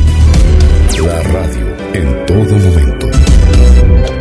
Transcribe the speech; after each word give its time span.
La 1.03 1.21
radio 1.23 1.75
en 1.93 2.25
todo 2.25 2.57
momento. 2.57 4.20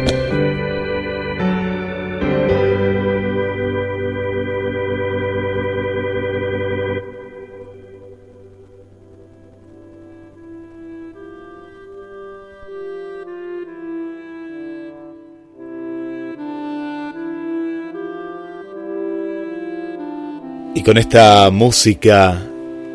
Y 20.81 20.83
con 20.83 20.97
esta 20.97 21.51
música 21.51 22.43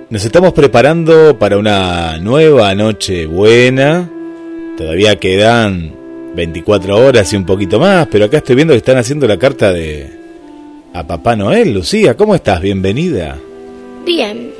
nos 0.09 0.25
estamos 0.25 0.53
preparando 0.53 1.37
para 1.37 1.59
una 1.59 2.17
nueva 2.17 2.73
noche 2.73 3.27
buena. 3.27 4.09
Todavía 4.75 5.19
quedan 5.19 5.93
24 6.35 6.97
horas 6.97 7.31
y 7.31 7.35
un 7.35 7.45
poquito 7.45 7.79
más, 7.79 8.07
pero 8.07 8.25
acá 8.25 8.37
estoy 8.37 8.55
viendo 8.55 8.73
que 8.73 8.79
están 8.79 8.97
haciendo 8.97 9.27
la 9.27 9.37
carta 9.37 9.71
de 9.71 10.09
a 10.95 11.05
Papá 11.05 11.35
Noel. 11.35 11.75
Lucía, 11.75 12.17
¿cómo 12.17 12.33
estás? 12.33 12.59
Bienvenida. 12.59 13.37
Bien, 14.03 14.51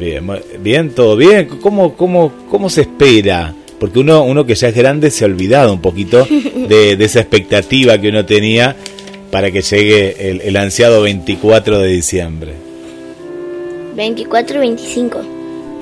Bien, 0.00 0.26
bien, 0.60 0.94
todo 0.94 1.18
bien. 1.18 1.46
¿Cómo, 1.60 1.94
cómo, 1.94 2.32
cómo 2.48 2.70
se 2.70 2.80
espera? 2.80 3.54
Porque 3.78 3.98
uno, 3.98 4.24
uno 4.24 4.46
que 4.46 4.54
ya 4.54 4.68
es 4.68 4.74
grande 4.74 5.10
se 5.10 5.24
ha 5.24 5.26
olvidado 5.26 5.74
un 5.74 5.82
poquito 5.82 6.26
de, 6.68 6.96
de 6.96 7.04
esa 7.04 7.20
expectativa 7.20 7.98
que 7.98 8.08
uno 8.08 8.24
tenía 8.24 8.76
para 9.34 9.50
que 9.50 9.62
llegue 9.62 10.30
el, 10.30 10.42
el 10.42 10.56
ansiado 10.56 11.02
24 11.02 11.80
de 11.80 11.88
diciembre. 11.88 12.52
24 13.96 14.58
y 14.58 14.60
25. 14.60 15.22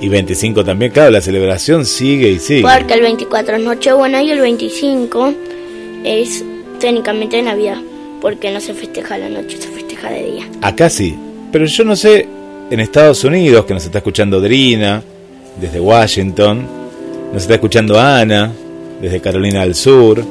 Y 0.01 0.09
25 0.09 0.65
también, 0.65 0.91
claro, 0.91 1.11
la 1.11 1.21
celebración 1.21 1.85
sigue 1.85 2.31
y 2.31 2.39
sigue. 2.39 2.63
Porque 2.63 2.95
el 2.95 3.01
24 3.01 3.57
es 3.57 3.61
Nochebuena 3.61 4.23
y 4.23 4.31
el 4.31 4.39
25 4.39 5.33
es 6.03 6.43
técnicamente 6.79 7.39
Navidad. 7.43 7.77
Porque 8.21 8.49
no 8.51 8.59
se 8.59 8.73
festeja 8.73 9.19
la 9.19 9.29
noche, 9.29 9.61
se 9.61 9.67
festeja 9.67 10.09
de 10.09 10.31
día. 10.31 10.49
Acá 10.63 10.89
sí, 10.89 11.15
pero 11.51 11.67
yo 11.67 11.83
no 11.83 11.95
sé, 11.95 12.27
en 12.71 12.79
Estados 12.79 13.23
Unidos, 13.23 13.65
que 13.65 13.75
nos 13.75 13.85
está 13.85 13.99
escuchando 13.99 14.41
Drina, 14.41 15.03
desde 15.61 15.79
Washington, 15.79 16.65
nos 17.31 17.43
está 17.43 17.53
escuchando 17.53 17.99
Ana, 17.99 18.51
desde 18.99 19.21
Carolina 19.21 19.61
del 19.61 19.75
Sur, 19.75 20.25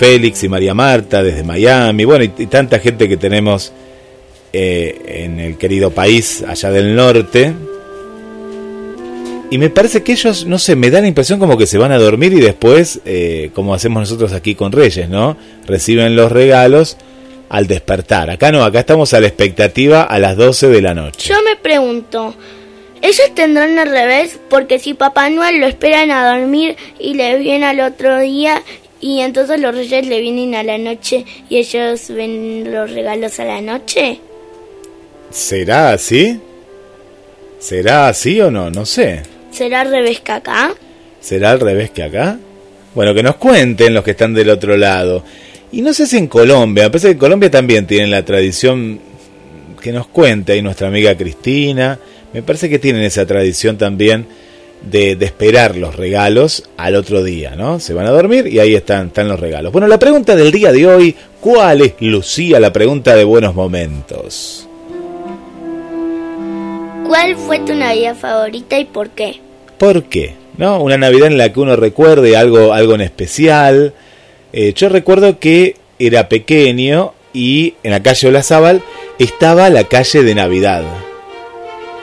Félix 0.00 0.42
y 0.44 0.48
María 0.48 0.72
Marta, 0.72 1.22
desde 1.22 1.44
Miami, 1.44 2.06
bueno, 2.06 2.24
y, 2.24 2.46
tanta 2.46 2.78
gente 2.78 3.06
que 3.06 3.18
tenemos 3.18 3.70
eh, 4.50 4.98
en 5.04 5.38
el 5.38 5.58
querido 5.58 5.90
país 5.90 6.42
allá 6.42 6.70
del 6.70 6.96
norte. 6.96 7.52
Y 9.50 9.58
me 9.58 9.68
parece 9.68 10.02
que 10.02 10.12
ellos, 10.12 10.46
no 10.46 10.58
sé, 10.58 10.74
me 10.74 10.90
da 10.90 11.02
la 11.02 11.06
impresión 11.06 11.38
como 11.38 11.58
que 11.58 11.66
se 11.66 11.76
van 11.76 11.92
a 11.92 11.98
dormir 11.98 12.32
y 12.32 12.40
después, 12.40 13.00
eh, 13.04 13.50
como 13.54 13.74
hacemos 13.74 14.00
nosotros 14.00 14.32
aquí 14.32 14.54
con 14.54 14.72
Reyes, 14.72 15.10
¿no? 15.10 15.36
Reciben 15.66 16.16
los 16.16 16.32
regalos 16.32 16.96
al 17.50 17.66
despertar. 17.66 18.30
Acá 18.30 18.50
no, 18.50 18.64
acá 18.64 18.80
estamos 18.80 19.12
a 19.12 19.20
la 19.20 19.26
expectativa 19.26 20.04
a 20.04 20.18
las 20.18 20.34
12 20.38 20.68
de 20.68 20.80
la 20.80 20.94
noche. 20.94 21.28
Yo 21.28 21.42
me 21.42 21.56
pregunto, 21.56 22.34
¿ellos 23.02 23.34
tendrán 23.34 23.78
al 23.78 23.90
revés? 23.90 24.40
Porque 24.48 24.78
si 24.78 24.94
Papá 24.94 25.28
Noel 25.28 25.60
lo 25.60 25.66
esperan 25.66 26.10
a 26.10 26.38
dormir 26.38 26.76
y 26.98 27.12
le 27.12 27.36
viene 27.36 27.66
al 27.66 27.80
otro 27.80 28.18
día 28.20 28.62
y 29.00 29.20
entonces 29.20 29.60
los 29.60 29.74
reyes 29.74 30.06
le 30.06 30.20
vienen 30.20 30.54
a 30.54 30.62
la 30.62 30.78
noche 30.78 31.24
y 31.48 31.56
ellos 31.56 32.08
ven 32.10 32.70
los 32.70 32.90
regalos 32.90 33.40
a 33.40 33.44
la 33.44 33.60
noche. 33.60 34.20
¿Será 35.30 35.92
así? 35.92 36.38
¿Será 37.58 38.08
así 38.08 38.40
o 38.40 38.50
no? 38.50 38.70
No 38.70 38.84
sé. 38.84 39.22
¿Será 39.50 39.82
al 39.82 39.90
revés 39.90 40.20
que 40.20 40.32
acá? 40.32 40.74
¿Será 41.20 41.52
al 41.52 41.60
revés 41.60 41.90
que 41.90 42.02
acá? 42.02 42.38
Bueno, 42.94 43.14
que 43.14 43.22
nos 43.22 43.36
cuenten 43.36 43.94
los 43.94 44.04
que 44.04 44.12
están 44.12 44.34
del 44.34 44.50
otro 44.50 44.76
lado. 44.76 45.24
Y 45.72 45.82
no 45.82 45.94
sé 45.94 46.06
si 46.06 46.16
en 46.18 46.26
Colombia, 46.26 46.84
me 46.84 46.90
parece 46.90 47.08
que 47.08 47.12
en 47.12 47.18
Colombia 47.18 47.50
también 47.50 47.86
tienen 47.86 48.10
la 48.10 48.24
tradición 48.24 49.00
que 49.80 49.92
nos 49.92 50.08
cuente 50.08 50.52
ahí 50.52 50.62
nuestra 50.62 50.88
amiga 50.88 51.16
Cristina. 51.16 51.98
Me 52.32 52.42
parece 52.42 52.68
que 52.68 52.78
tienen 52.78 53.02
esa 53.02 53.24
tradición 53.26 53.78
también 53.78 54.26
de, 54.82 55.16
de 55.16 55.26
esperar 55.26 55.76
los 55.76 55.96
regalos 55.96 56.64
al 56.76 56.96
otro 56.96 57.22
día, 57.22 57.54
¿no? 57.56 57.80
Se 57.80 57.94
van 57.94 58.06
a 58.06 58.10
dormir 58.10 58.46
y 58.46 58.58
ahí 58.58 58.74
están, 58.74 59.08
están 59.08 59.28
los 59.28 59.38
regalos. 59.38 59.72
Bueno, 59.72 59.86
la 59.86 59.98
pregunta 59.98 60.36
del 60.36 60.50
día 60.50 60.72
de 60.72 60.86
hoy, 60.86 61.14
¿cuál 61.40 61.82
es, 61.82 61.94
Lucía, 62.00 62.60
la 62.60 62.72
pregunta 62.72 63.14
de 63.14 63.24
buenos 63.24 63.54
momentos? 63.54 64.66
¿Cuál 67.06 67.36
fue 67.36 67.58
tu 67.60 67.74
Navidad 67.74 68.16
favorita 68.16 68.78
y 68.78 68.84
por 68.84 69.10
qué? 69.10 69.40
¿Por 69.78 70.04
qué? 70.04 70.34
¿No? 70.56 70.80
Una 70.80 70.96
Navidad 70.96 71.26
en 71.26 71.38
la 71.38 71.52
que 71.52 71.60
uno 71.60 71.74
recuerde 71.74 72.36
algo, 72.36 72.72
algo 72.72 72.94
en 72.94 73.00
especial. 73.00 73.94
Eh, 74.52 74.72
yo 74.74 74.88
recuerdo 74.88 75.38
que 75.38 75.76
era 75.98 76.28
pequeño 76.28 77.14
y 77.32 77.74
en 77.82 77.90
la 77.92 78.02
calle 78.02 78.28
Olazábal 78.28 78.82
estaba 79.18 79.70
la 79.70 79.84
calle 79.84 80.22
de 80.22 80.34
Navidad. 80.34 80.84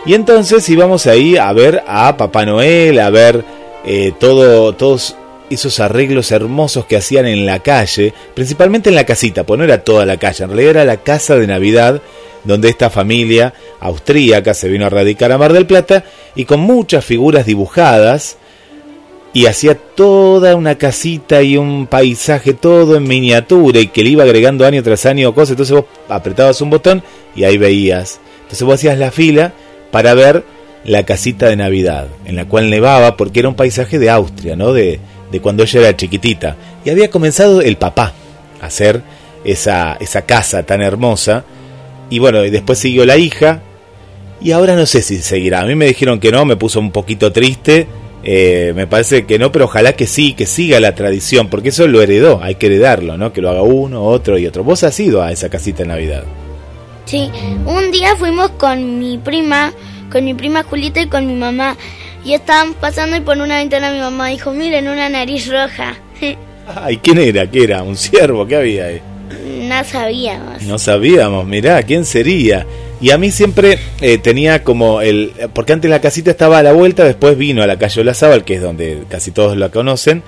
Y 0.05 0.13
entonces 0.13 0.67
íbamos 0.69 1.07
ahí 1.07 1.37
a 1.37 1.51
ver 1.53 1.83
a 1.87 2.15
Papá 2.15 2.45
Noel, 2.45 2.99
a 2.99 3.09
ver 3.09 3.43
eh, 3.85 4.13
todo, 4.19 4.73
todos 4.73 5.15
esos 5.49 5.79
arreglos 5.79 6.31
hermosos 6.31 6.85
que 6.85 6.97
hacían 6.97 7.25
en 7.25 7.45
la 7.45 7.59
calle, 7.59 8.13
principalmente 8.33 8.89
en 8.89 8.95
la 8.95 9.05
casita, 9.05 9.43
pues 9.45 9.57
no 9.57 9.63
era 9.63 9.83
toda 9.83 10.05
la 10.05 10.17
calle, 10.17 10.43
en 10.43 10.49
realidad 10.49 10.71
era 10.71 10.85
la 10.85 10.97
casa 10.97 11.35
de 11.35 11.47
Navidad 11.47 12.01
donde 12.43 12.69
esta 12.69 12.89
familia 12.89 13.53
austríaca 13.79 14.53
se 14.53 14.69
vino 14.69 14.85
a 14.85 14.89
radicar 14.89 15.31
a 15.31 15.37
Mar 15.37 15.53
del 15.53 15.67
Plata 15.67 16.05
y 16.35 16.45
con 16.45 16.61
muchas 16.61 17.03
figuras 17.03 17.45
dibujadas 17.45 18.37
y 19.33 19.45
hacía 19.45 19.75
toda 19.75 20.55
una 20.55 20.77
casita 20.77 21.41
y 21.41 21.57
un 21.57 21.87
paisaje 21.87 22.53
todo 22.53 22.95
en 22.95 23.03
miniatura 23.03 23.79
y 23.79 23.87
que 23.87 24.03
le 24.03 24.09
iba 24.09 24.23
agregando 24.23 24.65
año 24.65 24.81
tras 24.81 25.05
año 25.05 25.33
cosas, 25.33 25.51
entonces 25.51 25.75
vos 25.75 25.85
apretabas 26.07 26.61
un 26.61 26.69
botón 26.69 27.03
y 27.35 27.43
ahí 27.43 27.57
veías. 27.57 28.19
Entonces 28.43 28.63
vos 28.63 28.75
hacías 28.75 28.97
la 28.97 29.11
fila 29.11 29.53
para 29.91 30.13
ver 30.13 30.43
la 30.83 31.03
casita 31.03 31.47
de 31.47 31.55
Navidad, 31.55 32.07
en 32.25 32.35
la 32.35 32.45
cual 32.45 32.69
nevaba 32.69 33.17
porque 33.17 33.39
era 33.39 33.49
un 33.49 33.55
paisaje 33.55 33.99
de 33.99 34.09
Austria, 34.09 34.55
¿no? 34.55 34.73
De, 34.73 34.99
de 35.31 35.39
cuando 35.41 35.63
ella 35.63 35.79
era 35.81 35.97
chiquitita. 35.97 36.55
Y 36.85 36.89
había 36.89 37.09
comenzado 37.09 37.61
el 37.61 37.77
papá 37.77 38.13
a 38.61 38.65
hacer 38.67 39.01
esa, 39.43 39.97
esa 39.99 40.23
casa 40.23 40.63
tan 40.63 40.81
hermosa. 40.81 41.43
Y 42.09 42.19
bueno, 42.19 42.45
y 42.45 42.49
después 42.49 42.79
siguió 42.79 43.05
la 43.05 43.17
hija. 43.17 43.61
Y 44.41 44.51
ahora 44.51 44.75
no 44.75 44.85
sé 44.85 45.01
si 45.01 45.17
seguirá. 45.17 45.61
A 45.61 45.65
mí 45.65 45.75
me 45.75 45.87
dijeron 45.87 46.19
que 46.19 46.31
no, 46.31 46.45
me 46.45 46.55
puso 46.55 46.79
un 46.79 46.91
poquito 46.91 47.31
triste. 47.31 47.87
Eh, 48.23 48.73
me 48.75 48.87
parece 48.87 49.25
que 49.25 49.39
no, 49.39 49.51
pero 49.51 49.65
ojalá 49.65 49.93
que 49.93 50.05
sí, 50.05 50.33
que 50.33 50.45
siga 50.45 50.79
la 50.79 50.95
tradición, 50.95 51.49
porque 51.49 51.69
eso 51.69 51.87
lo 51.87 52.01
heredó, 52.01 52.41
hay 52.43 52.55
que 52.55 52.65
heredarlo, 52.65 53.17
¿no? 53.17 53.31
Que 53.31 53.41
lo 53.41 53.49
haga 53.49 53.61
uno, 53.61 54.03
otro 54.03 54.37
y 54.37 54.45
otro. 54.45 54.63
Vos 54.63 54.83
has 54.83 54.99
ido 54.99 55.21
a 55.21 55.31
esa 55.31 55.49
casita 55.49 55.83
de 55.83 55.89
Navidad. 55.89 56.23
Sí, 57.07 57.31
un 57.65 57.91
día 57.91 58.17
fuimos 58.17 58.51
con 58.51 58.99
mi 58.99 59.17
prima, 59.17 59.73
con 60.11 60.25
mi 60.25 60.33
prima 60.33 60.63
Julieta 60.63 61.01
y 61.01 61.07
con 61.07 61.25
mi 61.25 61.35
mamá. 61.35 61.77
Y 62.25 62.33
estaban 62.33 62.73
pasando 62.73 63.15
y 63.15 63.21
por 63.21 63.37
una 63.37 63.57
ventana 63.57 63.91
mi 63.91 63.99
mamá 63.99 64.27
dijo, 64.27 64.51
miren, 64.51 64.89
una 64.89 65.07
nariz 65.07 65.49
roja. 65.49 65.95
Ay, 66.75 66.97
¿quién 66.97 67.17
era? 67.17 67.49
¿Qué 67.49 67.63
era? 67.63 67.81
¿Un 67.81 67.95
ciervo? 67.95 68.45
¿Qué 68.45 68.57
había 68.57 68.85
ahí? 68.87 69.01
no 69.67 69.83
sabíamos. 69.83 70.61
No 70.63 70.77
sabíamos, 70.77 71.45
mirá, 71.45 71.83
¿quién 71.83 72.05
sería? 72.05 72.65
Y 72.99 73.11
a 73.11 73.17
mí 73.17 73.31
siempre 73.31 73.77
eh, 74.01 74.17
tenía 74.17 74.63
como 74.63 75.01
el... 75.01 75.31
Porque 75.53 75.73
antes 75.73 75.89
la 75.89 76.01
casita 76.01 76.31
estaba 76.31 76.59
a 76.59 76.63
la 76.63 76.73
vuelta, 76.73 77.03
después 77.03 77.37
vino 77.37 77.61
a 77.61 77.67
la 77.67 77.77
calle 77.77 78.01
Olazábal, 78.01 78.43
que 78.43 78.55
es 78.55 78.61
donde 78.61 79.03
casi 79.09 79.31
todos 79.31 79.55
la 79.57 79.69
conocen, 79.69 80.23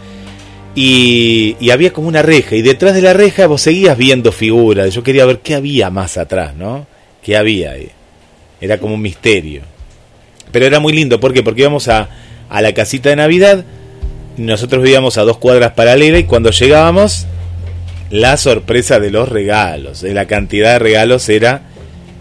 y, 0.75 1.69
había 1.71 1.91
como 1.91 2.07
una 2.07 2.21
reja, 2.21 2.55
y 2.55 2.61
detrás 2.61 2.93
de 2.93 3.01
la 3.01 3.13
reja 3.13 3.47
vos 3.47 3.61
seguías 3.61 3.97
viendo 3.97 4.31
figuras, 4.31 4.93
yo 4.93 5.03
quería 5.03 5.25
ver 5.25 5.39
qué 5.39 5.55
había 5.55 5.89
más 5.89 6.17
atrás, 6.17 6.55
¿no? 6.55 6.87
¿Qué 7.23 7.35
había 7.35 7.71
ahí? 7.71 7.89
Era 8.61 8.77
como 8.77 8.95
un 8.95 9.01
misterio. 9.01 9.61
Pero 10.51 10.65
era 10.65 10.79
muy 10.79 10.93
lindo, 10.93 11.19
¿por 11.19 11.33
qué? 11.33 11.43
Porque 11.43 11.61
íbamos 11.61 11.87
a, 11.87 12.09
a 12.49 12.61
la 12.61 12.73
casita 12.73 13.09
de 13.09 13.15
Navidad, 13.15 13.65
nosotros 14.37 14.83
vivíamos 14.83 15.17
a 15.17 15.23
dos 15.23 15.37
cuadras 15.37 15.73
paralelas 15.73 16.21
y 16.21 16.23
cuando 16.23 16.51
llegábamos, 16.51 17.27
la 18.09 18.37
sorpresa 18.37 18.99
de 18.99 19.11
los 19.11 19.29
regalos, 19.29 20.01
de 20.01 20.13
la 20.13 20.25
cantidad 20.25 20.73
de 20.73 20.79
regalos 20.79 21.29
era 21.29 21.63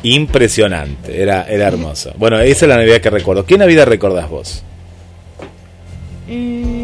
impresionante, 0.02 1.22
era, 1.22 1.44
era 1.48 1.68
hermoso. 1.68 2.12
Bueno, 2.16 2.38
esa 2.40 2.64
es 2.64 2.68
la 2.68 2.76
Navidad 2.76 3.00
que 3.00 3.10
recuerdo. 3.10 3.46
¿Qué 3.46 3.56
Navidad 3.56 3.86
recordás 3.86 4.28
vos? 4.28 4.62
Mm, 6.28 6.77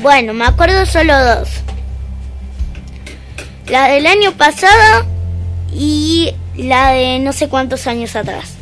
Bueno, 0.00 0.32
me 0.32 0.44
acuerdo 0.44 0.86
solo 0.86 1.12
dos. 1.24 1.48
La 3.68 3.88
del 3.88 4.06
año 4.06 4.32
pasado 4.32 5.06
y 5.72 6.32
la 6.56 6.92
de 6.92 7.18
no 7.18 7.32
sé 7.32 7.48
cuántos 7.48 7.86
años 7.86 8.14
atrás. 8.14 8.54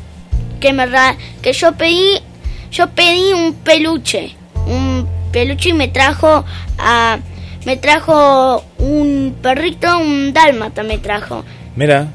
Que 0.60 0.72
me 0.72 0.86
que 1.42 1.52
yo 1.52 1.72
pedí 1.72 2.20
yo 2.70 2.88
pedí 2.90 3.32
un 3.32 3.54
peluche, 3.54 4.34
un 4.66 5.06
peluche 5.30 5.70
y 5.70 5.72
me 5.74 5.88
trajo 5.88 6.44
a 6.78 7.18
me 7.64 7.76
trajo 7.76 8.64
un 8.78 9.36
perrito, 9.42 9.98
un 9.98 10.32
dálmata 10.32 10.82
me 10.82 10.98
trajo. 10.98 11.44
Mira, 11.74 12.08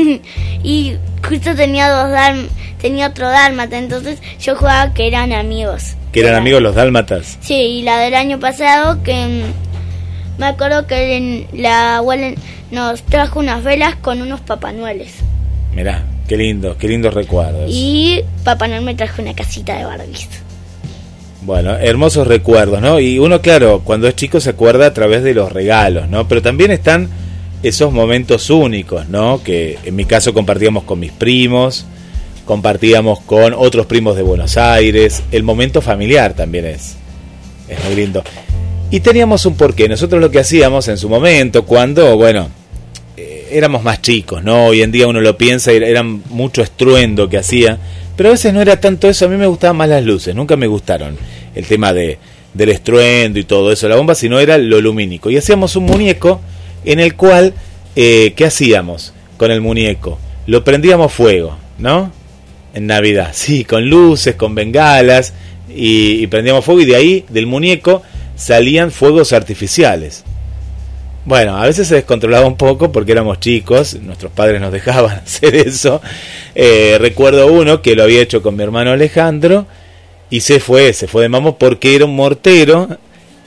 y 0.62 0.96
justo 1.26 1.54
tenía 1.56 1.90
dos 1.90 2.10
dálm 2.10 2.48
tenía 2.80 3.08
otro 3.08 3.28
dálmata, 3.28 3.78
entonces 3.78 4.20
yo 4.38 4.56
jugaba 4.56 4.94
que 4.94 5.06
eran 5.06 5.32
amigos. 5.32 5.96
Que 6.12 6.20
eran 6.20 6.32
Era- 6.32 6.38
amigos 6.40 6.62
los 6.62 6.74
dálmatas. 6.74 7.38
Sí, 7.40 7.54
y 7.54 7.82
la 7.82 7.98
del 7.98 8.14
año 8.14 8.38
pasado 8.40 9.02
que 9.02 9.26
mm, 9.26 10.40
me 10.40 10.46
acuerdo 10.46 10.86
que 10.86 11.46
la 11.52 11.96
abuela 11.98 12.32
nos 12.70 13.02
trajo 13.02 13.38
unas 13.40 13.62
velas 13.64 13.96
con 13.96 14.20
unos 14.22 14.40
papanueles. 14.40 15.14
Mirá, 15.74 16.04
qué 16.28 16.36
lindo, 16.36 16.76
qué 16.78 16.88
lindos 16.88 17.14
recuerdos. 17.14 17.70
Y 17.72 18.22
Papá 18.44 18.66
Noel 18.68 18.82
me 18.82 18.94
trajo 18.94 19.22
una 19.22 19.34
casita 19.34 19.76
de 19.76 19.84
Barbies. 19.84 20.28
Bueno, 21.42 21.74
hermosos 21.76 22.26
recuerdos, 22.26 22.80
¿no? 22.82 23.00
Y 23.00 23.18
uno, 23.18 23.40
claro, 23.40 23.80
cuando 23.84 24.06
es 24.08 24.14
chico 24.16 24.40
se 24.40 24.50
acuerda 24.50 24.86
a 24.86 24.92
través 24.94 25.22
de 25.22 25.32
los 25.34 25.50
regalos, 25.50 26.08
¿no? 26.08 26.28
Pero 26.28 26.42
también 26.42 26.70
están 26.70 27.08
esos 27.62 27.92
momentos 27.92 28.50
únicos, 28.50 29.08
¿no? 29.08 29.42
Que 29.42 29.78
en 29.84 29.96
mi 29.96 30.04
caso 30.04 30.34
compartíamos 30.34 30.84
con 30.84 30.98
mis 31.00 31.12
primos, 31.12 31.86
compartíamos 32.50 33.20
con 33.20 33.54
otros 33.56 33.86
primos 33.86 34.16
de 34.16 34.22
Buenos 34.22 34.56
Aires, 34.56 35.22
el 35.30 35.44
momento 35.44 35.80
familiar 35.80 36.34
también 36.34 36.64
es, 36.64 36.96
es 37.68 37.84
muy 37.84 37.94
lindo. 37.94 38.24
Y 38.90 38.98
teníamos 38.98 39.46
un 39.46 39.54
porqué, 39.54 39.88
nosotros 39.88 40.20
lo 40.20 40.32
que 40.32 40.40
hacíamos 40.40 40.88
en 40.88 40.98
su 40.98 41.08
momento, 41.08 41.64
cuando, 41.64 42.16
bueno, 42.16 42.48
eh, 43.16 43.50
éramos 43.52 43.84
más 43.84 44.02
chicos, 44.02 44.42
¿no? 44.42 44.66
Hoy 44.66 44.82
en 44.82 44.90
día 44.90 45.06
uno 45.06 45.20
lo 45.20 45.38
piensa 45.38 45.72
y 45.72 45.76
era 45.76 46.02
mucho 46.02 46.60
estruendo 46.60 47.28
que 47.28 47.38
hacía, 47.38 47.78
pero 48.16 48.30
a 48.30 48.32
veces 48.32 48.52
no 48.52 48.60
era 48.60 48.80
tanto 48.80 49.08
eso, 49.08 49.26
a 49.26 49.28
mí 49.28 49.36
me 49.36 49.46
gustaban 49.46 49.76
más 49.76 49.88
las 49.88 50.04
luces, 50.04 50.34
nunca 50.34 50.56
me 50.56 50.66
gustaron 50.66 51.16
el 51.54 51.66
tema 51.66 51.92
de, 51.92 52.18
del 52.52 52.70
estruendo 52.70 53.38
y 53.38 53.44
todo 53.44 53.70
eso, 53.70 53.88
la 53.88 53.94
bomba, 53.94 54.16
sino 54.16 54.40
era 54.40 54.58
lo 54.58 54.80
lumínico. 54.80 55.30
Y 55.30 55.36
hacíamos 55.36 55.76
un 55.76 55.84
muñeco 55.84 56.40
en 56.84 56.98
el 56.98 57.14
cual, 57.14 57.54
eh, 57.94 58.32
¿qué 58.34 58.44
hacíamos 58.44 59.14
con 59.36 59.52
el 59.52 59.60
muñeco? 59.60 60.18
Lo 60.48 60.64
prendíamos 60.64 61.12
fuego, 61.12 61.56
¿no? 61.78 62.18
En 62.74 62.86
Navidad, 62.86 63.30
sí, 63.32 63.64
con 63.64 63.88
luces, 63.88 64.36
con 64.36 64.54
bengalas, 64.54 65.34
y, 65.74 66.26
prendíamos 66.28 66.64
fuego 66.64 66.80
y 66.80 66.84
de 66.84 66.96
ahí, 66.96 67.24
del 67.28 67.46
muñeco, 67.46 68.02
salían 68.36 68.90
fuegos 68.90 69.32
artificiales. 69.32 70.24
Bueno, 71.24 71.56
a 71.56 71.66
veces 71.66 71.88
se 71.88 71.96
descontrolaba 71.96 72.46
un 72.46 72.56
poco 72.56 72.90
porque 72.90 73.12
éramos 73.12 73.40
chicos, 73.40 73.94
nuestros 74.00 74.32
padres 74.32 74.60
nos 74.60 74.72
dejaban 74.72 75.18
hacer 75.24 75.54
eso. 75.54 76.00
Eh, 76.54 76.96
recuerdo 76.98 77.46
uno 77.52 77.82
que 77.82 77.94
lo 77.94 78.02
había 78.02 78.22
hecho 78.22 78.42
con 78.42 78.56
mi 78.56 78.62
hermano 78.62 78.92
Alejandro 78.92 79.66
y 80.30 80.40
se 80.40 80.60
fue, 80.60 80.92
se 80.92 81.08
fue 81.08 81.22
de 81.22 81.28
mamo 81.28 81.58
porque 81.58 81.94
era 81.94 82.04
un 82.04 82.16
mortero 82.16 82.88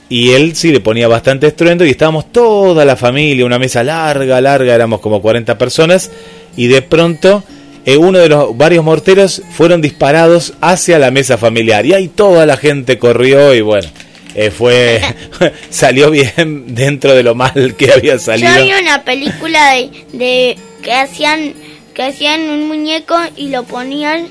y 0.08 0.30
él 0.30 0.54
sí 0.54 0.70
le 0.70 0.80
ponía 0.80 1.08
bastante 1.08 1.48
estruendo 1.48 1.84
y 1.84 1.90
estábamos 1.90 2.30
toda 2.30 2.84
la 2.84 2.94
familia, 2.94 3.44
una 3.44 3.58
mesa 3.58 3.82
larga, 3.82 4.40
larga, 4.40 4.74
éramos 4.74 5.00
como 5.00 5.20
40 5.20 5.58
personas 5.58 6.10
y 6.56 6.68
de 6.68 6.82
pronto 6.82 7.42
eh, 7.86 7.96
uno 7.96 8.18
de 8.18 8.28
los 8.28 8.56
varios 8.56 8.84
morteros 8.84 9.42
fueron 9.52 9.80
disparados 9.80 10.54
hacia 10.60 10.98
la 10.98 11.10
mesa 11.10 11.36
familiar 11.38 11.84
y 11.86 11.92
ahí 11.94 12.08
toda 12.08 12.46
la 12.46 12.56
gente 12.56 12.98
corrió 12.98 13.54
y 13.54 13.60
bueno, 13.60 13.88
eh, 14.34 14.50
fue 14.50 15.00
salió 15.70 16.10
bien 16.10 16.74
dentro 16.74 17.14
de 17.14 17.22
lo 17.22 17.34
mal 17.34 17.74
que 17.76 17.92
había 17.92 18.18
salido. 18.18 18.50
Yo 18.56 18.64
vi 18.64 18.72
una 18.82 19.02
película 19.04 19.72
de, 19.74 19.90
de 20.12 20.58
que 20.82 20.92
hacían 20.92 21.54
que 21.94 22.02
hacían 22.02 22.40
un 22.50 22.66
muñeco 22.68 23.16
y 23.36 23.48
lo 23.50 23.62
ponían 23.64 24.26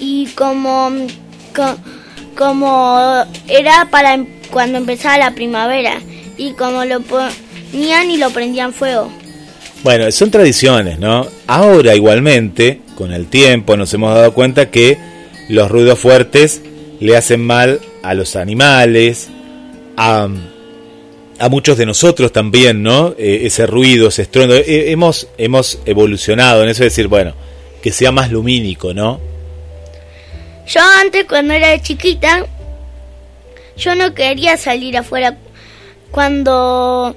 y 0.00 0.26
como 0.34 0.90
co- 1.54 1.76
como 2.36 3.24
era 3.48 3.88
para 3.90 4.14
em- 4.14 4.26
cuando 4.50 4.78
empezaba 4.78 5.18
la 5.18 5.32
primavera 5.32 5.98
y 6.38 6.52
como 6.52 6.84
lo 6.84 7.00
ponían 7.02 8.10
y 8.10 8.16
lo 8.16 8.30
prendían 8.30 8.72
fuego. 8.72 9.10
Bueno, 9.82 10.10
son 10.12 10.30
tradiciones, 10.30 10.98
¿no? 10.98 11.26
Ahora 11.46 11.94
igualmente, 11.94 12.80
con 12.94 13.12
el 13.12 13.26
tiempo, 13.26 13.76
nos 13.76 13.92
hemos 13.94 14.14
dado 14.14 14.32
cuenta 14.32 14.70
que 14.70 14.96
los 15.48 15.70
ruidos 15.70 15.98
fuertes 15.98 16.62
le 17.00 17.16
hacen 17.16 17.44
mal 17.44 17.80
a 18.02 18.14
los 18.14 18.36
animales, 18.36 19.28
a, 19.96 20.28
a 21.38 21.48
muchos 21.48 21.76
de 21.78 21.86
nosotros 21.86 22.32
también, 22.32 22.82
¿no? 22.82 23.14
Eh, 23.18 23.40
ese 23.44 23.66
ruido, 23.66 24.08
ese 24.08 24.22
estruendo. 24.22 24.54
Eh, 24.54 24.92
hemos, 24.92 25.28
hemos 25.36 25.80
evolucionado 25.84 26.62
en 26.62 26.68
eso 26.68 26.84
de 26.84 26.90
decir, 26.90 27.08
bueno, 27.08 27.34
que 27.82 27.90
sea 27.90 28.12
más 28.12 28.30
lumínico, 28.30 28.94
¿no? 28.94 29.20
Yo 30.68 30.80
antes 31.00 31.24
cuando 31.24 31.54
era 31.54 31.80
chiquita 31.82 32.46
yo 33.76 33.94
no 33.94 34.14
quería 34.14 34.56
salir 34.56 34.96
afuera 34.96 35.36
cuando 36.10 37.16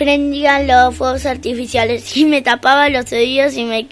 prendían 0.00 0.66
los 0.66 0.94
fuegos 0.94 1.26
artificiales 1.26 2.16
y 2.16 2.24
me 2.24 2.40
tapaba 2.40 2.88
los 2.88 3.12
oídos 3.12 3.54
y 3.54 3.64
me 3.64 3.86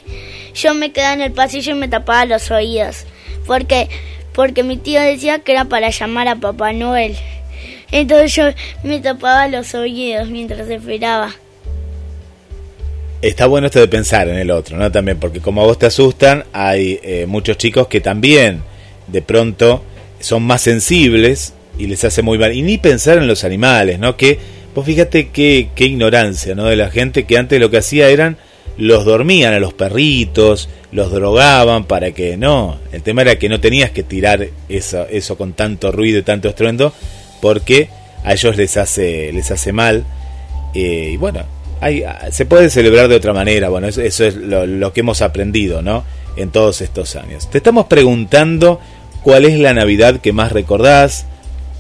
yo 0.54 0.72
me 0.72 0.90
quedaba 0.90 1.12
en 1.12 1.20
el 1.20 1.32
pasillo 1.32 1.72
y 1.72 1.74
me 1.74 1.86
tapaba 1.86 2.24
los 2.24 2.50
oídos 2.50 3.04
porque 3.46 3.90
porque 4.32 4.62
mi 4.62 4.78
tío 4.78 5.02
decía 5.02 5.40
que 5.40 5.52
era 5.52 5.66
para 5.66 5.90
llamar 5.90 6.28
a 6.28 6.36
Papá 6.36 6.72
Noel. 6.72 7.14
Entonces 7.92 8.34
yo 8.34 8.44
me 8.84 9.00
tapaba 9.00 9.48
los 9.48 9.74
oídos 9.74 10.28
mientras 10.30 10.70
esperaba. 10.70 11.34
Está 13.20 13.46
bueno 13.46 13.66
esto 13.66 13.80
de 13.80 13.88
pensar 13.88 14.28
en 14.28 14.36
el 14.38 14.50
otro, 14.50 14.78
¿no? 14.78 14.90
También, 14.92 15.18
porque 15.18 15.40
como 15.40 15.60
a 15.62 15.66
vos 15.66 15.78
te 15.78 15.86
asustan, 15.86 16.44
hay 16.52 17.00
eh, 17.02 17.26
muchos 17.26 17.58
chicos 17.58 17.88
que 17.88 18.00
también 18.00 18.62
de 19.08 19.20
pronto 19.22 19.82
son 20.20 20.44
más 20.44 20.62
sensibles 20.62 21.52
y 21.76 21.86
les 21.86 22.04
hace 22.04 22.22
muy 22.22 22.38
mal. 22.38 22.54
Y 22.54 22.62
ni 22.62 22.78
pensar 22.78 23.18
en 23.18 23.26
los 23.26 23.42
animales, 23.42 23.98
¿no? 23.98 24.16
Que 24.16 24.38
vos 24.78 24.86
fíjate 24.86 25.30
qué, 25.30 25.68
ignorancia, 25.76 26.54
¿no? 26.54 26.66
De 26.66 26.76
la 26.76 26.88
gente 26.88 27.24
que 27.24 27.36
antes 27.36 27.60
lo 27.60 27.68
que 27.68 27.78
hacía 27.78 28.10
eran 28.10 28.36
los 28.76 29.04
dormían 29.04 29.52
a 29.52 29.58
los 29.58 29.74
perritos, 29.74 30.68
los 30.92 31.10
drogaban 31.10 31.82
para 31.82 32.12
que 32.12 32.36
no. 32.36 32.78
El 32.92 33.02
tema 33.02 33.22
era 33.22 33.36
que 33.40 33.48
no 33.48 33.58
tenías 33.58 33.90
que 33.90 34.04
tirar 34.04 34.46
eso, 34.68 35.36
con 35.36 35.54
tanto 35.54 35.90
ruido 35.90 36.20
y 36.20 36.22
tanto 36.22 36.48
estruendo 36.48 36.92
porque 37.42 37.88
a 38.22 38.34
ellos 38.34 38.56
les 38.56 38.76
hace, 38.76 39.32
les 39.32 39.50
hace 39.50 39.72
mal. 39.72 40.04
Eh, 40.74 41.10
y 41.14 41.16
bueno, 41.16 41.42
hay, 41.80 42.04
se 42.30 42.46
puede 42.46 42.70
celebrar 42.70 43.08
de 43.08 43.16
otra 43.16 43.32
manera. 43.32 43.70
Bueno, 43.70 43.88
eso, 43.88 44.00
eso 44.00 44.24
es 44.24 44.36
lo, 44.36 44.64
lo, 44.64 44.92
que 44.92 45.00
hemos 45.00 45.22
aprendido, 45.22 45.82
¿no? 45.82 46.04
En 46.36 46.50
todos 46.50 46.82
estos 46.82 47.16
años. 47.16 47.50
Te 47.50 47.58
estamos 47.58 47.86
preguntando 47.86 48.78
cuál 49.24 49.44
es 49.44 49.58
la 49.58 49.74
Navidad 49.74 50.20
que 50.20 50.32
más 50.32 50.52
recordás, 50.52 51.26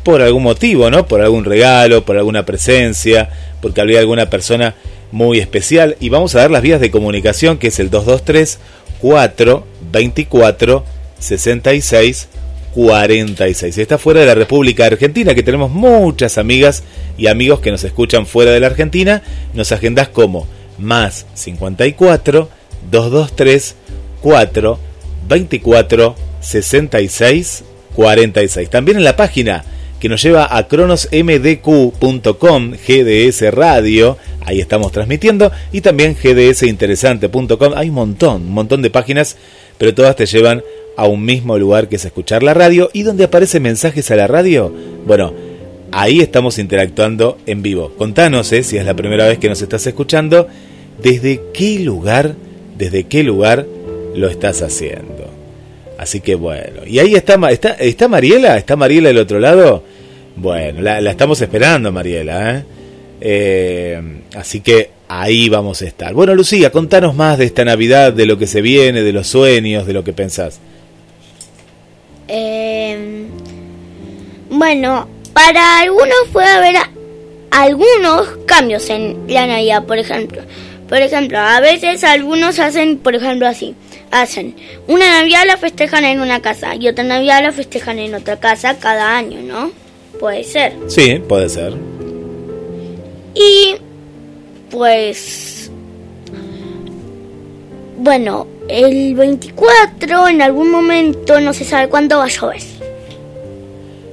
por 0.02 0.22
algún 0.22 0.42
motivo, 0.42 0.90
¿no? 0.90 1.06
Por 1.06 1.20
algún 1.20 1.44
regalo, 1.44 2.04
por 2.04 2.16
alguna 2.16 2.44
presencia, 2.44 3.28
porque 3.60 3.80
había 3.80 4.00
alguna 4.00 4.30
persona 4.30 4.74
muy 5.12 5.38
especial. 5.38 5.96
Y 6.00 6.08
vamos 6.08 6.34
a 6.34 6.40
dar 6.40 6.50
las 6.50 6.62
vías 6.62 6.80
de 6.80 6.90
comunicación, 6.90 7.58
que 7.58 7.68
es 7.68 7.78
el 7.78 7.90
223 7.90 8.58
424 9.00 10.84
66 11.18 12.28
46. 12.74 13.78
Está 13.78 13.98
fuera 13.98 14.20
de 14.20 14.26
la 14.26 14.34
República 14.34 14.86
Argentina, 14.86 15.34
que 15.34 15.42
tenemos 15.42 15.70
muchas 15.70 16.38
amigas 16.38 16.84
y 17.16 17.26
amigos 17.26 17.60
que 17.60 17.70
nos 17.70 17.84
escuchan 17.84 18.26
fuera 18.26 18.52
de 18.52 18.60
la 18.60 18.68
Argentina. 18.68 19.22
Nos 19.54 19.72
agendas 19.72 20.08
como 20.08 20.46
más 20.78 21.26
54 21.34 22.48
223 22.90 23.74
4 24.20 24.78
24 25.28 26.16
66 26.40 27.64
46. 27.94 28.70
También 28.70 28.98
en 28.98 29.04
la 29.04 29.16
página 29.16 29.64
que 30.00 30.08
nos 30.08 30.22
lleva 30.22 30.56
a 30.56 30.68
cronosmdq.com, 30.68 32.72
GDS 32.72 33.52
Radio, 33.52 34.16
ahí 34.44 34.60
estamos 34.60 34.92
transmitiendo, 34.92 35.50
y 35.72 35.80
también 35.80 36.14
gdsinteresante.com. 36.14 37.72
Hay 37.74 37.88
un 37.88 37.94
montón, 37.94 38.42
un 38.42 38.52
montón 38.52 38.82
de 38.82 38.90
páginas, 38.90 39.36
pero 39.76 39.94
todas 39.94 40.14
te 40.16 40.26
llevan 40.26 40.62
a 40.96 41.06
un 41.06 41.24
mismo 41.24 41.58
lugar 41.58 41.88
que 41.88 41.96
es 41.96 42.04
escuchar 42.04 42.42
la 42.42 42.54
radio 42.54 42.90
y 42.92 43.04
donde 43.04 43.24
aparecen 43.24 43.62
mensajes 43.62 44.10
a 44.10 44.16
la 44.16 44.26
radio. 44.26 44.72
Bueno, 45.06 45.32
ahí 45.92 46.20
estamos 46.20 46.58
interactuando 46.58 47.38
en 47.46 47.62
vivo. 47.62 47.92
Contanos, 47.96 48.52
eh, 48.52 48.62
si 48.62 48.76
es 48.76 48.84
la 48.84 48.94
primera 48.94 49.26
vez 49.26 49.38
que 49.38 49.48
nos 49.48 49.62
estás 49.62 49.86
escuchando, 49.86 50.48
desde 51.00 51.40
qué 51.54 51.78
lugar, 51.78 52.34
desde 52.76 53.04
qué 53.04 53.22
lugar 53.22 53.64
lo 54.14 54.28
estás 54.28 54.62
haciendo. 54.62 55.27
Así 55.98 56.20
que 56.20 56.36
bueno. 56.36 56.86
Y 56.86 57.00
ahí 57.00 57.16
está, 57.16 57.34
está, 57.50 57.70
está 57.72 58.06
Mariela, 58.06 58.56
está 58.56 58.76
Mariela 58.76 59.08
del 59.08 59.18
otro 59.18 59.40
lado. 59.40 59.82
Bueno, 60.36 60.80
la, 60.80 60.98
estamos 61.10 61.40
esperando, 61.42 61.90
Mariela. 61.90 62.56
¿eh? 62.56 62.64
¿eh? 63.20 64.02
así 64.36 64.60
que 64.60 64.90
ahí 65.08 65.48
vamos 65.48 65.82
a 65.82 65.86
estar. 65.86 66.14
Bueno, 66.14 66.36
Lucía, 66.36 66.70
contanos 66.70 67.16
más 67.16 67.36
de 67.38 67.46
esta 67.46 67.64
Navidad, 67.64 68.12
de 68.12 68.26
lo 68.26 68.38
que 68.38 68.46
se 68.46 68.62
viene, 68.62 69.02
de 69.02 69.12
los 69.12 69.26
sueños, 69.26 69.86
de 69.86 69.92
lo 69.92 70.04
que 70.04 70.12
pensás. 70.12 70.60
Eh, 72.28 73.26
bueno, 74.50 75.08
para 75.32 75.80
algunos 75.80 76.28
puede 76.32 76.48
haber 76.48 76.76
algunos 77.50 78.38
cambios 78.46 78.88
en 78.90 79.16
la 79.26 79.48
Navidad, 79.48 79.84
por 79.84 79.98
ejemplo. 79.98 80.42
Por 80.88 80.98
ejemplo, 80.98 81.38
a 81.38 81.58
veces 81.58 82.04
algunos 82.04 82.60
hacen, 82.60 82.98
por 82.98 83.16
ejemplo, 83.16 83.48
así. 83.48 83.74
Hacen 84.10 84.54
una 84.86 85.20
Navidad 85.20 85.42
la 85.46 85.56
festejan 85.56 86.04
en 86.04 86.20
una 86.20 86.40
casa 86.40 86.74
y 86.74 86.88
otra 86.88 87.04
Navidad 87.04 87.42
la 87.42 87.52
festejan 87.52 87.98
en 87.98 88.14
otra 88.14 88.38
casa 88.40 88.78
cada 88.78 89.16
año, 89.16 89.40
¿no? 89.42 89.70
Puede 90.18 90.44
ser. 90.44 90.72
Sí, 90.88 91.20
puede 91.28 91.48
ser. 91.48 91.74
Y 93.34 93.76
pues... 94.70 95.70
Bueno, 97.98 98.46
el 98.68 99.14
24 99.14 100.28
en 100.28 100.42
algún 100.42 100.70
momento 100.70 101.40
no 101.40 101.52
se 101.52 101.64
sabe 101.64 101.88
cuándo 101.88 102.18
va 102.18 102.24
a 102.24 102.28
llover. 102.28 102.62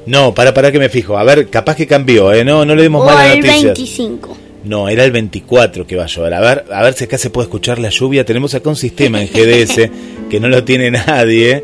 No, 0.05 0.33
para, 0.33 0.53
para 0.53 0.71
que 0.71 0.79
me 0.79 0.89
fijo. 0.89 1.17
A 1.17 1.23
ver, 1.23 1.49
capaz 1.49 1.75
que 1.75 1.87
cambió, 1.87 2.31
¿eh? 2.33 2.43
No, 2.43 2.65
no 2.65 2.75
le 2.75 2.83
demos 2.83 3.05
mala 3.05 3.33
el 3.33 3.41
25. 3.41 4.37
No, 4.65 4.89
era 4.89 5.05
el 5.05 5.11
24 5.11 5.85
que 5.85 5.95
va 5.95 6.05
a 6.05 6.07
llover. 6.07 6.33
A 6.33 6.41
ver, 6.41 6.65
a 6.71 6.83
ver 6.83 6.93
si 6.93 7.03
acá 7.03 7.17
se 7.17 7.29
puede 7.29 7.45
escuchar 7.45 7.77
la 7.79 7.89
lluvia. 7.89 8.25
Tenemos 8.25 8.55
acá 8.55 8.69
un 8.69 8.75
sistema 8.75 9.21
en 9.21 9.27
GDS 9.27 9.89
que 10.29 10.39
no 10.39 10.49
lo 10.49 10.63
tiene 10.63 10.89
nadie, 10.89 11.63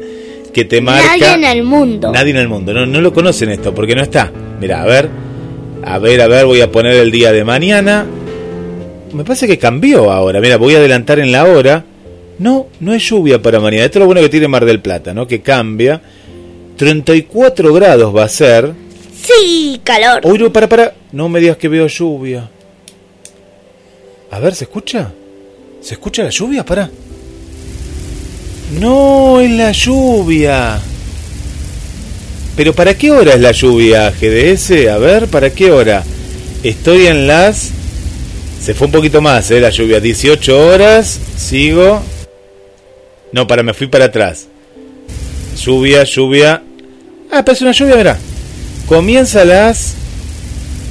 que 0.53 0.65
te 0.65 0.81
marca... 0.81 1.17
Nadie 1.17 1.33
en 1.33 1.43
el 1.43 1.63
mundo. 1.63 2.11
Nadie 2.11 2.31
en 2.31 2.37
el 2.37 2.47
mundo. 2.47 2.73
No, 2.73 2.85
no 2.85 3.01
lo 3.01 3.11
conocen 3.11 3.49
esto 3.49 3.73
porque 3.73 3.95
no 3.95 4.03
está. 4.03 4.31
Mira, 4.59 4.83
a 4.83 4.85
ver, 4.85 5.09
a 5.83 5.97
ver, 5.97 6.21
a 6.21 6.27
ver, 6.27 6.45
voy 6.45 6.61
a 6.61 6.71
poner 6.71 6.93
el 6.93 7.11
día 7.11 7.31
de 7.31 7.43
mañana. 7.43 8.05
Me 9.13 9.23
parece 9.23 9.47
que 9.47 9.57
cambió 9.57 10.11
ahora. 10.11 10.39
Mira, 10.39 10.57
voy 10.57 10.75
a 10.75 10.77
adelantar 10.77 11.19
en 11.19 11.31
la 11.31 11.45
hora. 11.45 11.83
No, 12.37 12.67
no 12.79 12.93
es 12.93 13.03
lluvia 13.09 13.41
para 13.41 13.59
mañana. 13.59 13.85
Esto 13.85 13.97
es 13.97 14.01
lo 14.01 14.05
bueno 14.05 14.21
que 14.21 14.29
tiene 14.29 14.47
Mar 14.47 14.65
del 14.65 14.79
Plata, 14.79 15.13
¿no? 15.13 15.27
Que 15.27 15.41
cambia. 15.41 16.01
34 16.77 17.73
grados 17.73 18.15
va 18.15 18.23
a 18.23 18.29
ser. 18.29 18.71
Sí, 19.21 19.81
calor. 19.83 20.21
Uy, 20.23 20.37
no, 20.37 20.53
para, 20.53 20.69
para. 20.69 20.93
No 21.11 21.29
me 21.29 21.39
digas 21.39 21.57
que 21.57 21.67
veo 21.67 21.87
lluvia. 21.87 22.49
A 24.31 24.39
ver, 24.39 24.55
¿se 24.55 24.63
escucha? 24.63 25.11
¿Se 25.81 25.95
escucha 25.95 26.23
la 26.23 26.29
lluvia? 26.29 26.65
Para. 26.65 26.89
No, 28.79 29.41
es 29.41 29.51
la 29.51 29.73
lluvia. 29.73 30.79
Pero 32.55 32.73
¿para 32.73 32.97
qué 32.97 33.11
hora 33.11 33.33
es 33.33 33.41
la 33.41 33.51
lluvia, 33.51 34.09
GDS? 34.09 34.87
A 34.89 34.97
ver, 34.97 35.27
¿para 35.27 35.49
qué 35.49 35.71
hora? 35.71 36.03
Estoy 36.63 37.07
en 37.07 37.27
las... 37.27 37.71
Se 38.61 38.73
fue 38.73 38.87
un 38.87 38.93
poquito 38.93 39.21
más, 39.21 39.51
¿eh? 39.51 39.59
La 39.59 39.69
lluvia. 39.69 39.99
18 39.99 40.67
horas. 40.67 41.19
Sigo. 41.35 42.01
No, 43.33 43.47
para, 43.47 43.63
me 43.63 43.73
fui 43.73 43.87
para 43.87 44.05
atrás. 44.05 44.47
Lluvia, 45.61 46.03
lluvia. 46.03 46.63
Ah, 47.31 47.43
parece 47.43 47.65
una 47.65 47.73
lluvia, 47.73 47.95
mira. 47.97 48.17
Comienza 48.87 49.43
las... 49.43 49.95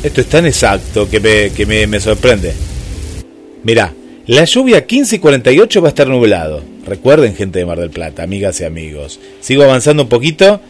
Esto 0.03 0.21
es 0.21 0.27
tan 0.27 0.45
exacto 0.47 1.09
que 1.09 1.21
me, 1.21 1.51
que 1.51 1.65
me, 1.65 1.87
me 1.87 2.01
sorprende. 2.01 2.55
Mirá, 3.63 3.93
la 4.27 4.45
lluvia 4.45 4.87
15 4.87 5.17
y 5.17 5.19
48 5.19 5.83
va 5.83 5.89
a 5.89 5.91
estar 5.91 6.09
nublado. 6.09 6.63
Recuerden, 6.87 7.35
gente 7.35 7.59
de 7.59 7.67
Mar 7.67 7.79
del 7.79 7.91
Plata, 7.91 8.23
amigas 8.23 8.61
y 8.61 8.65
amigos. 8.65 9.21
Sigo 9.41 9.65
avanzando 9.65 10.05
un 10.05 10.09
poquito. 10.09 10.61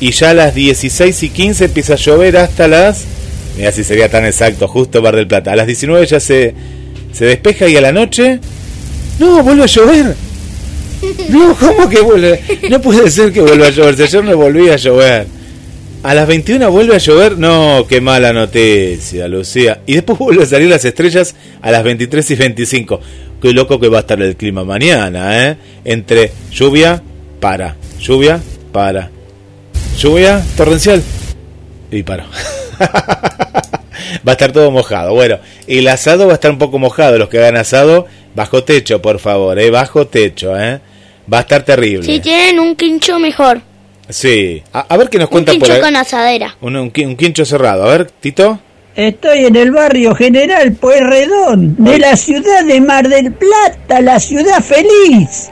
Y 0.00 0.10
ya 0.12 0.30
a 0.30 0.34
las 0.34 0.54
16 0.54 1.22
y 1.22 1.28
15 1.30 1.66
empieza 1.66 1.94
a 1.94 1.96
llover 1.96 2.36
hasta 2.36 2.68
las. 2.68 3.04
Mira 3.56 3.72
si 3.72 3.84
sería 3.84 4.08
tan 4.08 4.24
exacto, 4.24 4.68
justo 4.68 5.02
Mar 5.02 5.16
del 5.16 5.26
Plata. 5.26 5.52
A 5.52 5.56
las 5.56 5.66
19 5.66 6.06
ya 6.06 6.20
se, 6.20 6.54
se 7.12 7.24
despeja 7.24 7.68
y 7.68 7.76
a 7.76 7.80
la 7.80 7.92
noche. 7.92 8.40
¡No! 9.18 9.42
¡Vuelve 9.42 9.64
a 9.64 9.66
llover! 9.66 10.14
No, 11.30 11.56
¿cómo 11.56 11.88
que 11.88 12.00
vuelve? 12.00 12.40
No 12.70 12.80
puede 12.80 13.10
ser 13.10 13.32
que 13.32 13.40
vuelva 13.40 13.66
a 13.66 13.70
llover. 13.70 13.96
Si 13.96 14.02
ayer 14.04 14.24
no 14.24 14.36
volvía 14.36 14.74
a 14.74 14.76
llover. 14.76 15.26
A 16.02 16.14
las 16.14 16.26
21 16.26 16.68
vuelve 16.72 16.96
a 16.96 16.98
llover. 16.98 17.38
No, 17.38 17.86
qué 17.88 18.00
mala 18.00 18.32
noticia, 18.32 19.28
Lucía. 19.28 19.82
Y 19.86 19.94
después 19.94 20.18
vuelve 20.18 20.42
a 20.42 20.46
salir 20.46 20.68
las 20.68 20.84
estrellas 20.84 21.36
a 21.60 21.70
las 21.70 21.84
23 21.84 22.28
y 22.28 22.34
25. 22.34 23.00
Qué 23.40 23.52
loco 23.52 23.78
que 23.78 23.88
va 23.88 23.98
a 23.98 24.00
estar 24.00 24.20
el 24.20 24.36
clima 24.36 24.64
mañana, 24.64 25.48
¿eh? 25.48 25.56
Entre 25.84 26.32
lluvia, 26.50 27.00
para. 27.38 27.76
Lluvia, 28.00 28.40
para. 28.72 29.10
Lluvia, 29.96 30.44
torrencial. 30.56 31.02
Y 31.92 32.02
para. 32.02 32.24
va 32.80 33.62
a 34.26 34.32
estar 34.32 34.50
todo 34.50 34.72
mojado. 34.72 35.14
Bueno, 35.14 35.38
el 35.68 35.86
asado 35.86 36.26
va 36.26 36.32
a 36.32 36.34
estar 36.34 36.50
un 36.50 36.58
poco 36.58 36.80
mojado. 36.80 37.16
Los 37.16 37.28
que 37.28 37.38
hagan 37.38 37.56
asado, 37.56 38.06
bajo 38.34 38.64
techo, 38.64 39.00
por 39.00 39.20
favor, 39.20 39.56
¿eh? 39.60 39.70
Bajo 39.70 40.08
techo, 40.08 40.58
¿eh? 40.58 40.80
Va 41.32 41.38
a 41.38 41.42
estar 41.42 41.64
terrible. 41.64 42.04
Si 42.04 42.18
tienen 42.18 42.58
un 42.58 42.74
quincho, 42.74 43.20
mejor. 43.20 43.62
Sí. 44.08 44.62
A, 44.72 44.96
ver 44.96 45.08
qué 45.08 45.18
nos 45.18 45.28
por 45.28 45.38
ahí. 45.38 45.44
Un 45.56 45.60
quincho 45.60 45.80
con 45.80 45.96
asadera. 45.96 46.56
Un, 46.60 46.90
quincho 46.90 47.44
cerrado. 47.44 47.84
A 47.84 47.88
ver, 47.88 48.10
Tito. 48.10 48.58
Estoy 48.94 49.46
en 49.46 49.56
el 49.56 49.70
barrio 49.70 50.14
General 50.14 50.70
Pueyrredón, 50.72 51.76
de 51.78 51.98
la 51.98 52.14
ciudad 52.14 52.62
de 52.66 52.78
Mar 52.82 53.08
del 53.08 53.32
Plata, 53.32 54.02
la 54.02 54.20
ciudad 54.20 54.62
feliz. 54.62 55.50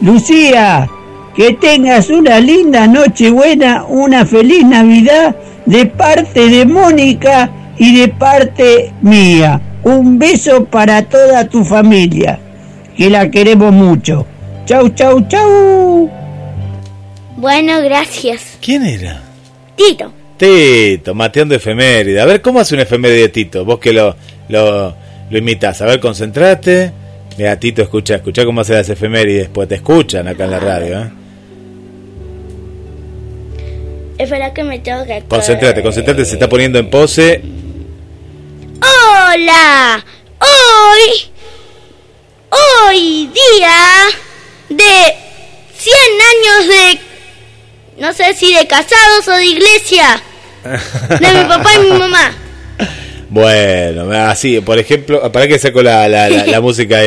Lucía, 0.00 0.88
que 1.36 1.52
tengas 1.52 2.10
una 2.10 2.40
linda 2.40 2.88
noche 2.88 3.30
buena, 3.30 3.84
una 3.84 4.26
feliz 4.26 4.64
Navidad 4.64 5.36
de 5.64 5.86
parte 5.86 6.48
de 6.48 6.66
Mónica 6.66 7.50
y 7.78 8.00
de 8.00 8.08
parte 8.08 8.92
mía. 9.00 9.60
Un 9.84 10.18
beso 10.18 10.64
para 10.64 11.02
toda 11.02 11.48
tu 11.48 11.64
familia, 11.64 12.40
que 12.96 13.08
la 13.08 13.30
queremos 13.30 13.72
mucho. 13.72 14.26
Chau, 14.66 14.88
chau, 14.88 15.20
chau. 15.28 16.19
Bueno, 17.40 17.80
gracias. 17.80 18.58
¿Quién 18.60 18.84
era? 18.84 19.22
Tito. 19.74 20.12
Tito, 20.36 21.14
mateando 21.14 21.54
efeméride. 21.54 22.20
A 22.20 22.26
ver, 22.26 22.42
¿cómo 22.42 22.60
hace 22.60 22.74
un 22.74 22.82
efeméride 22.82 23.22
de 23.22 23.28
Tito? 23.30 23.64
Vos 23.64 23.78
que 23.78 23.94
lo, 23.94 24.14
lo, 24.50 24.94
lo 25.30 25.38
imitas. 25.38 25.80
A 25.80 25.86
ver, 25.86 26.00
concentrate. 26.00 26.92
Mira, 27.38 27.58
Tito, 27.58 27.80
escucha, 27.80 28.16
escucha 28.16 28.44
cómo 28.44 28.60
hace 28.60 28.74
las 28.74 28.90
efemérides. 28.90 29.48
Pues 29.48 29.68
te 29.68 29.76
escuchan 29.76 30.28
acá 30.28 30.44
en 30.44 30.50
la 30.50 30.60
radio, 30.60 31.00
¿eh? 31.00 31.10
Espera 34.18 34.52
que 34.52 34.62
me 34.62 34.78
tengo 34.80 35.06
que... 35.06 35.22
Concentrate, 35.26 35.82
concentrate, 35.82 36.26
se 36.26 36.34
está 36.34 36.46
poniendo 36.46 36.78
en 36.78 36.90
pose. 36.90 37.40
¡Hola! 38.82 40.04
Hoy... 40.40 41.30
Hoy 42.50 43.30
día 43.32 43.78
de 44.68 45.14
100 45.74 45.94
años 46.32 46.68
de 46.68 47.09
no 48.00 48.12
sé 48.14 48.34
si 48.34 48.54
de 48.54 48.66
casados 48.66 49.28
o 49.28 49.32
de 49.32 49.44
iglesia. 49.44 50.22
De 50.64 51.32
mi 51.34 51.48
papá 51.48 51.70
y 51.76 51.90
mi 51.90 51.98
mamá. 51.98 52.32
Bueno, 53.32 54.10
así, 54.10 54.60
por 54.60 54.80
ejemplo, 54.80 55.30
para 55.30 55.46
que 55.46 55.56
saco 55.56 55.84
la, 55.84 56.08
la, 56.08 56.60
música, 56.60 56.98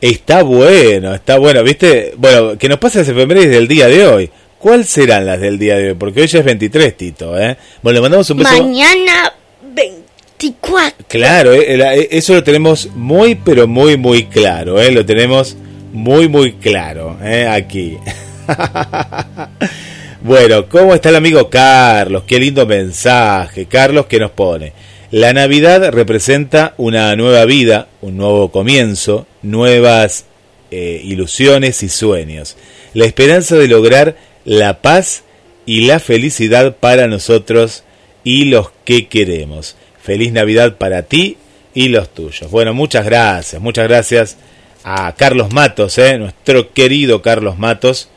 está 0.00 0.44
bueno, 0.44 1.12
está 1.12 1.36
bueno, 1.36 1.64
¿viste? 1.64 2.14
Bueno, 2.16 2.56
que 2.56 2.68
nos 2.68 2.78
pase 2.78 3.00
las 3.00 3.08
efemérides 3.08 3.50
del 3.50 3.66
día 3.66 3.88
de 3.88 4.06
hoy. 4.06 4.30
¿Cuáles 4.60 4.88
serán 4.88 5.26
las 5.26 5.40
del 5.40 5.58
día 5.58 5.76
de 5.76 5.88
hoy? 5.88 5.94
Porque 5.94 6.20
hoy 6.20 6.28
ya 6.28 6.38
es 6.38 6.44
23, 6.44 6.96
Tito, 6.96 7.36
¿eh? 7.36 7.56
Bueno, 7.82 7.96
le 7.96 8.02
mandamos 8.02 8.30
un 8.30 8.38
beso. 8.38 8.52
Mañana 8.52 9.32
24. 9.74 11.06
Claro, 11.08 11.52
eh, 11.52 11.74
eh, 11.74 12.08
eso 12.12 12.34
lo 12.34 12.44
tenemos 12.44 12.90
muy, 12.94 13.34
pero 13.34 13.66
muy, 13.66 13.96
muy 13.96 14.26
claro, 14.26 14.80
¿eh? 14.80 14.92
Lo 14.92 15.04
tenemos 15.04 15.56
muy, 15.92 16.28
muy 16.28 16.52
claro, 16.52 17.18
¿eh? 17.20 17.48
Aquí. 17.50 17.98
Bueno, 20.24 20.70
¿cómo 20.70 20.94
está 20.94 21.10
el 21.10 21.16
amigo 21.16 21.50
Carlos? 21.50 22.24
Qué 22.26 22.40
lindo 22.40 22.64
mensaje. 22.64 23.66
Carlos 23.66 24.06
que 24.06 24.18
nos 24.18 24.30
pone. 24.30 24.72
La 25.10 25.34
Navidad 25.34 25.92
representa 25.92 26.72
una 26.78 27.14
nueva 27.14 27.44
vida, 27.44 27.88
un 28.00 28.16
nuevo 28.16 28.50
comienzo, 28.50 29.26
nuevas 29.42 30.24
eh, 30.70 30.98
ilusiones 31.04 31.82
y 31.82 31.90
sueños. 31.90 32.56
La 32.94 33.04
esperanza 33.04 33.56
de 33.56 33.68
lograr 33.68 34.16
la 34.46 34.80
paz 34.80 35.24
y 35.66 35.82
la 35.82 36.00
felicidad 36.00 36.74
para 36.74 37.06
nosotros 37.06 37.84
y 38.24 38.46
los 38.46 38.70
que 38.86 39.08
queremos. 39.08 39.76
Feliz 40.02 40.32
Navidad 40.32 40.78
para 40.78 41.02
ti 41.02 41.36
y 41.74 41.88
los 41.88 42.08
tuyos. 42.08 42.50
Bueno, 42.50 42.72
muchas 42.72 43.04
gracias, 43.04 43.60
muchas 43.60 43.86
gracias 43.88 44.38
a 44.84 45.14
Carlos 45.16 45.52
Matos, 45.52 45.98
eh, 45.98 46.16
nuestro 46.16 46.72
querido 46.72 47.20
Carlos 47.20 47.58
Matos, 47.58 48.08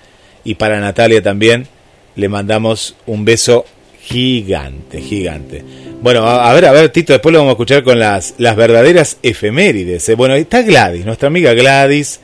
y 0.46 0.56
para 0.56 0.80
Natalia 0.80 1.22
también 1.22 1.68
le 2.18 2.28
mandamos 2.28 2.96
un 3.06 3.24
beso 3.24 3.66
gigante, 4.02 5.02
gigante. 5.02 5.64
Bueno, 6.02 6.28
a, 6.28 6.54
ver, 6.54 6.66
a 6.66 6.72
ver, 6.72 6.90
Tito, 6.90 7.14
después 7.14 7.32
lo 7.32 7.40
vamos 7.40 7.52
a 7.52 7.54
escuchar 7.54 7.84
con 7.84 8.00
las, 8.00 8.34
las 8.38 8.56
verdaderas 8.56 9.18
efemérides. 9.24 10.10
¿eh? 10.10 10.16
Bueno, 10.16 10.36
está 10.36 10.62
Gladys, 10.62 11.06
nuestra 11.06 11.28
amiga 11.28 11.54
Gladys, 11.54 12.20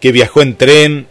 que 0.00 0.12
viajó 0.12 0.42
en 0.42 0.56
tren, 0.56 1.06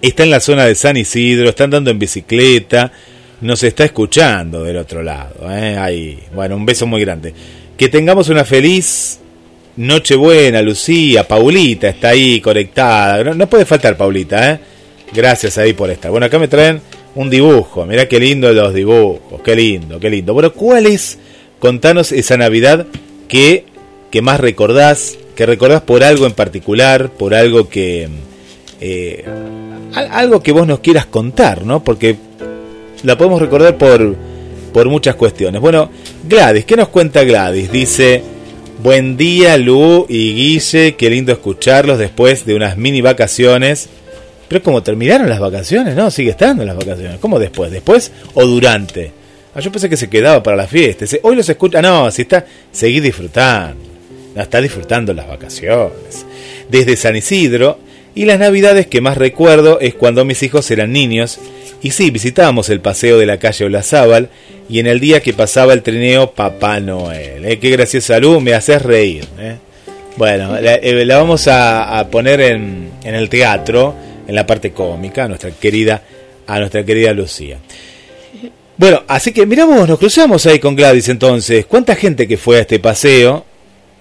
está 0.00 0.22
en 0.22 0.30
la 0.30 0.40
zona 0.40 0.64
de 0.64 0.74
San 0.74 0.96
Isidro, 0.96 1.50
está 1.50 1.64
andando 1.64 1.90
en 1.90 1.98
bicicleta, 1.98 2.92
nos 3.40 3.62
está 3.62 3.84
escuchando 3.84 4.64
del 4.64 4.76
otro 4.76 5.02
lado. 5.02 5.50
¿eh? 5.50 5.76
Ahí. 5.78 6.18
Bueno, 6.34 6.56
un 6.56 6.66
beso 6.66 6.86
muy 6.86 7.00
grande. 7.00 7.34
Que 7.76 7.88
tengamos 7.88 8.28
una 8.28 8.44
feliz 8.44 9.18
Nochebuena, 9.76 10.60
Lucía, 10.62 11.26
Paulita 11.26 11.88
está 11.88 12.10
ahí 12.10 12.40
conectada. 12.40 13.34
No, 13.34 13.48
puede 13.48 13.64
faltar 13.64 13.96
Paulita, 13.96 14.52
¿eh? 14.52 14.60
Gracias 15.12 15.56
ahí 15.58 15.72
por 15.72 15.90
estar. 15.90 16.10
Bueno, 16.10 16.26
acá 16.26 16.38
me 16.38 16.48
traen 16.48 16.80
un 17.14 17.30
dibujo. 17.30 17.86
Mirá 17.86 18.08
qué 18.08 18.20
lindo 18.20 18.52
los 18.52 18.74
dibujos. 18.74 19.40
Qué 19.42 19.56
lindo, 19.56 19.98
qué 20.00 20.10
lindo. 20.10 20.34
Bueno, 20.34 20.52
¿cuál 20.52 20.86
es? 20.86 21.18
Contanos 21.58 22.12
esa 22.12 22.36
Navidad 22.36 22.86
que, 23.28 23.64
que 24.10 24.22
más 24.22 24.40
recordás, 24.40 25.18
que 25.34 25.46
recordás 25.46 25.82
por 25.82 26.02
algo 26.02 26.26
en 26.26 26.32
particular, 26.32 27.10
por 27.10 27.34
algo 27.34 27.68
que... 27.68 28.08
Eh, 28.80 29.24
algo 29.92 30.42
que 30.42 30.52
vos 30.52 30.66
nos 30.66 30.80
quieras 30.80 31.06
contar, 31.06 31.64
¿no? 31.64 31.82
Porque 31.82 32.16
la 33.02 33.18
podemos 33.18 33.40
recordar 33.40 33.76
por, 33.76 34.14
por 34.72 34.88
muchas 34.88 35.16
cuestiones. 35.16 35.60
Bueno, 35.60 35.90
Gladys, 36.28 36.64
¿qué 36.64 36.76
nos 36.76 36.88
cuenta 36.88 37.24
Gladys? 37.24 37.72
Dice, 37.72 38.22
buen 38.82 39.16
día 39.16 39.56
Lu 39.56 40.06
y 40.08 40.32
Guille, 40.34 40.94
qué 40.96 41.10
lindo 41.10 41.32
escucharlos 41.32 41.98
después 41.98 42.46
de 42.46 42.54
unas 42.54 42.76
mini 42.76 43.00
vacaciones. 43.00 43.88
Pero 44.50 44.64
como 44.64 44.82
terminaron 44.82 45.28
las 45.28 45.38
vacaciones, 45.38 45.94
¿no? 45.94 46.10
Sigue 46.10 46.30
estando 46.30 46.64
las 46.64 46.76
vacaciones. 46.76 47.20
¿Cómo 47.20 47.38
después? 47.38 47.70
¿Después 47.70 48.10
o 48.34 48.44
durante? 48.44 49.12
Ah, 49.54 49.60
yo 49.60 49.70
pensé 49.70 49.88
que 49.88 49.96
se 49.96 50.10
quedaba 50.10 50.42
para 50.42 50.56
la 50.56 50.66
fiesta. 50.66 51.04
Hoy 51.22 51.36
los 51.36 51.48
escucha. 51.48 51.80
No, 51.80 52.10
si 52.10 52.22
está. 52.22 52.44
Seguí 52.72 52.98
disfrutando. 52.98 53.80
Está 54.34 54.60
disfrutando 54.60 55.14
las 55.14 55.28
vacaciones. 55.28 56.26
Desde 56.68 56.96
San 56.96 57.14
Isidro. 57.14 57.78
Y 58.12 58.24
las 58.24 58.40
navidades 58.40 58.88
que 58.88 59.00
más 59.00 59.16
recuerdo 59.16 59.78
es 59.78 59.94
cuando 59.94 60.24
mis 60.24 60.42
hijos 60.42 60.68
eran 60.72 60.92
niños 60.92 61.38
y 61.82 61.92
sí, 61.92 62.10
visitábamos 62.10 62.68
el 62.68 62.80
paseo 62.80 63.18
de 63.18 63.26
la 63.26 63.38
calle 63.38 63.64
Olazábal 63.64 64.28
y 64.68 64.80
en 64.80 64.86
el 64.86 65.00
día 65.00 65.20
que 65.20 65.32
pasaba 65.32 65.72
el 65.72 65.82
trineo 65.82 66.32
Papá 66.32 66.78
Noel. 66.78 67.46
¿eh? 67.46 67.58
Qué 67.58 67.70
graciosa 67.70 68.18
luz, 68.18 68.42
me 68.42 68.52
haces 68.52 68.82
reír. 68.82 69.24
¿eh? 69.38 69.56
Bueno, 70.16 70.60
la, 70.60 70.74
eh, 70.74 71.04
vamos 71.06 71.48
a, 71.48 72.06
poner 72.10 72.40
en, 72.42 72.90
en, 73.02 73.14
el 73.14 73.30
teatro, 73.30 73.94
en 74.30 74.36
la 74.36 74.46
parte 74.46 74.70
cómica, 74.70 75.24
a 75.24 75.28
nuestra 75.28 75.50
querida, 75.50 76.02
a 76.46 76.60
nuestra 76.60 76.84
querida 76.84 77.12
Lucía. 77.12 77.58
Bueno, 78.76 79.02
así 79.08 79.32
que 79.32 79.44
miramos, 79.44 79.88
nos 79.88 79.98
cruzamos 79.98 80.46
ahí 80.46 80.60
con 80.60 80.76
Gladys 80.76 81.08
entonces. 81.08 81.66
¿Cuánta 81.66 81.96
gente 81.96 82.28
que 82.28 82.36
fue 82.36 82.58
a 82.58 82.60
este 82.60 82.78
paseo? 82.78 83.44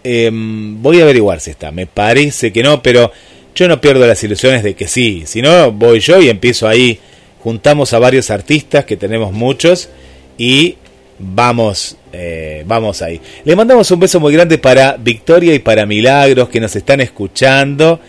Em, 0.03 0.79
voy 0.83 0.99
a 0.99 1.03
averiguar 1.03 1.39
si 1.39 1.49
está. 1.49 1.71
Me 1.71 1.87
parece 1.87 2.53
que 2.53 2.61
no, 2.61 2.83
pero 2.83 3.11
yo 3.55 3.67
no 3.67 3.81
pierdo 3.81 4.05
las 4.05 4.23
ilusiones 4.23 4.61
de 4.61 4.75
que 4.75 4.87
sí. 4.87 5.23
Si 5.25 5.41
no, 5.41 5.71
voy 5.71 5.99
yo 5.99 6.21
y 6.21 6.29
empiezo 6.29 6.67
ahí 6.67 6.99
juntamos 7.43 7.91
a 7.93 7.99
varios 7.99 8.29
artistas, 8.29 8.85
que 8.85 8.97
tenemos 8.97 9.31
muchos, 9.31 9.89
y 10.37 10.75
vamos, 11.17 11.97
eh, 12.13 12.63
vamos 12.67 13.01
ahí. 13.01 13.19
Le 13.45 13.55
mandamos 13.55 13.89
un 13.89 13.99
beso 13.99 14.19
muy 14.19 14.31
grande 14.31 14.59
para 14.59 14.95
Victoria 14.95 15.55
y 15.55 15.59
para 15.59 15.87
Milagros, 15.87 16.49
que 16.49 16.59
nos 16.59 16.75
están 16.75 17.01
escuchando, 17.01 17.99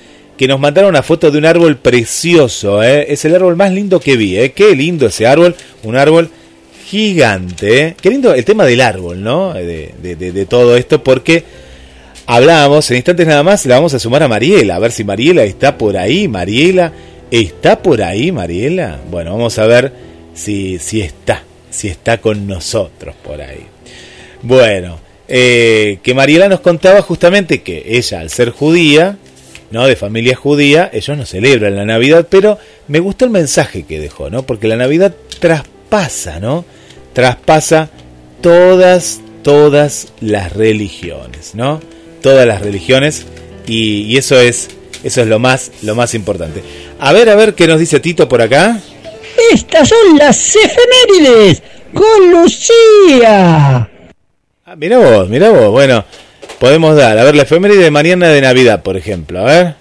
que 0.41 0.49
nos 0.49 0.59
mandaron 0.59 0.89
una 0.89 1.03
foto 1.03 1.31
de 1.31 1.37
un 1.37 1.45
árbol 1.45 1.77
precioso, 1.77 2.83
¿eh? 2.83 3.13
es 3.13 3.27
el 3.27 3.35
árbol 3.35 3.57
más 3.57 3.73
lindo 3.73 4.01
que 4.01 4.17
vi, 4.17 4.39
¿eh? 4.39 4.53
qué 4.53 4.75
lindo 4.75 5.09
ese 5.09 5.27
árbol, 5.27 5.55
un 5.83 5.97
árbol 5.97 6.31
gigante, 6.87 7.83
¿eh? 7.83 7.97
qué 8.01 8.09
lindo 8.09 8.33
el 8.33 8.43
tema 8.43 8.65
del 8.65 8.81
árbol, 8.81 9.23
¿no? 9.23 9.53
De, 9.53 9.93
de, 10.03 10.17
de 10.17 10.47
todo 10.47 10.79
esto, 10.79 11.05
porque 11.05 11.45
hablábamos, 12.25 12.91
en 12.91 12.97
instantes 12.97 13.27
nada 13.27 13.43
más, 13.43 13.67
le 13.67 13.75
vamos 13.75 13.93
a 13.93 13.99
sumar 13.99 14.23
a 14.23 14.29
Mariela, 14.29 14.77
a 14.77 14.79
ver 14.79 14.93
si 14.93 15.05
Mariela 15.05 15.45
está 15.45 15.77
por 15.77 15.99
ahí, 15.99 16.27
Mariela 16.27 16.91
¿Está 17.31 17.83
por 17.83 18.03
ahí, 18.03 18.33
Mariela? 18.33 18.99
Bueno, 19.11 19.33
vamos 19.33 19.59
a 19.59 19.67
ver 19.67 19.93
si, 20.33 20.79
si 20.79 21.03
está, 21.03 21.45
si 21.69 21.89
está 21.89 22.19
con 22.19 22.47
nosotros 22.47 23.15
por 23.23 23.43
ahí. 23.43 23.67
Bueno, 24.41 25.01
eh, 25.29 25.99
que 26.03 26.15
Mariela 26.15 26.49
nos 26.49 26.61
contaba 26.61 27.03
justamente 27.03 27.61
que 27.61 27.83
ella, 27.87 28.21
al 28.21 28.31
ser 28.31 28.49
judía, 28.49 29.19
¿no? 29.71 29.87
De 29.87 29.97
familia 29.97 30.37
judía, 30.37 30.91
ellos 30.93 31.17
no 31.17 31.27
celebran 31.27 31.77
la 31.77 31.85
Navidad, 31.85 32.27
pero 32.29 32.59
me 32.89 33.01
gustó 33.01 33.25
el 33.25 33.31
mensaje 33.31 33.85
que 33.85 34.01
dejó, 34.01 34.31
¿no? 34.31 34.43
Porque 34.43 34.69
la 34.69 34.77
Navidad 34.77 35.15
traspasa, 35.39 36.41
¿no? 36.41 36.65
Traspasa 37.13 37.91
todas, 38.41 39.21
todas 39.43 40.13
las 40.21 40.53
religiones, 40.53 41.55
¿no? 41.55 41.81
Todas 42.23 42.47
las 42.47 42.61
religiones 42.61 43.27
y, 43.67 44.03
y 44.03 44.17
eso 44.17 44.39
es, 44.39 44.69
eso 45.05 45.23
es 45.23 45.27
lo 45.27 45.39
más, 45.39 45.71
lo 45.83 45.95
más 45.95 46.15
importante. 46.15 46.63
A 46.99 47.13
ver, 47.13 47.31
a 47.31 47.35
ver, 47.35 47.55
¿qué 47.55 47.67
nos 47.67 47.81
dice 47.81 48.01
Tito 48.01 48.29
por 48.29 48.43
acá? 48.43 48.79
Estas 49.53 49.89
son 49.89 50.19
las 50.19 50.57
efemérides 50.57 51.63
con 51.95 52.31
Lucía. 52.31 53.89
Ah, 54.67 54.77
mira 54.77 54.99
vos, 54.99 55.29
mira 55.29 55.51
vos. 55.51 55.71
Bueno, 55.71 56.05
podemos 56.61 56.95
dar. 56.95 57.19
A 57.19 57.25
ver, 57.25 57.35
la 57.35 57.43
efeméride 57.43 57.83
de 57.83 57.91
mañana 57.91 58.29
de 58.29 58.41
Navidad, 58.41 58.83
por 58.83 58.97
ejemplo. 58.97 59.41
A 59.41 59.45
ver. 59.45 59.75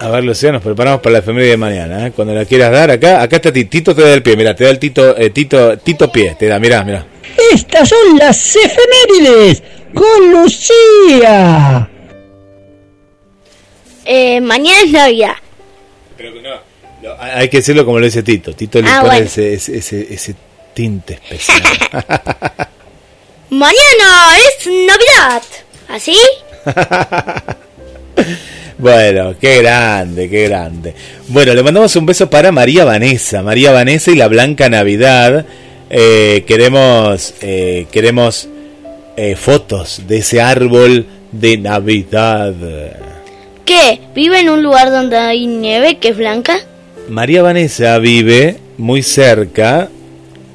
A 0.00 0.08
ver, 0.08 0.24
Lucía, 0.24 0.52
nos 0.52 0.60
preparamos 0.60 1.00
para 1.00 1.14
la 1.14 1.18
efeméride 1.20 1.50
de 1.50 1.56
mañana. 1.56 2.06
¿eh? 2.08 2.12
Cuando 2.14 2.34
la 2.34 2.44
quieras 2.44 2.72
dar, 2.72 2.90
acá 2.90 3.22
acá 3.22 3.36
está 3.36 3.52
Tito, 3.52 3.94
te 3.94 4.02
da 4.02 4.12
el 4.12 4.22
pie. 4.22 4.36
Mira, 4.36 4.54
te 4.54 4.64
da 4.64 4.70
el 4.70 4.78
Tito, 4.78 5.16
eh, 5.16 5.30
Tito, 5.30 5.78
Tito 5.78 6.12
pie. 6.12 6.36
Te 6.38 6.46
da, 6.46 6.58
mira, 6.58 6.84
mira. 6.84 7.06
Estas 7.52 7.88
son 7.88 8.18
las 8.18 8.56
efemérides 8.56 9.62
con 9.94 10.32
Lucía. 10.32 11.88
Eh, 14.04 14.40
mañana 14.40 14.82
es 14.82 14.90
Navidad. 14.90 15.34
Pero 16.16 16.30
no, 16.42 17.14
hay 17.18 17.48
que 17.48 17.58
decirlo 17.58 17.84
como 17.84 18.00
lo 18.00 18.04
dice 18.04 18.22
Tito. 18.22 18.52
Tito 18.52 18.82
le 18.82 18.90
ah, 18.90 19.00
pone 19.00 19.18
ese, 19.20 19.54
ese, 19.54 19.78
ese, 20.12 20.34
tinte 20.74 21.14
especial. 21.14 21.62
Mañana 23.50 24.38
es 24.38 24.66
Navidad. 24.66 25.42
¿Así? 25.88 26.16
bueno, 28.78 29.34
qué 29.40 29.62
grande, 29.62 30.28
qué 30.28 30.48
grande. 30.48 30.94
Bueno, 31.28 31.54
le 31.54 31.62
mandamos 31.62 31.94
un 31.96 32.06
beso 32.06 32.30
para 32.30 32.52
María 32.52 32.84
Vanessa. 32.84 33.42
María 33.42 33.72
Vanessa 33.72 34.10
y 34.10 34.16
la 34.16 34.28
Blanca 34.28 34.68
Navidad. 34.68 35.44
Eh, 35.90 36.44
queremos 36.46 37.34
eh, 37.42 37.86
queremos 37.92 38.48
eh, 39.16 39.36
fotos 39.36 40.02
de 40.08 40.18
ese 40.18 40.40
árbol 40.40 41.06
de 41.30 41.58
Navidad. 41.58 42.54
¿Qué? 43.64 44.00
¿Vive 44.14 44.40
en 44.40 44.50
un 44.50 44.62
lugar 44.62 44.90
donde 44.90 45.16
hay 45.16 45.46
nieve 45.46 45.98
que 45.98 46.08
es 46.08 46.16
blanca? 46.16 46.58
María 47.08 47.42
Vanessa 47.42 47.98
vive 47.98 48.56
muy 48.78 49.02
cerca 49.02 49.88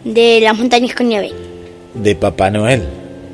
de 0.04 0.40
las 0.42 0.58
montañas 0.58 0.96
con 0.96 1.08
nieve. 1.08 1.32
De 1.94 2.16
Papá 2.16 2.50
Noel. 2.50 2.84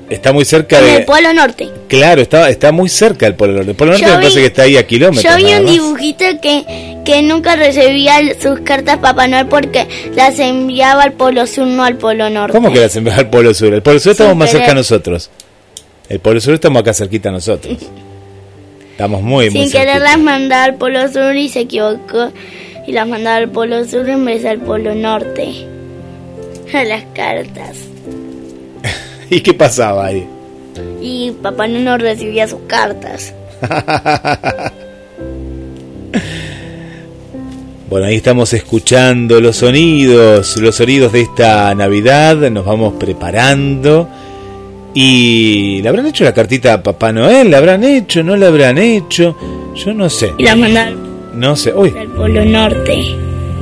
Está 0.09 0.31
muy 0.33 0.45
cerca 0.45 0.79
del 0.81 1.03
Polo 1.03 1.33
Norte. 1.33 1.69
Claro, 1.87 2.21
está, 2.21 2.49
está 2.49 2.71
muy 2.71 2.89
cerca 2.89 3.25
del 3.25 3.35
Polo 3.35 3.53
Norte. 3.53 3.71
El 3.71 3.75
Polo 3.75 3.91
Norte 3.91 4.05
me 4.05 4.13
parece 4.13 4.39
que 4.39 4.45
está 4.45 4.61
ahí 4.63 4.77
a 4.77 4.85
kilómetros. 4.85 5.23
Yo 5.23 5.45
vi 5.45 5.53
un 5.53 5.65
dibujito 5.65 6.25
que, 6.41 6.99
que 7.03 7.23
nunca 7.23 7.55
recibía 7.55 8.19
sus 8.39 8.59
cartas 8.59 8.99
Papá 8.99 9.27
Noel 9.27 9.47
porque 9.47 9.87
las 10.13 10.37
enviaba 10.37 11.03
al 11.03 11.13
Polo 11.13 11.47
Sur, 11.47 11.65
no 11.65 11.83
al 11.83 11.97
Polo 11.97 12.29
Norte. 12.29 12.53
¿Cómo 12.53 12.71
que 12.71 12.81
las 12.81 12.95
enviaba 12.95 13.19
al 13.19 13.29
Polo 13.29 13.53
Sur? 13.53 13.73
El 13.73 13.81
Polo 13.81 13.99
Sur 13.99 14.11
estamos 14.11 14.35
más 14.35 14.51
cerca 14.51 14.71
a 14.71 14.75
nosotros. 14.75 15.31
El 16.07 16.19
Polo 16.19 16.39
Sur 16.39 16.53
estamos 16.53 16.81
acá 16.81 16.93
cerquita 16.93 17.29
a 17.29 17.31
nosotros. 17.31 17.75
Estamos 18.91 19.23
muy, 19.23 19.49
Sin 19.49 19.71
querer 19.71 20.01
las 20.01 20.19
mandar 20.19 20.69
al 20.69 20.75
Polo 20.75 21.11
Sur 21.11 21.35
y 21.35 21.49
se 21.49 21.61
equivocó. 21.61 22.31
Y 22.85 22.91
las 22.91 23.07
mandaba 23.07 23.37
al 23.37 23.49
Polo 23.49 23.83
Sur 23.85 24.07
en 24.07 24.23
vez 24.23 24.43
del 24.43 24.59
Polo 24.59 24.93
Norte. 24.93 25.65
A 26.71 26.83
las 26.85 27.03
cartas. 27.15 27.94
¿Y 29.29 29.41
qué 29.41 29.53
pasaba 29.53 30.05
ahí? 30.07 30.27
Y 31.01 31.31
papá 31.41 31.67
no 31.67 31.79
nos 31.79 32.01
recibía 32.01 32.47
sus 32.47 32.61
cartas. 32.67 33.33
bueno, 37.89 38.07
ahí 38.07 38.15
estamos 38.15 38.53
escuchando 38.53 39.39
los 39.41 39.57
sonidos, 39.57 40.57
los 40.57 40.75
sonidos 40.75 41.11
de 41.13 41.21
esta 41.21 41.73
Navidad. 41.75 42.35
Nos 42.51 42.65
vamos 42.65 42.93
preparando 42.99 44.07
y 44.93 45.81
le 45.81 45.89
habrán 45.89 46.05
hecho 46.07 46.23
la 46.23 46.33
cartita 46.33 46.73
a 46.73 46.81
Papá 46.81 47.11
Noel, 47.11 47.51
la 47.51 47.57
habrán 47.57 47.83
hecho, 47.83 48.23
no 48.23 48.37
la 48.37 48.47
habrán 48.47 48.77
hecho, 48.77 49.35
yo 49.75 49.93
no 49.93 50.09
sé. 50.09 50.33
Y 50.37 50.43
la 50.43 50.55
mandaron. 50.55 51.15
No 51.33 51.55
sé, 51.57 51.73
uy. 51.73 51.93
Al 51.97 52.07
Polo 52.07 52.45
Norte. 52.45 53.03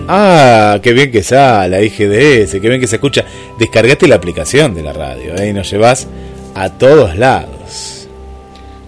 Ah, 0.08 0.80
qué 0.82 0.94
bien 0.94 1.12
que 1.12 1.24
sale, 1.24 1.86
IGDS, 1.86 2.52
qué 2.54 2.68
bien 2.68 2.80
que 2.80 2.88
se 2.88 2.96
escucha. 2.96 3.24
Descargate 3.58 4.08
la 4.08 4.16
aplicación 4.16 4.74
de 4.74 4.84
la 4.84 4.94
radio 4.94 5.36
¿eh? 5.36 5.50
y 5.50 5.54
nos 5.54 5.70
llevas 5.70 6.08
a 6.56 6.70
todos 6.70 7.18
lados. 7.18 8.08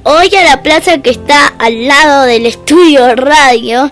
Hoy 0.03 0.29
a 0.35 0.43
la 0.43 0.61
plaza 0.61 0.99
que 0.99 1.09
está 1.09 1.47
al 1.47 1.87
lado 1.87 2.25
del 2.25 2.45
estudio 2.45 3.15
radio. 3.15 3.89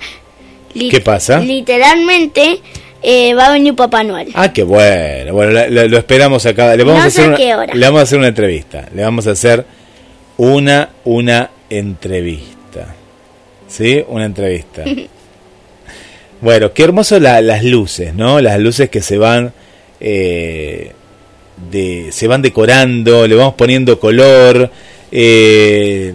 ¿Qué 0.73 1.01
pasa? 1.01 1.39
Literalmente 1.39 2.59
eh, 3.01 3.33
va 3.33 3.47
a 3.47 3.51
venir 3.53 3.75
Papá 3.75 4.03
Noel. 4.03 4.29
Ah, 4.33 4.53
qué 4.53 4.63
bueno. 4.63 5.33
Bueno, 5.33 5.67
lo 5.67 5.97
esperamos 5.97 6.45
acá. 6.45 6.75
Le 6.75 6.83
vamos, 6.83 7.03
a 7.03 7.07
hacer 7.07 7.29
una, 7.29 7.65
le 7.73 7.85
vamos 7.85 7.99
a 7.99 8.03
hacer 8.03 8.19
una 8.19 8.27
entrevista. 8.27 8.89
Le 8.93 9.03
vamos 9.03 9.27
a 9.27 9.31
hacer 9.31 9.65
una, 10.37 10.89
una 11.03 11.49
entrevista. 11.69 12.95
¿sí? 13.67 14.03
Una 14.07 14.25
entrevista. 14.25 14.83
bueno, 16.43 16.73
qué 16.73 16.83
hermoso 16.83 17.19
las 17.21 17.63
luces, 17.63 18.13
¿no? 18.13 18.41
Las 18.41 18.59
luces 18.59 18.89
que 18.89 19.01
se 19.01 19.17
van, 19.17 19.53
eh, 20.01 20.91
de, 21.71 22.09
se 22.11 22.27
van 22.27 22.41
decorando, 22.41 23.25
le 23.25 23.35
vamos 23.35 23.53
poniendo 23.53 23.97
color, 23.97 24.69
eh, 25.09 26.13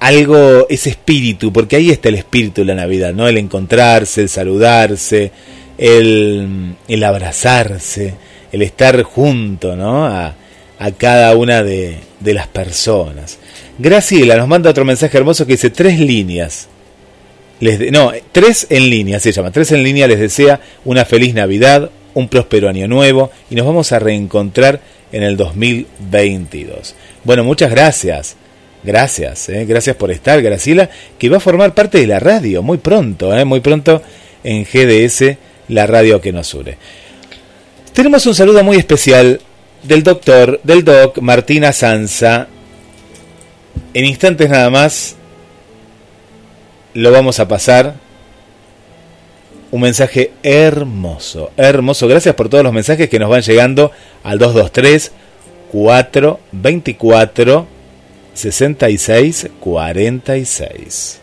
algo, 0.00 0.66
ese 0.70 0.88
espíritu, 0.88 1.52
porque 1.52 1.76
ahí 1.76 1.90
está 1.90 2.08
el 2.08 2.14
espíritu 2.14 2.62
de 2.62 2.68
la 2.68 2.74
Navidad, 2.74 3.12
¿no? 3.12 3.28
El 3.28 3.36
encontrarse, 3.36 4.22
el 4.22 4.30
saludarse, 4.30 5.30
el, 5.76 6.74
el 6.88 7.04
abrazarse, 7.04 8.14
el 8.52 8.62
estar 8.62 9.02
junto, 9.02 9.76
¿no? 9.76 10.06
A, 10.06 10.34
a 10.78 10.90
cada 10.92 11.36
una 11.36 11.62
de, 11.62 11.98
de 12.20 12.32
las 12.32 12.48
personas. 12.48 13.38
Graciela 13.78 14.36
nos 14.36 14.48
manda 14.48 14.70
otro 14.70 14.86
mensaje 14.86 15.18
hermoso 15.18 15.44
que 15.44 15.52
dice 15.52 15.68
tres 15.68 16.00
líneas. 16.00 16.68
No, 17.92 18.10
tres 18.32 18.66
en 18.70 18.90
línea 18.90 19.20
se 19.20 19.30
llama. 19.30 19.52
Tres 19.52 19.70
en 19.70 19.84
línea 19.84 20.08
les 20.08 20.18
desea 20.18 20.60
una 20.84 21.04
feliz 21.04 21.32
Navidad, 21.32 21.90
un 22.12 22.26
próspero 22.26 22.68
año 22.68 22.88
nuevo 22.88 23.30
y 23.50 23.54
nos 23.54 23.66
vamos 23.66 23.92
a 23.92 24.00
reencontrar 24.00 24.80
en 25.12 25.22
el 25.22 25.36
2022. 25.36 26.96
Bueno, 27.22 27.44
muchas 27.44 27.70
gracias. 27.70 28.36
Gracias, 28.82 29.48
eh, 29.48 29.64
gracias 29.64 29.94
por 29.94 30.10
estar, 30.10 30.42
Graciela, 30.42 30.90
que 31.16 31.28
va 31.28 31.36
a 31.36 31.40
formar 31.40 31.72
parte 31.72 31.98
de 31.98 32.08
la 32.08 32.18
radio 32.18 32.64
muy 32.64 32.78
pronto, 32.78 33.32
eh, 33.36 33.44
muy 33.44 33.60
pronto 33.60 34.02
en 34.42 34.64
GDS, 34.64 35.36
la 35.68 35.86
radio 35.86 36.20
que 36.20 36.32
nos 36.32 36.52
une. 36.54 36.76
Tenemos 37.92 38.26
un 38.26 38.34
saludo 38.34 38.64
muy 38.64 38.76
especial 38.76 39.40
del 39.84 40.02
doctor, 40.02 40.60
del 40.64 40.82
doc 40.82 41.18
Martina 41.18 41.72
Sanza. 41.72 42.48
En 43.94 44.04
instantes 44.04 44.50
nada 44.50 44.68
más 44.68 45.14
lo 46.94 47.10
vamos 47.12 47.40
a 47.40 47.48
pasar. 47.48 47.94
Un 49.70 49.80
mensaje 49.80 50.32
hermoso, 50.42 51.50
hermoso. 51.56 52.06
Gracias 52.06 52.34
por 52.34 52.48
todos 52.50 52.62
los 52.64 52.72
mensajes 52.74 53.08
que 53.08 53.18
nos 53.18 53.30
van 53.30 53.40
llegando 53.42 53.90
al 54.22 54.38
223 54.38 55.12
424 55.70 57.66
66 58.34 59.48
46. 59.60 61.20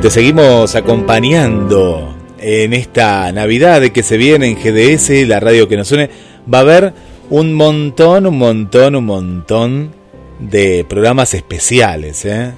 Te 0.00 0.10
seguimos 0.10 0.74
acompañando 0.74 2.14
en 2.38 2.74
esta 2.74 3.32
Navidad 3.32 3.80
que 3.82 4.02
se 4.02 4.18
viene 4.18 4.48
en 4.48 4.56
GDS, 4.56 5.26
la 5.26 5.40
radio 5.40 5.68
que 5.68 5.76
nos 5.76 5.90
une. 5.90 6.10
Va 6.52 6.58
a 6.58 6.60
haber 6.62 6.92
un 7.30 7.54
montón, 7.54 8.26
un 8.26 8.36
montón, 8.36 8.94
un 8.94 9.06
montón 9.06 9.92
de 10.38 10.84
programas 10.86 11.32
especiales. 11.32 12.26
¿eh? 12.26 12.52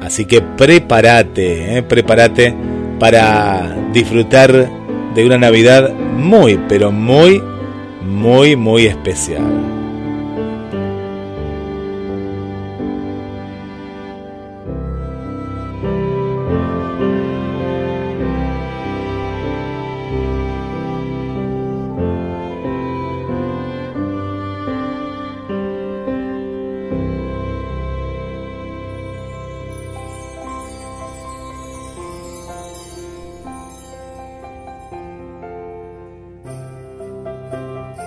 Así 0.00 0.26
que 0.26 0.42
prepárate, 0.42 1.78
¿eh? 1.78 1.82
prepárate 1.82 2.54
para 3.00 3.76
disfrutar 3.92 4.70
de 5.14 5.26
una 5.26 5.38
Navidad 5.38 5.92
muy, 5.92 6.60
pero 6.68 6.92
muy, 6.92 7.42
muy, 8.06 8.54
muy 8.54 8.86
especial. 8.86 9.83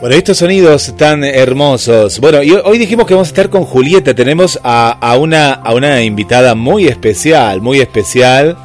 Bueno, 0.07 0.19
estos 0.19 0.37
sonidos 0.37 0.95
tan 0.95 1.25
hermosos. 1.25 2.21
Bueno, 2.21 2.41
y 2.41 2.53
hoy 2.53 2.77
dijimos 2.77 3.05
que 3.05 3.13
vamos 3.13 3.27
a 3.27 3.31
estar 3.31 3.49
con 3.49 3.65
Julieta. 3.65 4.15
Tenemos 4.15 4.57
a, 4.63 5.17
una, 5.19 5.51
a 5.51 5.73
una 5.73 6.01
invitada 6.01 6.55
muy 6.55 6.87
especial, 6.87 7.59
muy 7.59 7.81
especial, 7.81 8.57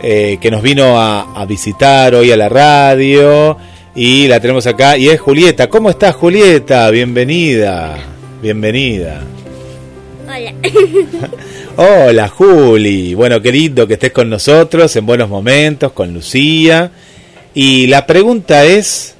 eh, 0.00 0.38
que 0.40 0.50
nos 0.50 0.62
vino 0.62 0.98
a, 0.98 1.44
visitar 1.46 2.14
hoy 2.14 2.32
a 2.32 2.38
la 2.38 2.48
radio. 2.48 3.58
Y 3.94 4.28
la 4.28 4.40
tenemos 4.40 4.66
acá. 4.66 4.96
Y 4.96 5.10
es 5.10 5.20
Julieta. 5.20 5.68
¿Cómo 5.68 5.90
estás, 5.90 6.16
Julieta? 6.16 6.88
Bienvenida. 6.90 7.98
Bienvenida. 8.40 9.20
Hola. 10.26 10.54
Hola, 12.06 12.28
Juli. 12.28 13.12
Bueno, 13.12 13.42
qué 13.42 13.52
lindo 13.52 13.86
que 13.86 13.92
estés 13.92 14.12
con 14.12 14.30
nosotros 14.30 14.96
en 14.96 15.04
buenos 15.04 15.28
momentos, 15.28 15.92
con 15.92 16.14
Lucía. 16.14 16.90
Y 17.52 17.88
la 17.88 18.06
pregunta 18.06 18.64
es. 18.64 19.17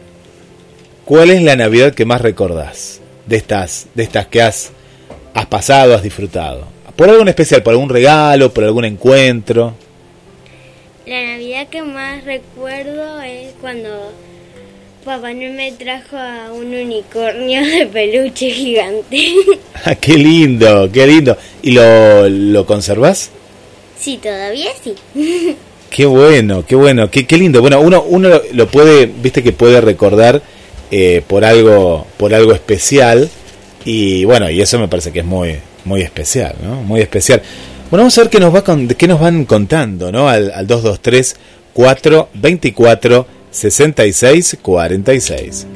¿Cuál 1.08 1.30
es 1.30 1.40
la 1.40 1.56
Navidad 1.56 1.94
que 1.94 2.04
más 2.04 2.20
recordás 2.20 3.00
de 3.24 3.38
estas, 3.38 3.86
de 3.94 4.02
estas 4.02 4.26
que 4.26 4.42
has, 4.42 4.72
has 5.32 5.46
pasado, 5.46 5.94
has 5.94 6.02
disfrutado? 6.02 6.66
¿Por 6.96 7.08
algo 7.08 7.24
especial? 7.24 7.62
¿Por 7.62 7.72
algún 7.72 7.88
regalo? 7.88 8.52
¿Por 8.52 8.64
algún 8.64 8.84
encuentro? 8.84 9.72
La 11.06 11.24
Navidad 11.24 11.68
que 11.68 11.80
más 11.80 12.24
recuerdo 12.24 13.22
es 13.22 13.54
cuando 13.58 14.12
papá 15.02 15.32
no 15.32 15.50
me 15.50 15.72
trajo 15.72 16.18
a 16.18 16.52
un 16.52 16.74
unicornio 16.74 17.64
de 17.64 17.86
peluche 17.86 18.50
gigante. 18.50 19.32
Ah, 19.86 19.94
¡Qué 19.94 20.12
lindo! 20.12 20.90
¡Qué 20.92 21.06
lindo! 21.06 21.38
¿Y 21.62 21.70
lo, 21.70 22.28
lo 22.28 22.66
conservás? 22.66 23.30
Sí, 23.98 24.18
todavía 24.22 24.72
sí. 24.84 24.94
Qué 25.88 26.04
bueno, 26.04 26.66
qué 26.66 26.74
bueno, 26.74 27.10
qué, 27.10 27.26
qué 27.26 27.38
lindo. 27.38 27.62
Bueno, 27.62 27.80
uno, 27.80 28.02
uno 28.02 28.42
lo 28.52 28.66
puede, 28.66 29.06
viste 29.06 29.42
que 29.42 29.52
puede 29.52 29.80
recordar 29.80 30.42
eh, 30.90 31.22
por 31.26 31.44
algo 31.44 32.06
por 32.16 32.34
algo 32.34 32.52
especial. 32.52 33.28
Y 33.84 34.24
bueno 34.24 34.50
y 34.50 34.60
eso 34.60 34.78
me 34.78 34.88
parece 34.88 35.12
que 35.12 35.20
es 35.20 35.24
muy 35.24 35.56
muy 35.84 36.02
especial 36.02 36.54
no 36.62 36.82
muy 36.82 37.00
especial. 37.00 37.42
Bueno 37.90 38.02
vamos 38.02 38.18
a 38.18 38.22
ver 38.22 38.30
qué 38.30 38.40
nos 38.40 38.54
va 38.54 38.62
con, 38.62 38.88
qué 38.88 39.08
nos 39.08 39.20
van 39.20 39.44
contando 39.44 40.12
no 40.12 40.28
al, 40.28 40.50
al 40.52 40.66
223 40.66 41.36
424 41.72 43.26
66 43.50 44.58
46 44.60 45.66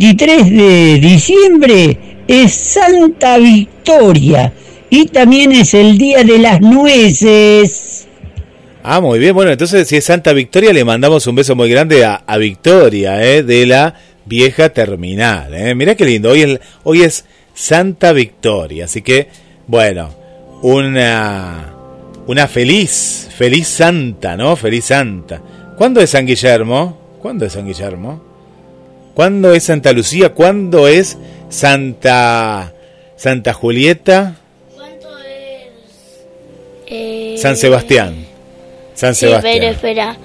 23 0.00 0.50
de 0.50 0.98
diciembre 0.98 1.98
es 2.26 2.54
Santa 2.54 3.36
Victoria 3.36 4.50
y 4.88 5.04
también 5.04 5.52
es 5.52 5.74
el 5.74 5.98
Día 5.98 6.24
de 6.24 6.38
las 6.38 6.62
Nueces. 6.62 8.08
Ah, 8.82 9.02
muy 9.02 9.18
bien. 9.18 9.34
Bueno, 9.34 9.50
entonces 9.50 9.86
si 9.86 9.96
es 9.98 10.04
Santa 10.06 10.32
Victoria 10.32 10.72
le 10.72 10.86
mandamos 10.86 11.26
un 11.26 11.34
beso 11.34 11.54
muy 11.54 11.68
grande 11.68 12.06
a, 12.06 12.36
Victoria, 12.38 13.22
¿eh? 13.22 13.42
de 13.42 13.66
la 13.66 13.94
vieja 14.24 14.70
terminal. 14.70 15.52
¿eh? 15.52 15.74
Mirá 15.74 15.94
qué 15.94 16.06
lindo. 16.06 16.30
Hoy 16.30 16.42
es, 16.44 16.60
hoy 16.82 17.02
es 17.02 17.26
Santa 17.52 18.12
Victoria. 18.12 18.86
Así 18.86 19.02
que, 19.02 19.28
bueno, 19.66 20.14
una, 20.62 21.74
una 22.26 22.48
feliz, 22.48 23.28
feliz 23.36 23.68
Santa, 23.68 24.34
¿no? 24.34 24.56
Feliz 24.56 24.86
Santa. 24.86 25.42
¿Cuándo 25.76 26.00
es 26.00 26.08
San 26.08 26.24
Guillermo? 26.24 27.18
¿Cuándo 27.20 27.44
es 27.44 27.52
San 27.52 27.66
Guillermo? 27.66 28.29
¿Cuándo 29.14 29.52
es 29.52 29.64
Santa 29.64 29.92
Lucía? 29.92 30.30
¿Cuándo 30.34 30.88
es 30.88 31.18
Santa 31.48 32.72
Santa 33.16 33.52
Julieta? 33.52 34.36
¿Cuánto 34.74 35.08
es? 35.18 36.24
Eh, 36.86 37.36
San 37.38 37.56
Sebastián. 37.56 38.26
San 38.94 39.14
sí, 39.14 39.26
Sebastián. 39.26 39.56
pero 39.58 39.72
espera. 39.72 40.16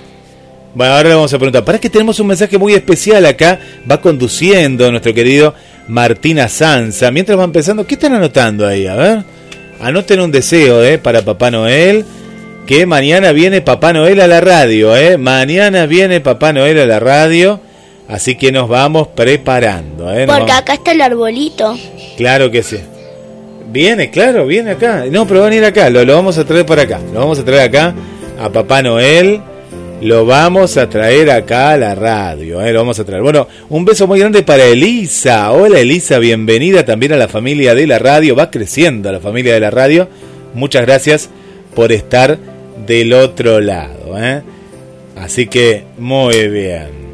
Bueno, 0.74 0.94
ahora 0.94 1.10
le 1.10 1.16
vamos 1.16 1.34
a 1.34 1.38
preguntar. 1.38 1.64
Para 1.64 1.80
que 1.80 1.90
tenemos 1.90 2.20
un 2.20 2.28
mensaje 2.28 2.58
muy 2.58 2.74
especial 2.74 3.26
acá. 3.26 3.60
Va 3.90 4.02
conduciendo 4.02 4.90
nuestro 4.92 5.14
querido 5.14 5.54
Martina 5.88 6.48
Sanza. 6.50 7.12
Mientras 7.12 7.38
van 7.38 7.52
pensando, 7.52 7.86
¿qué 7.88 7.96
están 7.96 8.14
anotando 8.14 8.68
ahí? 8.68 8.86
A 8.88 8.96
ver. 8.96 9.24
Anoten 9.82 10.20
un 10.20 10.32
deseo, 10.32 10.84
¿eh? 10.84 10.98
Para 10.98 11.22
Papá 11.22 11.52
Noel. 11.52 12.06
Que 12.66 12.86
mañana 12.86 13.32
viene 13.32 13.62
Papá 13.62 13.94
Noel 13.94 14.20
a 14.22 14.28
la 14.28 14.42
radio, 14.42 14.96
¿eh? 14.96 15.18
Mañana 15.18 15.86
viene 15.86 16.20
Papá 16.20 16.52
Noel 16.52 16.80
a 16.80 16.86
la 16.86 17.00
radio. 17.00 17.62
Así 18.08 18.36
que 18.36 18.52
nos 18.52 18.70
vamos 18.70 19.08
preparando, 19.10 20.14
¿eh? 20.14 20.26
Porque 20.28 20.52
acá 20.52 20.74
está 20.76 20.92
el 20.92 21.02
arbolito. 21.02 21.78
Claro 22.18 22.52
que 22.52 22.62
sí. 22.62 22.78
Viene, 23.72 24.12
claro, 24.12 24.46
viene 24.46 24.72
acá. 24.72 25.06
No, 25.10 25.28
pero 25.28 25.42
van 25.42 25.54
a 25.54 25.56
ir 25.56 25.66
acá. 25.66 25.90
Lo, 25.90 26.06
lo 26.06 26.16
vamos 26.16 26.38
a 26.38 26.46
traer 26.46 26.66
para 26.66 26.84
acá. 26.84 27.00
Lo 27.14 27.20
vamos 27.20 27.40
a 27.40 27.46
traer 27.46 27.62
acá 27.62 27.96
a 28.40 28.50
Papá 28.50 28.82
Noel 28.82 29.42
lo 30.02 30.26
vamos 30.26 30.78
a 30.78 30.90
traer 30.90 31.32
acá 31.32 31.72
a 31.72 31.78
la 31.78 31.96
radio, 31.96 32.62
¿eh? 32.62 32.72
lo 32.74 32.80
vamos 32.80 33.00
a 33.00 33.06
traer. 33.06 33.24
Bueno, 33.24 33.48
un 33.70 33.86
beso 33.86 34.08
muy 34.08 34.20
grande 34.20 34.44
para 34.44 34.66
Elisa. 34.66 35.52
Hola 35.52 35.80
Elisa, 35.80 36.20
bienvenida 36.20 36.84
también 36.84 37.14
a 37.14 37.18
la 37.18 37.28
familia 37.28 37.74
de 37.74 37.88
la 37.88 37.98
radio. 37.98 38.36
Va 38.36 38.52
creciendo 38.52 39.12
la 39.12 39.20
familia 39.20 39.54
de 39.54 39.62
la 39.62 39.72
radio. 39.72 40.08
Muchas 40.54 40.86
gracias 40.86 41.30
por 41.74 41.92
estar 41.92 42.38
del 42.86 43.14
otro 43.14 43.62
lado. 43.62 44.18
¿eh? 44.18 44.42
Así 45.16 45.48
que 45.48 45.86
muy 45.98 46.50
bien. 46.50 47.05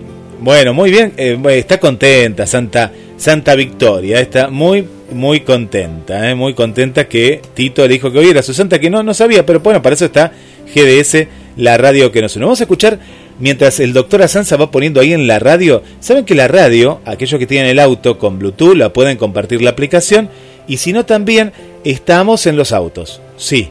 Bueno, 0.41 0.73
muy 0.73 0.89
bien. 0.89 1.13
Eh, 1.17 1.39
está 1.51 1.79
contenta 1.79 2.47
Santa, 2.47 2.91
Santa 3.15 3.53
Victoria. 3.53 4.19
Está 4.19 4.49
muy, 4.49 4.87
muy 5.11 5.41
contenta. 5.41 6.27
¿eh? 6.27 6.33
Muy 6.33 6.55
contenta 6.55 7.07
que 7.07 7.43
Tito 7.53 7.83
le 7.83 7.93
dijo 7.93 8.11
que 8.11 8.17
hoy 8.17 8.29
era 8.29 8.41
su 8.41 8.51
santa, 8.51 8.79
que 8.79 8.89
no, 8.89 9.03
no 9.03 9.13
sabía, 9.13 9.45
pero 9.45 9.59
bueno, 9.59 9.83
para 9.83 9.93
eso 9.93 10.05
está 10.05 10.31
GDS 10.73 11.27
la 11.57 11.77
radio 11.77 12.11
que 12.11 12.23
nos 12.23 12.35
une. 12.35 12.45
Vamos 12.45 12.59
a 12.59 12.63
escuchar 12.63 12.97
mientras 13.39 13.79
el 13.79 13.93
doctor 13.93 14.23
Asanza 14.23 14.57
va 14.57 14.71
poniendo 14.71 14.99
ahí 14.99 15.13
en 15.13 15.27
la 15.27 15.37
radio. 15.37 15.83
Saben 15.99 16.25
que 16.25 16.33
la 16.33 16.47
radio, 16.47 17.01
aquellos 17.05 17.37
que 17.37 17.45
tienen 17.45 17.69
el 17.69 17.79
auto 17.79 18.17
con 18.17 18.39
Bluetooth, 18.39 18.75
la 18.75 18.91
pueden 18.91 19.17
compartir 19.17 19.61
la 19.61 19.69
aplicación. 19.69 20.27
Y 20.67 20.77
si 20.77 20.91
no, 20.91 21.05
también 21.05 21.53
estamos 21.83 22.47
en 22.47 22.57
los 22.57 22.71
autos. 22.71 23.21
Sí. 23.37 23.69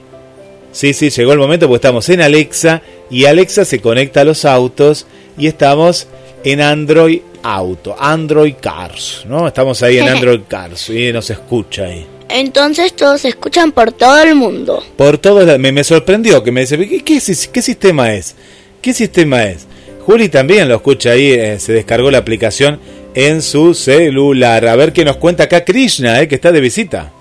Sí, 0.70 0.92
sí, 0.92 1.10
llegó 1.10 1.32
el 1.32 1.40
momento 1.40 1.66
porque 1.66 1.78
estamos 1.78 2.08
en 2.10 2.20
Alexa 2.20 2.82
y 3.10 3.24
Alexa 3.24 3.64
se 3.64 3.80
conecta 3.80 4.20
a 4.20 4.24
los 4.24 4.44
autos 4.44 5.08
y 5.36 5.48
estamos 5.48 6.06
en 6.44 6.60
Android 6.60 7.20
Auto, 7.42 7.96
Android 7.98 8.54
Cars, 8.60 9.24
¿no? 9.28 9.46
Estamos 9.46 9.82
ahí 9.82 9.98
en 9.98 10.08
Android 10.16 10.40
Cars 10.48 10.90
y 10.90 11.12
nos 11.12 11.30
escucha 11.30 11.84
ahí. 11.84 12.06
Entonces 12.28 12.94
todos 12.94 13.22
se 13.22 13.28
escuchan 13.28 13.72
por 13.72 13.92
todo 13.92 14.22
el 14.22 14.34
mundo. 14.36 14.82
Por 14.96 15.18
todo 15.18 15.58
me, 15.58 15.72
me 15.72 15.84
sorprendió 15.84 16.42
que 16.42 16.52
me 16.52 16.60
dice, 16.60 16.78
¿qué, 16.78 17.02
qué, 17.02 17.20
qué 17.52 17.62
sistema 17.62 18.12
es? 18.12 18.36
¿Qué 18.80 18.94
sistema 18.94 19.44
es? 19.44 19.66
Juli 20.06 20.28
también 20.28 20.68
lo 20.68 20.76
escucha 20.76 21.10
ahí, 21.10 21.32
eh, 21.32 21.58
se 21.58 21.72
descargó 21.72 22.10
la 22.10 22.18
aplicación 22.18 22.78
en 23.14 23.42
su 23.42 23.74
celular. 23.74 24.66
A 24.66 24.76
ver 24.76 24.92
qué 24.92 25.04
nos 25.04 25.16
cuenta 25.16 25.44
acá 25.44 25.64
Krishna, 25.64 26.20
eh, 26.20 26.28
que 26.28 26.36
está 26.36 26.52
de 26.52 26.60
visita. 26.60 27.12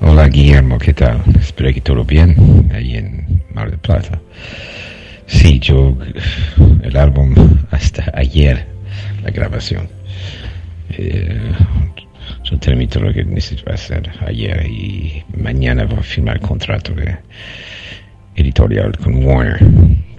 Hola 0.00 0.28
Guillermo, 0.28 0.78
¿qué 0.78 0.94
tal? 0.94 1.22
Espero 1.40 1.72
que 1.72 1.80
todo 1.80 2.04
bien 2.04 2.70
ahí 2.74 2.96
en 2.96 3.42
Mar 3.52 3.70
del 3.70 3.78
Plata. 3.78 4.20
Sí, 5.26 5.58
yo 5.60 5.96
el 6.92 6.98
álbum 6.98 7.34
hasta 7.70 8.10
ayer, 8.14 8.66
la 9.24 9.30
grabación. 9.30 9.88
Eh, 10.90 11.52
yo 12.44 12.58
termino 12.58 13.00
lo 13.00 13.14
que 13.14 13.24
necesito 13.24 13.72
hacer 13.72 14.10
ayer 14.26 14.66
y 14.66 15.22
mañana 15.34 15.84
voy 15.84 16.00
a 16.00 16.02
firmar 16.02 16.36
el 16.36 16.42
contrato 16.42 16.92
de 16.92 17.16
editorial 18.36 18.96
con 18.98 19.24
Warner. 19.24 19.58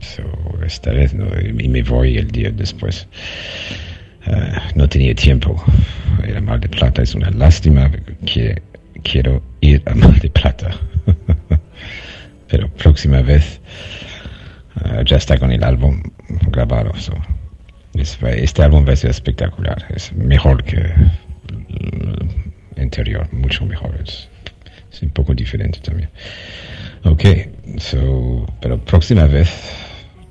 So, 0.01 0.23
esta 0.65 0.91
vez 0.91 1.13
no, 1.13 1.27
y 1.39 1.69
me 1.69 1.83
voy 1.83 2.17
el 2.17 2.31
día 2.31 2.49
después. 2.49 3.07
Uh, 4.25 4.57
no 4.75 4.89
tenía 4.89 5.13
tiempo. 5.13 5.63
Era 6.25 6.41
Mar 6.41 6.59
de 6.59 6.69
Plata, 6.69 7.03
es 7.03 7.13
una 7.13 7.29
lástima 7.29 7.91
que 8.25 8.61
quiero 9.03 9.43
ir 9.61 9.83
a 9.85 9.93
Mar 9.93 10.19
de 10.19 10.29
Plata. 10.29 10.71
Pero 12.49 12.67
próxima 12.69 13.21
vez 13.21 13.59
uh, 14.81 15.03
ya 15.03 15.17
está 15.17 15.37
con 15.37 15.51
el 15.51 15.63
álbum 15.63 16.01
grabado. 16.51 16.93
So. 16.97 17.13
este 17.93 18.63
álbum 18.63 18.85
va 18.87 18.93
a 18.93 18.95
ser 18.95 19.11
espectacular. 19.11 19.85
Es 19.89 20.13
mejor 20.13 20.63
que 20.63 20.93
interior, 22.77 23.27
mucho 23.33 23.65
mejor. 23.65 23.95
Es, 24.03 24.29
un 25.01 25.09
poco 25.09 25.33
diferente 25.33 25.79
también. 25.79 26.09
Ok, 27.03 27.23
so, 27.77 28.45
pero 28.61 28.77
próxima 28.79 29.25
vez, 29.25 29.49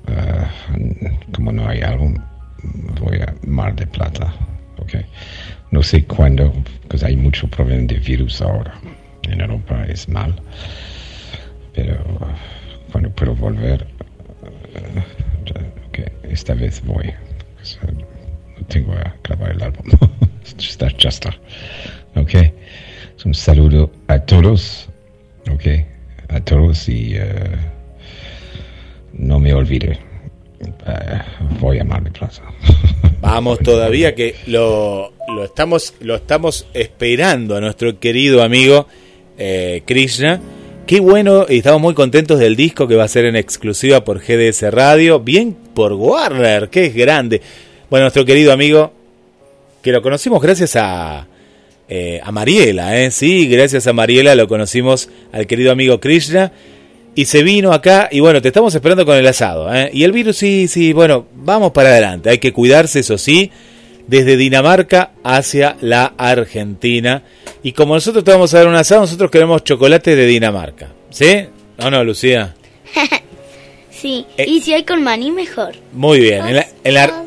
uh, 0.07 1.31
como 1.33 1.51
no 1.51 1.67
hay 1.67 1.81
álbum, 1.81 2.15
voy 2.99 3.19
a 3.19 3.35
Mar 3.45 3.75
de 3.75 3.85
Plata. 3.85 4.33
Ok, 4.77 4.95
no 5.71 5.83
sé 5.83 6.05
cuándo, 6.05 6.53
porque 6.87 7.05
hay 7.05 7.17
mucho 7.17 7.47
problema 7.47 7.85
de 7.87 7.99
virus 7.99 8.41
ahora. 8.41 8.73
En 9.23 9.41
Europa 9.41 9.85
es 9.87 10.07
mal. 10.07 10.33
Pero 11.73 11.93
uh, 12.19 12.91
cuando 12.91 13.09
puedo 13.11 13.35
volver, 13.35 13.85
okay, 15.87 16.05
esta 16.23 16.53
vez 16.53 16.81
voy. 16.83 17.13
no 18.57 18.65
tengo 18.67 18.93
a 18.93 19.15
grabar 19.23 19.51
el 19.51 19.63
álbum. 19.63 19.85
está, 20.57 20.87
ya. 20.97 21.09
Ok. 22.15 22.33
Un 23.25 23.33
saludo 23.33 23.91
a 24.07 24.19
todos. 24.19 24.89
Ok. 25.51 25.65
A 26.29 26.39
todos 26.41 26.89
y 26.89 27.15
uh, 27.17 27.23
no 29.13 29.39
me 29.39 29.53
olvide. 29.53 29.99
Uh, 30.61 31.59
voy 31.59 31.79
a 31.79 31.83
Mar 31.83 32.03
Plaza. 32.11 32.43
Vamos 33.21 33.59
todavía 33.59 34.15
que 34.15 34.35
lo, 34.47 35.13
lo, 35.29 35.45
estamos, 35.45 35.93
lo 36.01 36.15
estamos 36.15 36.67
esperando 36.73 37.55
a 37.55 37.61
nuestro 37.61 37.99
querido 37.99 38.43
amigo 38.43 38.87
eh, 39.37 39.83
Krishna. 39.85 40.41
Qué 40.85 40.99
bueno, 40.99 41.45
y 41.47 41.59
estamos 41.59 41.81
muy 41.81 41.93
contentos 41.93 42.39
del 42.39 42.57
disco 42.57 42.89
que 42.89 42.97
va 42.97 43.05
a 43.05 43.07
ser 43.07 43.23
en 43.23 43.37
exclusiva 43.37 44.03
por 44.03 44.19
GDS 44.19 44.63
Radio, 44.69 45.21
bien 45.21 45.55
por 45.73 45.93
Warner, 45.93 46.69
que 46.69 46.87
es 46.87 46.93
grande. 46.93 47.41
Bueno, 47.89 48.03
nuestro 48.03 48.25
querido 48.25 48.51
amigo, 48.51 48.91
que 49.81 49.93
lo 49.93 50.01
conocimos 50.01 50.41
gracias 50.41 50.75
a, 50.75 51.25
eh, 51.87 52.19
a 52.21 52.31
Mariela, 52.33 52.99
¿eh? 52.99 53.11
Sí, 53.11 53.47
gracias 53.47 53.87
a 53.87 53.93
Mariela 53.93 54.35
lo 54.35 54.49
conocimos 54.49 55.09
al 55.31 55.47
querido 55.47 55.71
amigo 55.71 56.01
Krishna. 56.01 56.51
Y 57.15 57.25
se 57.25 57.43
vino 57.43 57.71
acá 57.71 58.09
y 58.11 58.19
bueno, 58.19 58.41
te 58.41 58.49
estamos 58.49 58.75
esperando 58.75 59.05
con 59.05 59.15
el 59.15 59.25
asado. 59.25 59.73
¿eh? 59.73 59.89
Y 59.93 60.03
el 60.03 60.11
virus, 60.11 60.35
sí, 60.35 60.67
sí, 60.67 60.91
bueno, 60.91 61.27
vamos 61.33 61.71
para 61.71 61.89
adelante. 61.89 62.29
Hay 62.29 62.39
que 62.39 62.51
cuidarse, 62.51 62.99
eso 62.99 63.17
sí, 63.17 63.51
desde 64.07 64.35
Dinamarca 64.35 65.11
hacia 65.23 65.77
la 65.79 66.13
Argentina. 66.17 67.23
Y 67.63 67.71
como 67.71 67.95
nosotros 67.95 68.23
te 68.23 68.31
vamos 68.31 68.53
a 68.53 68.59
dar 68.59 68.67
un 68.67 68.75
asado, 68.75 69.01
nosotros 69.01 69.31
queremos 69.31 69.63
chocolate 69.63 70.15
de 70.15 70.25
Dinamarca. 70.25 70.89
¿Sí? 71.09 71.47
¿O 71.79 71.89
no, 71.89 72.03
Lucía? 72.03 72.53
sí, 73.89 74.25
eh, 74.37 74.45
y 74.47 74.61
si 74.61 74.73
hay 74.73 74.83
con 74.83 75.01
maní, 75.01 75.31
mejor. 75.31 75.73
Muy 75.93 76.19
bien. 76.19 76.45
En 76.45 76.55
la, 76.55 76.67
en 76.83 76.93
la, 76.93 77.23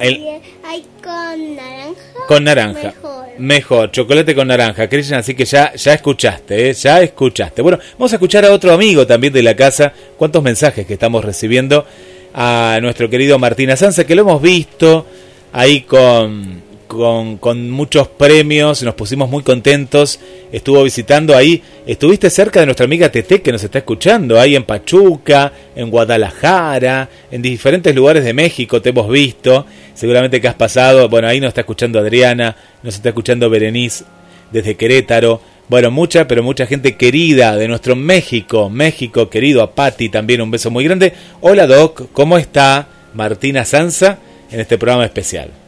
hay 0.00 0.84
con 1.02 1.56
naranja. 1.56 2.26
Con 2.26 2.44
naranja. 2.44 2.94
Mejor. 3.38 3.90
chocolate 3.90 4.34
con 4.34 4.48
naranja, 4.48 4.88
Krishna, 4.88 5.18
así 5.18 5.34
que 5.34 5.44
ya, 5.44 5.74
ya 5.74 5.94
escuchaste, 5.94 6.70
¿eh? 6.70 6.74
ya 6.74 7.00
escuchaste. 7.00 7.62
Bueno, 7.62 7.78
vamos 7.92 8.12
a 8.12 8.16
escuchar 8.16 8.44
a 8.44 8.52
otro 8.52 8.72
amigo 8.72 9.06
también 9.06 9.32
de 9.32 9.42
la 9.42 9.54
casa. 9.54 9.92
¿Cuántos 10.16 10.42
mensajes 10.42 10.86
que 10.86 10.94
estamos 10.94 11.24
recibiendo? 11.24 11.86
A 12.34 12.78
nuestro 12.82 13.08
querido 13.08 13.38
Martina 13.38 13.76
Sanza, 13.76 14.04
que 14.04 14.14
lo 14.14 14.22
hemos 14.22 14.40
visto 14.40 15.06
ahí 15.52 15.82
con 15.82 16.62
con, 16.90 17.36
con, 17.38 17.70
muchos 17.70 18.08
premios, 18.08 18.82
nos 18.82 18.94
pusimos 18.94 19.30
muy 19.30 19.44
contentos, 19.44 20.18
estuvo 20.50 20.82
visitando 20.82 21.36
ahí, 21.36 21.62
estuviste 21.86 22.28
cerca 22.30 22.58
de 22.58 22.66
nuestra 22.66 22.84
amiga 22.84 23.12
Tete 23.12 23.42
que 23.42 23.52
nos 23.52 23.62
está 23.62 23.78
escuchando, 23.78 24.40
ahí 24.40 24.56
en 24.56 24.64
Pachuca, 24.64 25.52
en 25.76 25.88
Guadalajara, 25.88 27.08
en 27.30 27.42
diferentes 27.42 27.94
lugares 27.94 28.24
de 28.24 28.34
México 28.34 28.82
te 28.82 28.88
hemos 28.88 29.08
visto, 29.08 29.66
seguramente 29.94 30.40
que 30.40 30.48
has 30.48 30.56
pasado, 30.56 31.08
bueno, 31.08 31.28
ahí 31.28 31.38
nos 31.38 31.48
está 31.48 31.60
escuchando 31.60 32.00
Adriana, 32.00 32.56
nos 32.82 32.96
está 32.96 33.10
escuchando 33.10 33.48
Berenice 33.48 34.04
desde 34.50 34.74
Querétaro, 34.74 35.40
bueno, 35.68 35.92
mucha, 35.92 36.26
pero 36.26 36.42
mucha 36.42 36.66
gente 36.66 36.96
querida 36.96 37.54
de 37.54 37.68
nuestro 37.68 37.94
México, 37.94 38.68
México 38.68 39.30
querido, 39.30 39.62
a 39.62 39.76
Patti 39.76 40.08
también 40.08 40.40
un 40.40 40.50
beso 40.50 40.72
muy 40.72 40.82
grande. 40.82 41.12
Hola 41.40 41.68
Doc, 41.68 42.10
¿cómo 42.12 42.36
está 42.36 42.88
Martina 43.14 43.64
Sanza 43.64 44.18
en 44.50 44.58
este 44.58 44.76
programa 44.76 45.04
especial? 45.04 45.59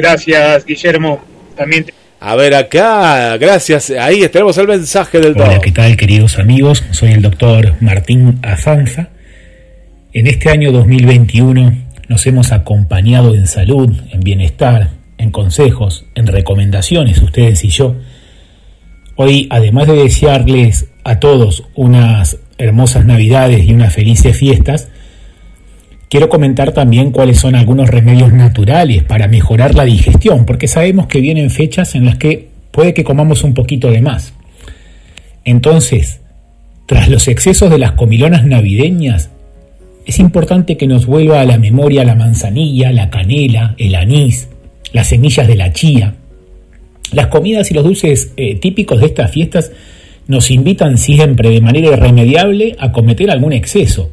Gracias, 0.00 0.64
Guillermo. 0.64 1.20
También 1.54 1.84
A 2.20 2.34
ver 2.34 2.54
acá, 2.54 3.36
gracias. 3.36 3.90
Ahí 3.90 4.26
tenemos 4.28 4.56
el 4.56 4.66
mensaje 4.66 5.18
del 5.18 5.34
doctor. 5.34 5.48
Hola, 5.50 5.60
¿qué 5.60 5.72
tal, 5.72 5.94
queridos 5.98 6.38
amigos? 6.38 6.82
Soy 6.92 7.12
el 7.12 7.20
doctor 7.20 7.74
Martín 7.80 8.38
Azanza. 8.42 9.10
En 10.14 10.26
este 10.26 10.48
año 10.48 10.72
2021 10.72 11.88
nos 12.08 12.26
hemos 12.26 12.50
acompañado 12.50 13.34
en 13.34 13.46
salud, 13.46 13.94
en 14.10 14.20
bienestar, 14.20 14.88
en 15.18 15.30
consejos, 15.30 16.06
en 16.14 16.26
recomendaciones, 16.26 17.20
ustedes 17.20 17.62
y 17.64 17.68
yo. 17.68 17.96
Hoy, 19.16 19.48
además 19.50 19.86
de 19.86 19.96
desearles 19.96 20.86
a 21.04 21.20
todos 21.20 21.64
unas 21.74 22.38
hermosas 22.56 23.04
navidades 23.04 23.64
y 23.66 23.74
unas 23.74 23.92
felices 23.92 24.34
fiestas, 24.34 24.88
quiero 26.10 26.28
comentar 26.28 26.72
también 26.72 27.12
cuáles 27.12 27.38
son 27.38 27.54
algunos 27.54 27.88
remedios 27.88 28.32
naturales 28.34 29.04
para 29.04 29.28
mejorar 29.28 29.74
la 29.74 29.84
digestión, 29.84 30.44
porque 30.44 30.68
sabemos 30.68 31.06
que 31.06 31.20
vienen 31.20 31.48
fechas 31.50 31.94
en 31.94 32.04
las 32.04 32.18
que 32.18 32.48
puede 32.72 32.92
que 32.92 33.04
comamos 33.04 33.44
un 33.44 33.54
poquito 33.54 33.90
de 33.90 34.02
más. 34.02 34.34
Entonces, 35.44 36.20
tras 36.86 37.08
los 37.08 37.28
excesos 37.28 37.70
de 37.70 37.78
las 37.78 37.92
comilonas 37.92 38.44
navideñas, 38.44 39.30
es 40.04 40.18
importante 40.18 40.76
que 40.76 40.88
nos 40.88 41.06
vuelva 41.06 41.40
a 41.40 41.44
la 41.44 41.56
memoria 41.56 42.04
la 42.04 42.16
manzanilla, 42.16 42.90
la 42.90 43.08
canela, 43.10 43.76
el 43.78 43.94
anís, 43.94 44.48
las 44.92 45.06
semillas 45.06 45.46
de 45.46 45.54
la 45.54 45.72
chía. 45.72 46.16
Las 47.12 47.28
comidas 47.28 47.70
y 47.70 47.74
los 47.74 47.84
dulces 47.84 48.32
eh, 48.36 48.56
típicos 48.56 49.00
de 49.00 49.06
estas 49.06 49.30
fiestas 49.30 49.70
nos 50.26 50.50
invitan 50.50 50.98
siempre 50.98 51.50
de 51.50 51.60
manera 51.60 51.92
irremediable 51.92 52.74
a 52.80 52.90
cometer 52.90 53.30
algún 53.30 53.52
exceso. 53.52 54.10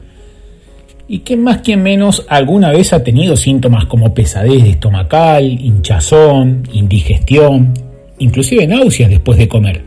Y 1.08 1.20
que 1.20 1.38
más 1.38 1.60
que 1.60 1.78
menos 1.78 2.26
alguna 2.28 2.72
vez 2.72 2.92
ha 2.92 3.04
tenido 3.04 3.38
síntomas 3.38 3.86
como 3.86 4.14
pesadez 4.14 4.64
estomacal, 4.66 5.46
hinchazón, 5.46 6.64
indigestión, 6.74 7.74
inclusive 8.20 8.68
náuseas 8.68 9.10
después 9.10 9.38
de 9.38 9.48
comer. 9.48 9.84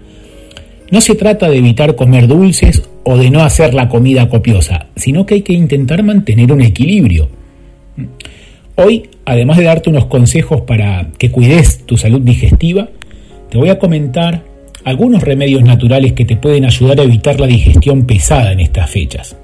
No 0.90 1.00
se 1.00 1.14
trata 1.14 1.48
de 1.48 1.58
evitar 1.58 1.94
comer 1.94 2.26
dulces 2.26 2.82
o 3.04 3.16
de 3.16 3.30
no 3.30 3.42
hacer 3.42 3.74
la 3.74 3.88
comida 3.88 4.28
copiosa, 4.28 4.86
sino 4.96 5.26
que 5.26 5.34
hay 5.34 5.42
que 5.42 5.52
intentar 5.52 6.02
mantener 6.02 6.52
un 6.52 6.62
equilibrio. 6.62 7.28
Hoy, 8.76 9.10
además 9.24 9.58
de 9.58 9.64
darte 9.64 9.90
unos 9.90 10.06
consejos 10.06 10.62
para 10.62 11.08
que 11.18 11.30
cuides 11.30 11.86
tu 11.86 11.96
salud 11.96 12.20
digestiva, 12.22 12.88
te 13.50 13.58
voy 13.58 13.68
a 13.68 13.78
comentar 13.78 14.42
algunos 14.84 15.22
remedios 15.22 15.62
naturales 15.62 16.14
que 16.14 16.24
te 16.24 16.36
pueden 16.36 16.64
ayudar 16.64 16.98
a 17.00 17.02
evitar 17.02 17.38
la 17.38 17.46
digestión 17.46 18.06
pesada 18.06 18.52
en 18.52 18.60
estas 18.60 18.90
fechas. 18.90 19.36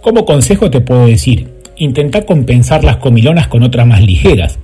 Como 0.00 0.24
consejo 0.24 0.70
te 0.70 0.80
puedo 0.80 1.06
decir, 1.06 1.48
intenta 1.76 2.22
compensar 2.22 2.84
las 2.84 2.96
comilonas 2.96 3.48
con 3.48 3.62
otras 3.62 3.86
más 3.86 4.02
ligeras. 4.02 4.58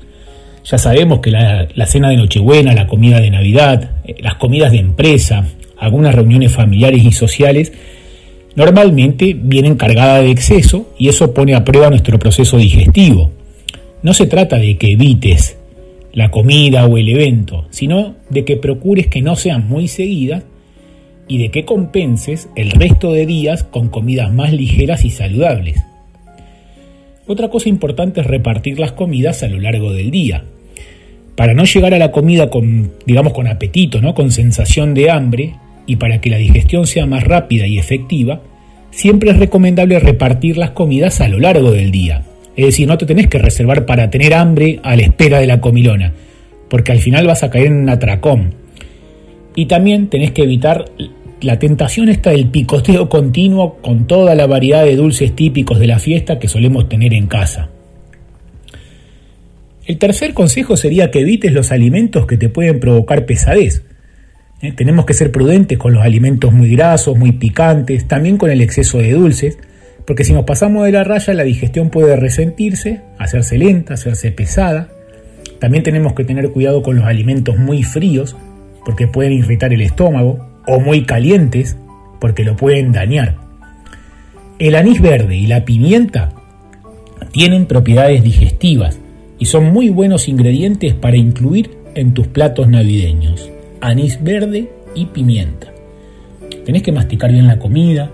Ya 0.65 0.79
sabemos 0.79 1.21
que 1.21 1.31
la, 1.31 1.87
cena 1.87 2.09
de 2.09 2.17
Nochebuena, 2.17 2.73
la 2.73 2.87
comida 2.87 3.21
de 3.21 3.31
Navidad, 3.31 3.91
eh, 4.05 4.17
las 4.21 4.37
comidas 4.37 4.73
de 4.73 4.79
empresa, 4.79 5.47
algunas 5.79 6.15
reuniones 6.15 6.53
familiares 6.53 7.05
y 7.05 7.13
sociales, 7.13 7.73
normalmente 8.55 9.37
vienen 9.39 9.77
cargadas 9.77 10.23
de 10.23 10.31
exceso 10.31 10.93
y 10.99 11.09
eso 11.09 11.35
pone 11.35 11.55
a 11.55 11.65
prueba 11.65 11.91
nuestro 11.91 12.19
proceso 12.19 12.57
digestivo. 12.57 13.31
No 14.03 14.15
se 14.15 14.27
trata 14.27 14.57
de 14.57 14.79
que 14.79 14.93
evites 14.93 15.59
la 16.15 16.31
comida 16.31 16.87
o 16.87 16.97
el 16.97 17.11
evento, 17.11 17.67
sino 17.71 18.17
de 18.31 18.47
que 18.47 18.57
procures 18.57 19.09
que 19.09 19.21
no 19.21 19.37
sean 19.37 19.69
muy 19.69 19.87
seguidas 19.87 20.45
y 21.29 21.39
de 21.39 21.51
que 21.51 21.65
compenses 21.65 22.49
el 22.57 22.71
resto 22.71 23.13
de 23.13 23.27
días 23.27 23.65
con 23.65 23.89
comidas 23.89 24.33
más 24.33 24.53
ligeras 24.53 25.05
y 25.05 25.11
saludables. 25.11 25.81
Otra 27.27 27.49
cosa 27.49 27.69
importante 27.69 28.21
es 28.21 28.27
repartir 28.27 28.79
las 28.79 28.93
comidas 28.93 29.43
a 29.43 29.49
lo 29.49 29.59
largo 29.59 29.93
del 29.93 30.11
día. 30.11 30.45
Para 31.35 31.55
no 31.55 31.65
llegar 31.65 31.93
a 31.93 31.99
la 31.99 32.13
comida 32.13 32.49
con, 32.51 32.93
digamos, 33.05 33.33
con 33.33 33.49
apetito, 33.49 34.01
¿no? 34.01 34.15
con 34.15 34.31
sensación 34.31 34.95
de 34.95 35.11
hambre, 35.11 35.55
y 35.87 35.97
para 35.97 36.21
que 36.21 36.31
la 36.31 36.37
digestión 36.37 36.87
sea 36.87 37.07
más 37.07 37.25
rápida 37.25 37.67
y 37.67 37.79
efectiva, 37.79 38.43
siempre 38.91 39.31
es 39.31 39.39
recomendable 39.39 39.99
repartir 39.99 40.57
las 40.57 40.71
comidas 40.71 41.21
a 41.21 41.29
lo 41.29 41.39
largo 41.39 41.71
del 41.71 41.91
día. 41.91 42.23
Es 42.57 42.67
decir, 42.67 42.89
no 42.89 42.99
te 42.99 43.07
tenés 43.07 43.29
que 43.29 43.39
reservar 43.39 43.87
para 43.87 44.11
tener 44.11 44.35
hambre 44.35 44.81
a 44.83 44.97
la 44.97 45.03
espera 45.03 45.39
de 45.39 45.47
la 45.47 45.61
comilona, 45.61 46.13
porque 46.69 46.93
al 46.93 46.99
final 46.99 47.27
vas 47.27 47.43
a 47.43 47.51
caer 47.51 47.67
en 47.67 47.77
un 47.77 47.89
atracón. 47.89 48.55
Y 49.55 49.67
también 49.67 50.09
tenés 50.09 50.33
que 50.33 50.43
evitar 50.43 50.87
la 51.41 51.59
tentación 51.59 52.09
esta 52.09 52.31
del 52.31 52.49
picoteo 52.49 53.09
continuo 53.09 53.77
con 53.83 54.07
toda 54.07 54.35
la 54.35 54.47
variedad 54.47 54.85
de 54.85 54.97
dulces 54.97 55.35
típicos 55.35 55.79
de 55.79 55.87
la 55.87 55.99
fiesta 55.99 56.39
que 56.39 56.49
solemos 56.49 56.89
tener 56.89 57.13
en 57.13 57.27
casa. 57.27 57.71
El 59.85 59.99
tercer 59.99 60.35
consejo 60.35 60.77
sería 60.77 61.11
que 61.11 61.21
evites 61.21 61.53
los 61.53 61.71
alimentos 61.71 62.27
que 62.27 62.37
te 62.37 62.49
pueden 62.49 62.81
provocar 62.81 63.27
pesadez. 63.27 63.85
¿eh? 64.63 64.73
Tenemos 64.73 65.05
que 65.05 65.15
ser 65.15 65.31
prudentes 65.31 65.79
con 65.79 65.93
los 65.93 66.03
alimentos 66.03 66.53
muy 66.53 66.71
grasos, 66.71 67.17
muy 67.17 67.33
picantes, 67.33 68.09
también 68.09 68.37
con 68.37 68.51
el 68.51 68.63
exceso 68.63 68.99
de 68.99 69.13
dulces, 69.13 69.59
porque 70.07 70.25
si 70.25 70.33
nos 70.33 70.45
pasamos 70.45 70.87
de 70.87 70.93
la 70.93 71.05
raya 71.05 71.35
la 71.35 71.45
digestión 71.45 71.91
puede 71.91 72.17
resentirse, 72.17 73.03
hacerse 73.19 73.59
lenta, 73.59 73.95
hacerse 73.95 74.33
pesada. 74.33 74.89
También 75.61 75.85
tenemos 75.85 76.15
que 76.15 76.25
tener 76.25 76.51
cuidado 76.51 76.83
con 76.83 76.97
los 76.97 77.05
alimentos 77.05 77.57
muy 77.57 77.83
fríos, 77.83 78.37
porque 78.85 79.07
pueden 79.07 79.33
irritar 79.33 79.73
el 79.73 79.83
estómago, 79.83 80.56
o 80.67 80.81
muy 80.81 81.05
calientes, 81.05 81.77
porque 82.21 82.45
lo 82.45 82.57
pueden 82.57 82.93
dañar. 82.93 83.37
El 84.59 84.75
anís 84.75 85.01
verde 85.01 85.37
y 85.37 85.47
la 85.47 85.65
pimienta 85.65 86.33
tienen 87.33 87.67
propiedades 87.67 88.23
digestivas 88.23 88.99
y 89.39 89.47
son 89.47 89.73
muy 89.73 89.91
buenos 89.91 90.29
ingredientes 90.29 90.95
para 90.95 91.17
incluir 91.17 91.77
en 91.95 92.15
tus 92.15 92.27
platos 92.27 92.69
navideños 92.69 93.51
anís 93.81 94.23
verde 94.23 94.69
y 94.95 95.07
pimienta. 95.07 95.73
Tenés 96.65 96.83
que 96.83 96.93
masticar 96.93 97.33
bien 97.33 97.47
la 97.47 97.59
comida, 97.59 98.11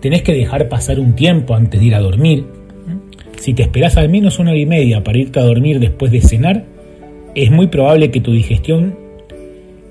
tenés 0.00 0.22
que 0.22 0.32
dejar 0.32 0.68
pasar 0.68 1.00
un 1.00 1.14
tiempo 1.14 1.54
antes 1.54 1.80
de 1.80 1.86
ir 1.86 1.94
a 1.94 2.00
dormir. 2.00 2.44
Si 3.38 3.54
te 3.54 3.62
esperás 3.62 3.96
al 3.96 4.08
menos 4.08 4.38
una 4.38 4.50
hora 4.50 4.60
y 4.60 4.66
media 4.66 5.02
para 5.02 5.18
irte 5.18 5.40
a 5.40 5.44
dormir 5.44 5.80
después 5.80 6.12
de 6.12 6.20
cenar, 6.20 6.64
es 7.34 7.50
muy 7.50 7.68
probable 7.68 8.10
que 8.10 8.20
tu 8.20 8.32
digestión, 8.32 8.96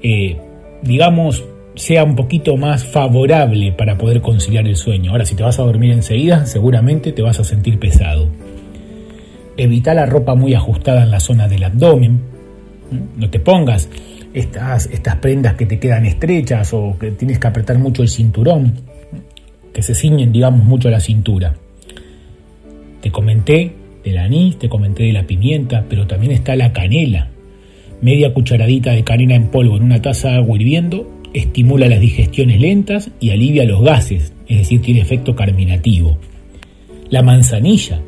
eh, 0.01 0.37
digamos, 0.81 1.43
sea 1.77 2.03
un 2.03 2.15
poquito 2.15 2.57
más 2.57 2.83
favorable 2.83 3.71
para 3.71 3.97
poder 3.97 4.19
conciliar 4.21 4.67
el 4.67 4.75
sueño. 4.75 5.11
Ahora, 5.11 5.25
si 5.25 5.35
te 5.35 5.43
vas 5.43 5.59
a 5.59 5.63
dormir 5.63 5.91
enseguida, 5.91 6.45
seguramente 6.47 7.11
te 7.11 7.21
vas 7.21 7.39
a 7.39 7.43
sentir 7.43 7.77
pesado. 7.77 8.27
Evita 9.55 9.93
la 9.93 10.07
ropa 10.07 10.33
muy 10.33 10.55
ajustada 10.55 11.03
en 11.03 11.11
la 11.11 11.19
zona 11.19 11.47
del 11.47 11.63
abdomen. 11.63 12.19
No 13.15 13.29
te 13.29 13.39
pongas 13.39 13.89
estas, 14.33 14.87
estas 14.87 15.17
prendas 15.17 15.53
que 15.53 15.67
te 15.67 15.77
quedan 15.77 16.07
estrechas 16.07 16.73
o 16.73 16.97
que 16.99 17.11
tienes 17.11 17.37
que 17.37 17.47
apretar 17.47 17.77
mucho 17.77 18.01
el 18.01 18.09
cinturón, 18.09 18.73
que 19.71 19.83
se 19.83 19.93
ciñen, 19.93 20.31
digamos, 20.31 20.65
mucho 20.65 20.87
a 20.87 20.91
la 20.91 20.99
cintura. 20.99 21.53
Te 23.01 23.11
comenté 23.11 23.73
del 24.03 24.17
anís, 24.17 24.57
te 24.57 24.67
comenté 24.67 25.03
de 25.03 25.13
la 25.13 25.27
pimienta, 25.27 25.85
pero 25.87 26.07
también 26.07 26.31
está 26.31 26.55
la 26.55 26.73
canela. 26.73 27.29
Media 28.01 28.33
cucharadita 28.33 28.91
de 28.93 29.03
canela 29.03 29.35
en 29.35 29.49
polvo 29.49 29.77
en 29.77 29.83
una 29.83 30.01
taza 30.01 30.29
de 30.29 30.37
agua 30.37 30.57
hirviendo 30.57 31.16
estimula 31.33 31.87
las 31.87 31.99
digestiones 31.99 32.59
lentas 32.59 33.11
y 33.19 33.31
alivia 33.31 33.65
los 33.65 33.81
gases, 33.81 34.33
es 34.47 34.57
decir, 34.57 34.81
tiene 34.81 35.01
efecto 35.01 35.35
carminativo. 35.35 36.17
La 37.09 37.23
manzanilla. 37.23 38.01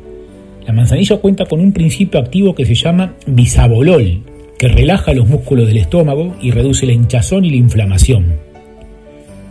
La 0.66 0.72
manzanilla 0.72 1.16
cuenta 1.18 1.46
con 1.46 1.60
un 1.60 1.72
principio 1.72 2.20
activo 2.20 2.54
que 2.54 2.66
se 2.66 2.74
llama 2.74 3.14
bisabolol, 3.26 4.20
que 4.58 4.68
relaja 4.68 5.14
los 5.14 5.28
músculos 5.28 5.66
del 5.66 5.78
estómago 5.78 6.36
y 6.40 6.50
reduce 6.50 6.86
la 6.86 6.92
hinchazón 6.92 7.44
y 7.44 7.50
la 7.50 7.56
inflamación. 7.56 8.26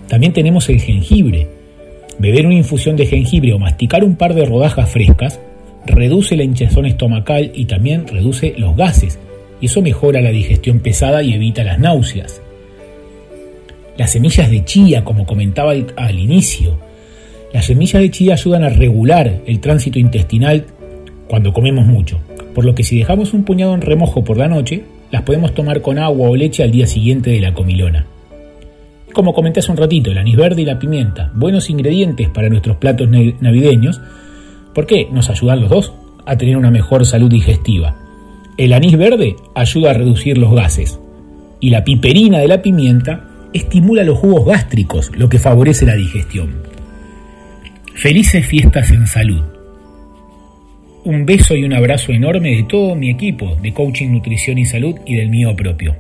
También 0.08 0.34
tenemos 0.34 0.70
el 0.70 0.80
jengibre. 0.80 1.48
Beber 2.20 2.46
una 2.46 2.56
infusión 2.56 2.96
de 2.96 3.06
jengibre 3.06 3.54
o 3.54 3.60
masticar 3.60 4.04
un 4.04 4.16
par 4.16 4.34
de 4.34 4.46
rodajas 4.46 4.90
frescas 4.90 5.40
reduce 5.86 6.36
la 6.36 6.44
hinchazón 6.44 6.86
estomacal 6.86 7.52
y 7.56 7.66
también 7.66 8.08
reduce 8.08 8.54
los 8.58 8.76
gases, 8.76 9.20
y 9.62 9.68
eso 9.68 9.82
mejora 9.82 10.22
la 10.22 10.32
digestión 10.32 10.80
pesada 10.80 11.24
y 11.24 11.34
evita 11.34 11.64
las 11.64 11.80
náuseas. 11.80 12.42
Las 14.00 14.12
semillas 14.12 14.50
de 14.50 14.64
chía, 14.64 15.04
como 15.04 15.26
comentaba 15.26 15.74
al, 15.74 16.18
inicio, 16.18 16.78
las 17.52 17.66
semillas 17.66 18.02
de 18.02 18.10
chía 18.10 18.32
ayudan 18.36 18.64
a 18.64 18.70
regular 18.70 19.42
el 19.46 19.60
tránsito 19.60 20.00
intestinal 20.00 20.68
cuando 21.28 21.52
comemos 21.52 21.86
mucho, 21.86 22.18
por 22.56 22.64
lo 22.64 22.74
que 22.74 22.86
si 22.86 22.98
dejamos 22.98 23.34
un 23.34 23.44
puñado 23.44 23.74
en 23.74 23.82
remojo 23.82 24.24
por 24.24 24.38
la 24.38 24.48
noche, 24.48 24.86
las 25.12 25.24
podemos 25.24 25.54
tomar 25.54 25.82
con 25.82 26.00
agua 26.00 26.30
o 26.30 26.36
leche 26.38 26.64
al 26.64 26.72
día 26.72 26.88
siguiente 26.88 27.32
de 27.32 27.42
la 27.42 27.54
comilona. 27.54 28.06
Como 29.12 29.34
comenté 29.34 29.60
hace 29.60 29.71
un 29.71 29.78
ratito, 29.78 30.12
el 30.12 30.17
anís 30.17 30.38
verde 30.38 30.62
y 30.62 30.65
la 30.65 30.80
pimienta, 30.80 31.34
buenos 31.36 31.69
ingredientes 31.69 32.30
para 32.30 32.48
nuestros 32.48 32.78
platos 32.78 33.10
navideños, 33.10 34.00
porque 34.73 35.10
nos 35.12 35.30
ayudan 35.30 35.60
los 35.60 35.69
dos 35.69 35.94
a 36.26 36.38
tener 36.38 36.56
una 36.56 36.71
mejor 36.71 37.06
salud 37.06 37.30
digestiva. 37.30 37.98
El 38.56 38.71
anís 38.71 38.98
verde 38.98 39.36
ayuda 39.56 39.92
a 39.92 39.96
reducir 39.96 40.38
los 40.38 40.56
gases 40.56 41.02
y 41.60 41.69
la 41.69 41.84
piperina 41.84 42.40
de 42.40 42.48
la 42.48 42.62
pimienta 42.62 43.26
estimula 43.54 44.04
los 44.04 44.19
jugos 44.19 44.45
gástricos, 44.45 45.12
lo 45.15 45.29
que 45.29 45.39
favorece 45.39 45.85
la 45.85 45.95
digestión. 45.95 46.63
Felices 47.95 48.45
fiestas 48.45 48.91
en 48.91 49.08
salud 49.08 49.43
un 51.10 51.25
beso 51.25 51.56
y 51.56 51.63
un 51.63 51.73
abrazo 51.73 52.12
enorme 52.12 52.56
de 52.56 52.63
todo 52.63 52.95
mi 52.95 53.10
equipo 53.10 53.58
de 53.62 53.73
coaching, 53.73 54.10
nutrición 54.10 54.58
y 54.58 54.65
salud 54.65 54.95
y 55.06 55.15
del 55.15 55.29
mío 55.29 55.56
propio. 55.56 55.95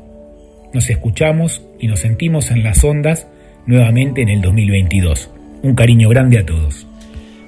Nos 0.73 0.89
escuchamos 0.89 1.63
y 1.79 1.87
nos 1.87 2.01
sentimos 2.01 2.51
en 2.51 2.63
las 2.63 2.83
ondas 2.83 3.27
nuevamente 3.65 4.21
en 4.21 4.29
el 4.29 4.41
2022. 4.41 5.29
Un 5.63 5.73
cariño 5.73 6.09
grande 6.09 6.39
a 6.39 6.45
todos. 6.45 6.85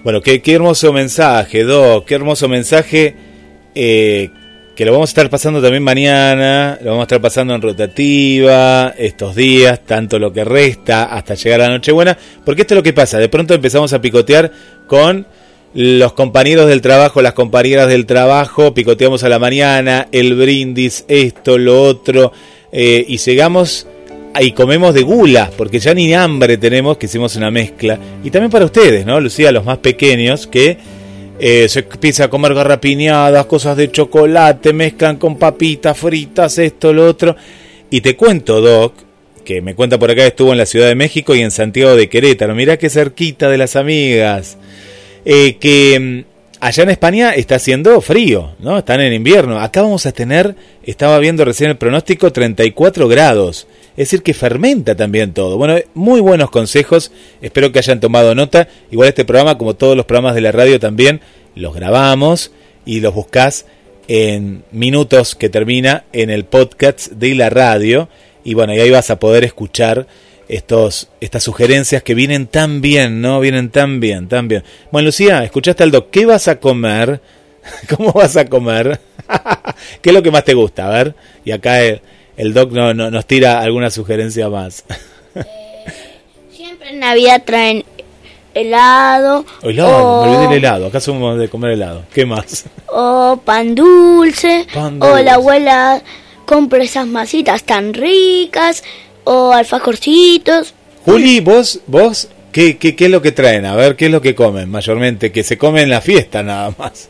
Bueno, 0.03 0.21
qué, 0.21 0.41
hermoso 0.47 0.91
mensaje, 0.91 1.63
Doc, 1.63 2.05
qué 2.05 2.15
hermoso 2.15 2.49
mensaje. 2.49 3.15
Eh, 3.75 4.29
que 4.75 4.85
lo 4.85 4.93
vamos 4.93 5.09
a 5.09 5.11
estar 5.11 5.29
pasando 5.29 5.61
también 5.61 5.83
mañana, 5.83 6.77
lo 6.81 6.91
vamos 6.91 7.01
a 7.01 7.03
estar 7.03 7.21
pasando 7.21 7.53
en 7.53 7.61
rotativa 7.61 8.93
estos 8.97 9.35
días, 9.35 9.81
tanto 9.85 10.17
lo 10.17 10.31
que 10.31 10.43
resta 10.43 11.05
hasta 11.05 11.35
llegar 11.35 11.61
a 11.61 11.67
la 11.67 11.75
Nochebuena, 11.75 12.17
porque 12.45 12.61
esto 12.61 12.73
es 12.73 12.77
lo 12.77 12.83
que 12.83 12.93
pasa, 12.93 13.17
de 13.19 13.29
pronto 13.29 13.53
empezamos 13.53 13.93
a 13.93 14.01
picotear 14.01 14.51
con 14.87 15.25
los 15.73 16.13
compañeros 16.13 16.67
del 16.67 16.81
trabajo, 16.81 17.21
las 17.21 17.33
compañeras 17.33 17.87
del 17.87 18.05
trabajo, 18.05 18.73
picoteamos 18.73 19.23
a 19.23 19.29
la 19.29 19.39
mañana, 19.39 20.07
el 20.11 20.35
brindis, 20.35 21.05
esto, 21.07 21.57
lo 21.57 21.81
otro, 21.81 22.33
eh, 22.71 23.05
y 23.07 23.17
llegamos 23.17 23.87
y 24.39 24.51
comemos 24.51 24.93
de 24.93 25.01
gula, 25.01 25.51
porque 25.57 25.79
ya 25.79 25.93
ni 25.93 26.13
hambre 26.13 26.57
tenemos, 26.57 26.97
que 26.97 27.05
hicimos 27.07 27.35
una 27.35 27.51
mezcla. 27.51 27.99
Y 28.23 28.31
también 28.31 28.49
para 28.49 28.65
ustedes, 28.65 29.05
¿no? 29.05 29.19
Lucía, 29.19 29.51
los 29.51 29.65
más 29.65 29.79
pequeños, 29.79 30.47
que 30.47 30.77
eh, 31.43 31.67
se 31.67 31.79
empieza 31.79 32.25
a 32.25 32.29
comer 32.29 32.53
garrapiñadas, 32.53 33.47
cosas 33.47 33.75
de 33.75 33.89
chocolate, 33.89 34.73
mezclan 34.73 35.17
con 35.17 35.37
papitas 35.37 35.97
fritas, 35.97 36.59
esto, 36.59 36.93
lo 36.93 37.07
otro. 37.07 37.35
Y 37.89 38.01
te 38.01 38.15
cuento, 38.15 38.61
Doc, 38.61 38.93
que 39.43 39.59
me 39.59 39.73
cuenta 39.73 39.97
por 39.97 40.11
acá, 40.11 40.23
estuvo 40.27 40.51
en 40.51 40.59
la 40.59 40.67
Ciudad 40.67 40.87
de 40.87 40.93
México 40.93 41.33
y 41.33 41.41
en 41.41 41.49
Santiago 41.49 41.95
de 41.95 42.09
Querétaro. 42.09 42.53
Mirá 42.53 42.77
qué 42.77 42.91
cerquita 42.91 43.49
de 43.49 43.57
las 43.57 43.75
amigas. 43.75 44.59
Eh, 45.25 45.57
que 45.59 45.99
mm, 45.99 46.31
allá 46.59 46.83
en 46.83 46.89
España 46.91 47.31
está 47.31 47.55
haciendo 47.55 47.99
frío, 48.01 48.51
¿no? 48.59 48.77
Están 48.77 49.01
en 49.01 49.11
invierno. 49.11 49.59
Acá 49.59 49.81
vamos 49.81 50.05
a 50.05 50.11
tener, 50.11 50.55
estaba 50.83 51.17
viendo 51.17 51.43
recién 51.43 51.71
el 51.71 51.77
pronóstico, 51.77 52.31
34 52.31 53.07
grados. 53.07 53.67
Es 53.91 54.07
decir, 54.07 54.23
que 54.23 54.33
fermenta 54.33 54.95
también 54.95 55.33
todo. 55.33 55.57
Bueno, 55.57 55.75
muy 55.93 56.21
buenos 56.21 56.49
consejos. 56.49 57.11
Espero 57.41 57.71
que 57.71 57.79
hayan 57.79 57.99
tomado 57.99 58.33
nota. 58.33 58.67
Igual 58.89 59.09
este 59.09 59.25
programa, 59.25 59.57
como 59.57 59.75
todos 59.75 59.97
los 59.97 60.05
programas 60.05 60.35
de 60.35 60.41
la 60.41 60.53
radio 60.53 60.79
también, 60.79 61.19
los 61.55 61.75
grabamos 61.75 62.51
y 62.85 63.01
los 63.01 63.13
buscás 63.13 63.65
en 64.07 64.63
minutos 64.71 65.35
que 65.35 65.49
termina 65.49 66.05
en 66.13 66.29
el 66.29 66.45
podcast 66.45 67.11
de 67.11 67.35
la 67.35 67.49
radio. 67.49 68.07
Y 68.45 68.53
bueno, 68.53 68.73
y 68.73 68.79
ahí 68.79 68.89
vas 68.89 69.09
a 69.09 69.19
poder 69.19 69.43
escuchar 69.43 70.07
estos, 70.47 71.09
estas 71.19 71.43
sugerencias 71.43 72.01
que 72.01 72.15
vienen 72.15 72.47
tan 72.47 72.79
bien, 72.79 73.21
¿no? 73.21 73.41
Vienen 73.41 73.71
tan 73.71 73.99
bien, 73.99 74.29
tan 74.29 74.47
bien. 74.47 74.63
Bueno, 74.91 75.07
Lucía, 75.07 75.43
escuchaste 75.43 75.83
al 75.83 75.91
doc. 75.91 76.09
¿Qué 76.11 76.25
vas 76.25 76.47
a 76.47 76.61
comer? 76.61 77.19
¿Cómo 77.95 78.13
vas 78.13 78.37
a 78.37 78.45
comer? 78.45 79.01
¿Qué 80.01 80.09
es 80.09 80.13
lo 80.13 80.23
que 80.23 80.31
más 80.31 80.45
te 80.45 80.53
gusta? 80.53 80.87
A 80.87 80.91
ver. 80.91 81.15
Y 81.43 81.51
acá... 81.51 81.81
El, 81.83 82.01
el 82.37 82.53
doc 82.53 82.71
no, 82.71 82.93
no, 82.93 83.11
nos 83.11 83.25
tira 83.25 83.59
alguna 83.61 83.89
sugerencia 83.89 84.49
más. 84.49 84.83
Eh, 85.33 85.85
siempre 86.51 86.89
en 86.89 86.99
Navidad 86.99 87.43
traen 87.45 87.85
helado. 88.53 89.45
O 89.63 89.69
helado, 89.69 89.97
o, 89.97 90.25
me 90.25 90.31
olvidé 90.31 90.45
el 90.45 90.57
helado. 90.57 90.87
Acá 90.87 90.99
somos 90.99 91.39
de 91.39 91.47
comer 91.47 91.71
helado. 91.71 92.03
¿Qué 92.13 92.25
más? 92.25 92.65
O 92.93 93.39
pan 93.45 93.73
dulce. 93.73 94.67
Pan 94.73 94.99
dulce. 94.99 95.13
O 95.13 95.23
la 95.23 95.35
abuela 95.35 96.01
compra 96.45 96.83
esas 96.83 97.07
masitas 97.07 97.63
tan 97.63 97.93
ricas. 97.93 98.83
O 99.23 99.53
alfajorcitos. 99.53 100.73
Juli, 101.05 101.39
vos, 101.39 101.79
vos, 101.87 102.27
¿qué, 102.51 102.77
qué, 102.77 102.95
¿qué 102.95 103.05
es 103.05 103.11
lo 103.11 103.21
que 103.21 103.31
traen? 103.31 103.65
A 103.65 103.75
ver, 103.75 103.95
¿qué 103.95 104.07
es 104.07 104.11
lo 104.11 104.21
que 104.21 104.35
comen 104.35 104.69
mayormente? 104.69 105.31
Que 105.31 105.43
se 105.43 105.57
come 105.57 105.81
en 105.81 105.89
la 105.89 106.01
fiesta 106.01 106.43
nada 106.43 106.73
más. 106.77 107.09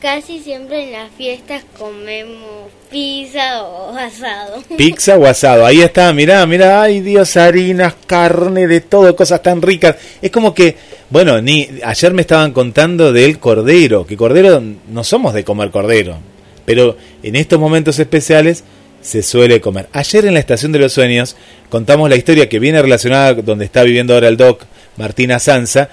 Casi 0.00 0.38
siempre 0.38 0.84
en 0.84 0.92
las 0.92 1.10
fiestas 1.10 1.64
comemos 1.76 2.70
pizza 2.88 3.64
o 3.64 3.96
asado. 3.96 4.62
Pizza 4.76 5.16
o 5.16 5.26
asado, 5.26 5.66
ahí 5.66 5.80
está, 5.80 6.12
mirá, 6.12 6.46
mirá, 6.46 6.82
ay 6.82 7.00
Dios, 7.00 7.36
harinas, 7.36 7.94
carne, 8.06 8.68
de 8.68 8.80
todo, 8.80 9.16
cosas 9.16 9.42
tan 9.42 9.60
ricas. 9.60 9.96
Es 10.22 10.30
como 10.30 10.54
que, 10.54 10.76
bueno, 11.10 11.42
ni 11.42 11.68
ayer 11.84 12.14
me 12.14 12.20
estaban 12.20 12.52
contando 12.52 13.12
del 13.12 13.40
cordero, 13.40 14.06
que 14.06 14.16
cordero 14.16 14.62
no 14.88 15.02
somos 15.02 15.34
de 15.34 15.42
comer 15.42 15.72
cordero, 15.72 16.18
pero 16.64 16.96
en 17.24 17.34
estos 17.34 17.58
momentos 17.58 17.98
especiales 17.98 18.62
se 19.00 19.24
suele 19.24 19.60
comer. 19.60 19.88
Ayer 19.92 20.26
en 20.26 20.34
la 20.34 20.40
Estación 20.40 20.70
de 20.70 20.78
los 20.78 20.92
Sueños 20.92 21.34
contamos 21.70 22.08
la 22.08 22.16
historia 22.16 22.48
que 22.48 22.60
viene 22.60 22.80
relacionada 22.80 23.34
donde 23.34 23.64
está 23.64 23.82
viviendo 23.82 24.14
ahora 24.14 24.28
el 24.28 24.36
doc 24.36 24.62
Martina 24.96 25.40
Sanza, 25.40 25.88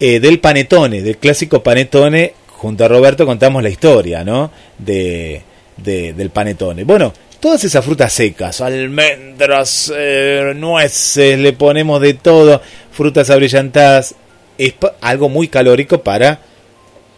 eh, 0.00 0.20
del 0.20 0.40
panetone, 0.40 1.02
del 1.02 1.18
clásico 1.18 1.62
panetone 1.62 2.34
junto 2.62 2.84
a 2.84 2.88
Roberto 2.88 3.26
contamos 3.26 3.60
la 3.60 3.68
historia, 3.68 4.22
¿no? 4.22 4.52
De, 4.78 5.42
del 5.76 6.30
panetone. 6.30 6.84
Bueno, 6.84 7.12
todas 7.40 7.64
esas 7.64 7.84
frutas 7.84 8.12
secas, 8.12 8.60
almendras, 8.60 9.92
eh, 9.92 10.52
nueces, 10.54 11.40
le 11.40 11.54
ponemos 11.54 12.00
de 12.00 12.14
todo, 12.14 12.62
frutas 12.92 13.30
abrillantadas, 13.30 14.14
es 14.58 14.74
algo 15.00 15.28
muy 15.28 15.48
calórico 15.48 16.04
para 16.04 16.38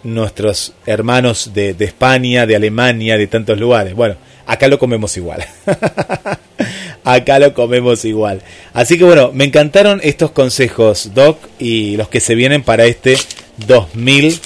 nuestros 0.02 0.72
hermanos 0.86 1.50
de, 1.52 1.74
de, 1.74 1.84
España, 1.84 2.46
de 2.46 2.56
Alemania, 2.56 3.18
de 3.18 3.26
tantos 3.26 3.60
lugares. 3.60 3.92
Bueno, 3.94 4.16
acá 4.46 4.66
lo 4.68 4.78
comemos 4.78 5.14
igual. 5.18 5.44
acá 7.04 7.38
lo 7.38 7.52
comemos 7.52 8.06
igual. 8.06 8.40
Así 8.72 8.96
que 8.96 9.04
bueno, 9.04 9.30
me 9.34 9.44
encantaron 9.44 10.00
estos 10.02 10.30
consejos, 10.30 11.10
Doc, 11.14 11.38
y 11.58 11.98
los 11.98 12.08
que 12.08 12.20
se 12.20 12.34
vienen 12.34 12.62
para 12.62 12.86
este 12.86 13.18
2000. 13.66 14.40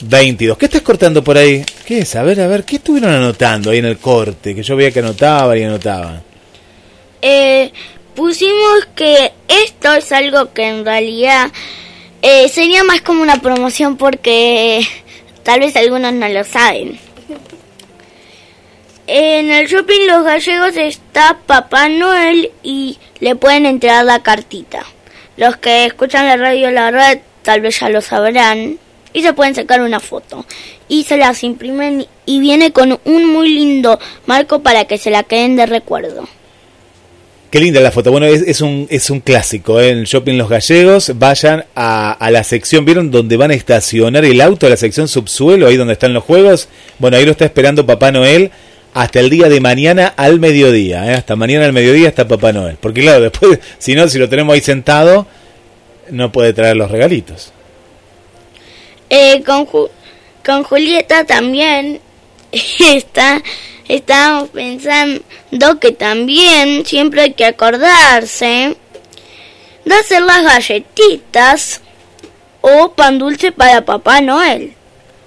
22. 0.00 0.56
¿Qué 0.58 0.66
estás 0.66 0.82
cortando 0.82 1.22
por 1.22 1.36
ahí? 1.36 1.64
¿Qué 1.84 2.00
es? 2.00 2.16
A 2.16 2.22
ver, 2.22 2.40
a 2.40 2.46
ver, 2.46 2.64
¿qué 2.64 2.76
estuvieron 2.76 3.10
anotando 3.10 3.70
ahí 3.70 3.78
en 3.78 3.86
el 3.86 3.98
corte? 3.98 4.54
Que 4.54 4.62
yo 4.62 4.76
veía 4.76 4.90
que 4.90 5.00
anotaba 5.00 5.56
y 5.56 5.62
anotaba. 5.62 6.22
Eh, 7.20 7.72
pusimos 8.14 8.86
que 8.94 9.32
esto 9.48 9.92
es 9.94 10.10
algo 10.12 10.52
que 10.52 10.68
en 10.68 10.84
realidad 10.84 11.50
eh, 12.20 12.48
sería 12.48 12.84
más 12.84 13.02
como 13.02 13.22
una 13.22 13.40
promoción 13.40 13.96
porque 13.96 14.86
tal 15.42 15.60
vez 15.60 15.76
algunos 15.76 16.12
no 16.12 16.28
lo 16.28 16.44
saben. 16.44 16.98
En 19.06 19.50
el 19.50 19.66
shopping 19.66 20.06
Los 20.06 20.24
Gallegos 20.24 20.76
está 20.76 21.38
Papá 21.46 21.88
Noel 21.88 22.52
y 22.62 22.98
le 23.20 23.34
pueden 23.34 23.66
entregar 23.66 24.04
la 24.04 24.22
cartita. 24.22 24.84
Los 25.36 25.56
que 25.56 25.86
escuchan 25.86 26.26
la 26.26 26.36
radio 26.36 26.70
La 26.70 26.90
Red 26.90 27.20
tal 27.42 27.60
vez 27.60 27.80
ya 27.80 27.88
lo 27.88 28.00
sabrán 28.00 28.78
y 29.12 29.22
se 29.22 29.32
pueden 29.32 29.54
sacar 29.54 29.82
una 29.82 30.00
foto 30.00 30.44
y 30.88 31.04
se 31.04 31.16
las 31.16 31.42
imprimen 31.44 32.06
y 32.26 32.40
viene 32.40 32.72
con 32.72 32.98
un 33.04 33.32
muy 33.32 33.48
lindo 33.48 33.98
marco 34.26 34.62
para 34.62 34.84
que 34.84 34.98
se 34.98 35.10
la 35.10 35.22
queden 35.22 35.56
de 35.56 35.66
recuerdo. 35.66 36.28
Qué 37.50 37.60
linda 37.60 37.80
la 37.80 37.90
foto. 37.90 38.10
Bueno, 38.10 38.24
es, 38.24 38.40
es 38.40 38.62
un, 38.62 38.86
es 38.88 39.10
un 39.10 39.20
clásico. 39.20 39.78
¿eh? 39.78 39.90
En 39.90 40.04
Shopping 40.04 40.38
Los 40.38 40.48
Gallegos, 40.48 41.12
vayan 41.16 41.66
a, 41.74 42.12
a, 42.12 42.30
la 42.30 42.44
sección, 42.44 42.86
¿vieron 42.86 43.10
donde 43.10 43.36
van 43.36 43.50
a 43.50 43.54
estacionar 43.54 44.24
el 44.24 44.40
auto? 44.40 44.70
La 44.70 44.78
sección 44.78 45.06
subsuelo, 45.06 45.66
ahí 45.66 45.76
donde 45.76 45.92
están 45.92 46.14
los 46.14 46.24
juegos. 46.24 46.68
Bueno, 46.98 47.18
ahí 47.18 47.26
lo 47.26 47.32
está 47.32 47.44
esperando 47.44 47.84
Papá 47.84 48.10
Noel 48.10 48.50
hasta 48.94 49.20
el 49.20 49.28
día 49.28 49.50
de 49.50 49.60
mañana 49.60 50.14
al 50.16 50.40
mediodía. 50.40 51.12
¿eh? 51.12 51.14
Hasta 51.14 51.36
mañana 51.36 51.66
al 51.66 51.74
mediodía 51.74 52.08
está 52.08 52.26
Papá 52.26 52.52
Noel. 52.52 52.76
Porque 52.80 53.02
claro, 53.02 53.20
después, 53.20 53.58
si 53.78 53.94
no, 53.94 54.08
si 54.08 54.18
lo 54.18 54.30
tenemos 54.30 54.54
ahí 54.54 54.62
sentado, 54.62 55.26
no 56.10 56.32
puede 56.32 56.54
traer 56.54 56.76
los 56.76 56.90
regalitos. 56.90 57.52
Eh, 59.14 59.42
con, 59.44 59.66
con 59.66 60.62
Julieta 60.64 61.24
también 61.24 62.00
está, 62.78 63.42
estábamos 63.86 64.48
pensando 64.48 65.20
que 65.78 65.92
también 65.92 66.86
siempre 66.86 67.20
hay 67.20 67.34
que 67.34 67.44
acordarse 67.44 68.74
de 69.84 69.94
hacer 69.94 70.22
las 70.22 70.42
galletitas 70.42 71.82
o 72.62 72.92
pan 72.92 73.18
dulce 73.18 73.52
para 73.52 73.84
Papá 73.84 74.22
Noel. 74.22 74.72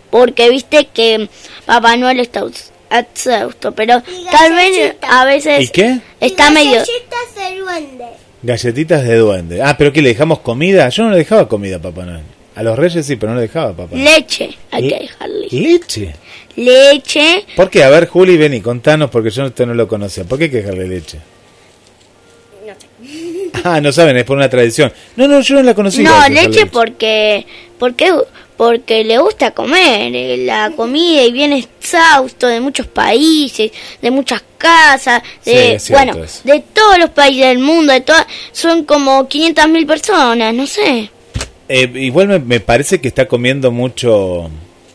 Porque 0.10 0.50
viste 0.50 0.88
que 0.88 1.30
Papá 1.68 1.96
Noel 1.96 2.22
está 2.22 2.44
exhausto, 2.90 3.72
pero 3.74 4.02
tal 4.32 4.54
vez 4.54 4.96
a 5.04 5.26
veces 5.26 5.66
¿Y 5.66 5.68
qué? 5.68 6.00
está 6.20 6.50
y 6.50 6.54
medio... 6.56 6.72
Galletitas 6.80 7.36
de 7.36 7.60
duende. 7.60 8.06
Galletitas 8.42 9.04
de 9.04 9.16
duende. 9.18 9.62
Ah, 9.62 9.76
pero 9.78 9.94
¿qué 9.94 10.02
le 10.02 10.10
dejamos 10.10 10.40
comida? 10.40 10.90
Yo 10.90 11.04
no 11.04 11.12
le 11.12 11.18
dejaba 11.18 11.48
comida 11.48 11.76
a 11.76 11.82
Papá 11.84 12.04
Noel. 12.06 12.35
A 12.56 12.64
los 12.64 12.80
reyes 12.80 13.06
sí, 13.06 13.18
pero 13.18 13.34
no 13.34 13.36
le 13.36 13.43
dejaba 13.43 13.74
papá. 13.74 13.95
Leche, 13.95 14.58
hay 14.72 14.88
que 14.88 14.99
dejarle. 14.99 15.47
¿Leche? 15.51 16.16
Leche. 16.56 17.45
¿Por 17.56 17.70
qué? 17.70 17.84
A 17.84 17.89
ver, 17.89 18.08
Juli, 18.08 18.38
ven 18.38 18.53
y 18.53 18.62
contanos, 18.62 19.10
porque 19.10 19.30
yo 19.30 19.45
esto 19.45 19.66
no 19.66 19.74
lo 19.74 19.88
conocía. 19.89 20.24
¿Por 20.24 20.38
qué 20.38 20.45
hay 20.45 20.49
que 20.51 20.58
dejarle 20.58 20.88
leche? 20.88 21.20
No 22.66 22.74
sé. 22.74 23.45
Ah, 23.64 23.82
no 23.82 23.91
saben, 23.91 24.16
es 24.18 24.26
por 24.26 24.38
una 24.38 24.49
tradición. 24.49 24.93
No, 25.16 25.28
no, 25.28 25.41
yo 25.41 25.56
no 25.56 25.64
la 25.64 25.74
conocía. 25.74 26.03
No, 26.03 26.30
leche, 26.30 26.49
leche 26.49 26.66
porque, 26.68 27.45
porque, 27.80 28.14
porque 28.58 29.03
le 29.03 29.18
gusta 29.18 29.51
comer 29.51 30.14
eh, 30.14 30.38
la 30.45 30.72
comida 30.72 31.24
y 31.24 31.32
viene 31.32 31.58
exhausto 31.58 32.47
de 32.47 32.60
muchos 32.60 32.86
países, 32.86 33.72
de 34.01 34.12
muchas 34.12 34.43
casas, 34.58 35.24
de, 35.43 35.80
sí, 35.80 35.93
bueno, 35.93 36.24
eso. 36.24 36.41
de 36.43 36.60
todos 36.74 36.99
los 36.99 37.10
países 37.10 37.47
del 37.47 37.60
mundo, 37.60 37.91
de 37.91 38.01
todas, 38.01 38.28
son 38.51 38.84
como 38.84 39.28
500 39.28 39.68
mil 39.70 39.88
personas, 39.88 40.53
no 40.53 40.68
sé. 40.68 41.10
Eh, 41.68 41.89
igual 41.95 42.28
me, 42.28 42.39
me, 42.39 42.59
parece 42.59 43.01
que 43.01 43.07
está 43.07 43.28
comiendo 43.28 43.72
mucho... 43.72 44.49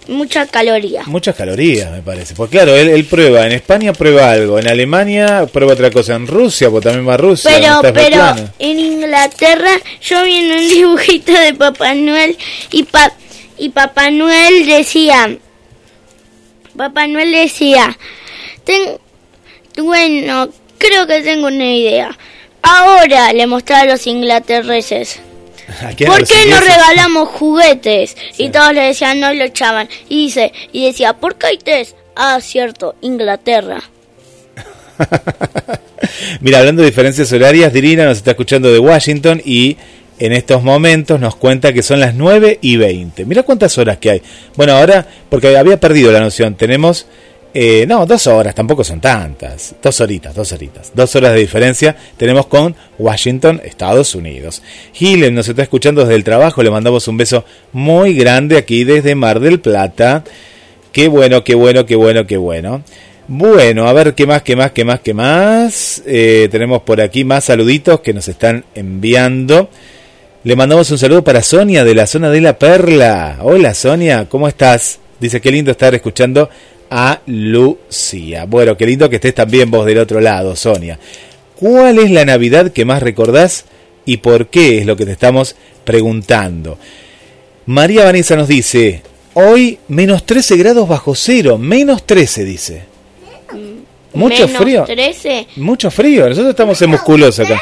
Mucha 0.08 0.46
caloría. 0.46 1.02
Muchas 1.06 1.36
calorías, 1.36 1.90
me 1.92 2.00
parece. 2.02 2.34
Porque 2.34 2.56
claro, 2.56 2.74
él, 2.74 2.88
él, 2.88 3.04
prueba, 3.04 3.46
en 3.46 3.52
España 3.52 3.92
prueba 3.92 4.30
algo, 4.32 4.58
en 4.58 4.66
Alemania 4.66 5.46
prueba 5.52 5.74
otra 5.74 5.90
cosa, 5.90 6.14
en 6.16 6.26
Rusia, 6.26 6.68
porque 6.70 6.88
también 6.88 7.08
va 7.08 7.14
a 7.14 7.18
Rusia. 7.18 7.50
Pero, 7.54 7.80
pero 7.94 8.50
en 8.58 8.78
Inglaterra 8.80 9.70
yo 10.02 10.24
vi 10.24 10.36
en 10.36 10.50
un 10.58 10.68
dibujito 10.74 11.32
de 11.32 11.54
Papá 11.54 11.94
Noel 11.94 12.36
y, 12.72 12.82
pa, 12.84 13.12
y 13.56 13.68
Papá 13.68 14.10
Noel 14.10 14.66
decía, 14.66 15.36
Papá 16.76 17.06
Noel 17.06 17.30
decía, 17.30 17.96
"Ten- 18.64 18.98
bueno, 19.76 20.48
creo 20.78 21.06
que 21.06 21.22
tengo 21.22 21.46
una 21.48 21.72
idea. 21.72 22.16
Ahora 22.62 23.32
le 23.32 23.46
mostraba 23.46 23.82
a 23.82 23.86
los 23.86 24.06
inglaterreses. 24.06 25.20
¿A 25.82 25.92
quién? 25.92 26.10
¿A 26.10 26.16
¿Por 26.16 26.26
qué 26.26 26.46
no 26.48 26.60
regalamos 26.60 27.28
juguetes? 27.30 28.16
Y 28.38 28.50
todos 28.50 28.72
le 28.72 28.82
decían, 28.82 29.20
no 29.20 29.32
lo 29.32 29.44
echaban. 29.44 29.88
Y 30.08 30.24
dice, 30.26 30.52
y 30.72 30.86
decía, 30.86 31.14
¿por 31.14 31.36
qué 31.36 31.48
hay 31.48 31.58
test? 31.58 31.96
Ah, 32.16 32.38
cierto, 32.40 32.96
Inglaterra. 33.00 33.82
Mira, 36.40 36.58
hablando 36.58 36.82
de 36.82 36.88
diferencias 36.88 37.32
horarias, 37.32 37.72
Dirina 37.72 38.04
nos 38.04 38.18
está 38.18 38.32
escuchando 38.32 38.72
de 38.72 38.78
Washington 38.78 39.40
y 39.44 39.76
en 40.18 40.32
estos 40.32 40.62
momentos 40.62 41.18
nos 41.18 41.34
cuenta 41.36 41.72
que 41.72 41.82
son 41.82 42.00
las 42.00 42.14
9 42.14 42.58
y 42.60 42.76
20. 42.76 43.24
Mira 43.24 43.42
cuántas 43.42 43.78
horas 43.78 43.98
que 43.98 44.10
hay. 44.10 44.22
Bueno, 44.56 44.74
ahora, 44.74 45.06
porque 45.30 45.56
había 45.56 45.80
perdido 45.80 46.12
la 46.12 46.20
noción, 46.20 46.56
tenemos, 46.56 47.06
eh, 47.52 47.84
no, 47.86 48.06
dos 48.06 48.26
horas, 48.26 48.54
tampoco 48.54 48.84
son 48.84 49.00
tantas. 49.00 49.74
Dos 49.82 50.00
horitas, 50.00 50.34
dos 50.34 50.52
horitas. 50.52 50.92
Dos 50.94 51.14
horas 51.16 51.32
de 51.32 51.40
diferencia 51.40 51.96
tenemos 52.16 52.46
con 52.46 52.76
Washington, 52.98 53.60
Estados 53.64 54.14
Unidos. 54.14 54.62
Gilen 54.92 55.34
nos 55.34 55.48
está 55.48 55.62
escuchando 55.62 56.02
desde 56.02 56.14
el 56.14 56.24
trabajo, 56.24 56.62
le 56.62 56.70
mandamos 56.70 57.08
un 57.08 57.16
beso 57.16 57.44
muy 57.72 58.14
grande 58.14 58.56
aquí 58.56 58.84
desde 58.84 59.14
Mar 59.14 59.40
del 59.40 59.60
Plata. 59.60 60.22
Qué 60.92 61.08
bueno, 61.08 61.42
qué 61.44 61.54
bueno, 61.54 61.86
qué 61.86 61.96
bueno, 61.96 62.26
qué 62.26 62.36
bueno. 62.36 62.82
Bueno, 63.26 63.86
a 63.86 63.92
ver 63.92 64.14
qué 64.14 64.26
más, 64.26 64.42
qué 64.42 64.56
más, 64.56 64.72
qué 64.72 64.84
más, 64.84 65.00
qué 65.00 65.14
más. 65.14 66.02
Eh, 66.06 66.48
tenemos 66.50 66.82
por 66.82 67.00
aquí 67.00 67.24
más 67.24 67.44
saluditos 67.44 68.00
que 68.00 68.12
nos 68.12 68.26
están 68.26 68.64
enviando. 68.74 69.70
Le 70.42 70.56
mandamos 70.56 70.90
un 70.90 70.98
saludo 70.98 71.22
para 71.22 71.42
Sonia 71.42 71.84
de 71.84 71.94
la 71.94 72.06
zona 72.06 72.30
de 72.30 72.40
la 72.40 72.58
Perla. 72.58 73.38
Hola 73.42 73.74
Sonia, 73.74 74.26
¿cómo 74.28 74.48
estás? 74.48 74.98
Dice 75.20 75.40
qué 75.40 75.52
lindo 75.52 75.70
estar 75.70 75.94
escuchando 75.94 76.48
a 76.90 77.20
Lucía. 77.26 78.44
Bueno, 78.44 78.76
qué 78.76 78.86
lindo 78.86 79.08
que 79.08 79.16
estés 79.16 79.34
también 79.34 79.70
vos 79.70 79.86
del 79.86 79.98
otro 79.98 80.20
lado, 80.20 80.56
Sonia. 80.56 80.98
¿Cuál 81.56 81.98
es 81.98 82.10
la 82.10 82.24
Navidad 82.24 82.72
que 82.72 82.84
más 82.84 83.02
recordás 83.02 83.64
y 84.04 84.18
por 84.18 84.48
qué 84.48 84.78
es 84.78 84.86
lo 84.86 84.96
que 84.96 85.06
te 85.06 85.12
estamos 85.12 85.56
preguntando? 85.84 86.78
María 87.66 88.04
Vanessa 88.04 88.34
nos 88.34 88.48
dice, 88.48 89.02
hoy 89.34 89.78
menos 89.88 90.26
13 90.26 90.56
grados 90.56 90.88
bajo 90.88 91.14
cero, 91.14 91.58
menos 91.58 92.04
13 92.04 92.44
dice. 92.44 92.82
Mucho 94.12 94.46
Menos 94.48 94.62
frío. 94.62 94.84
13. 94.84 95.46
Mucho 95.56 95.90
frío, 95.90 96.28
nosotros 96.28 96.50
estamos 96.50 96.82
en 96.82 96.90
musculosa 96.90 97.44
acá. 97.44 97.60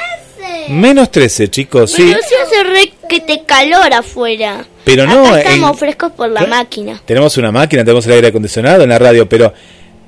Menos 0.70 1.10
13, 1.10 1.48
chicos, 1.48 1.92
sí. 1.92 2.02
Pero 2.06 2.20
si 2.28 2.34
hace 2.34 2.62
re 2.64 2.92
que 3.08 3.20
te 3.20 3.42
calor 3.44 3.92
afuera. 3.94 4.66
Pero 4.84 5.06
no, 5.06 5.26
Acá 5.28 5.40
estamos 5.40 5.70
en- 5.72 5.78
frescos 5.78 6.12
por 6.12 6.30
la 6.30 6.46
máquina. 6.46 7.02
Tenemos 7.04 7.36
una 7.36 7.50
máquina, 7.52 7.84
tenemos 7.84 8.06
el 8.06 8.12
aire 8.12 8.28
acondicionado 8.28 8.82
en 8.82 8.88
la 8.90 8.98
radio, 8.98 9.28
pero 9.28 9.52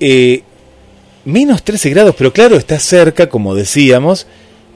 eh, 0.01 0.43
menos 1.25 1.63
13 1.63 1.91
grados, 1.91 2.15
pero 2.17 2.33
claro, 2.33 2.57
está 2.57 2.79
cerca, 2.79 3.29
como 3.29 3.55
decíamos, 3.55 4.27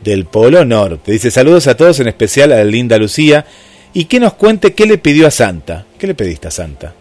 del 0.03 0.25
Polo 0.27 0.65
Norte. 0.65 1.13
Dice 1.13 1.31
saludos 1.31 1.67
a 1.67 1.77
todos, 1.77 1.99
en 2.01 2.09
especial 2.09 2.53
a 2.53 2.57
la 2.57 2.65
linda 2.65 2.99
Lucía, 2.99 3.47
y 3.93 4.05
que 4.07 4.21
nos 4.21 4.35
cuente 4.35 4.75
qué 4.75 4.87
le 4.87 4.99
pidió 4.99 5.27
a 5.27 5.31
Santa. 5.31 5.87
¿Qué 5.99 6.07
le 6.07 6.15
pediste 6.15 6.49
a 6.49 6.51
Santa? 6.51 6.93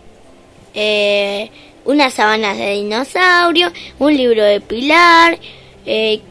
Eh, 0.73 1.49
unas 1.85 2.13
sábanas 2.13 2.57
de 2.57 2.71
dinosaurio, 2.75 3.71
un 3.99 4.15
libro 4.15 4.43
de 4.43 4.61
Pilar, 4.61 5.37
eh, 5.85 6.21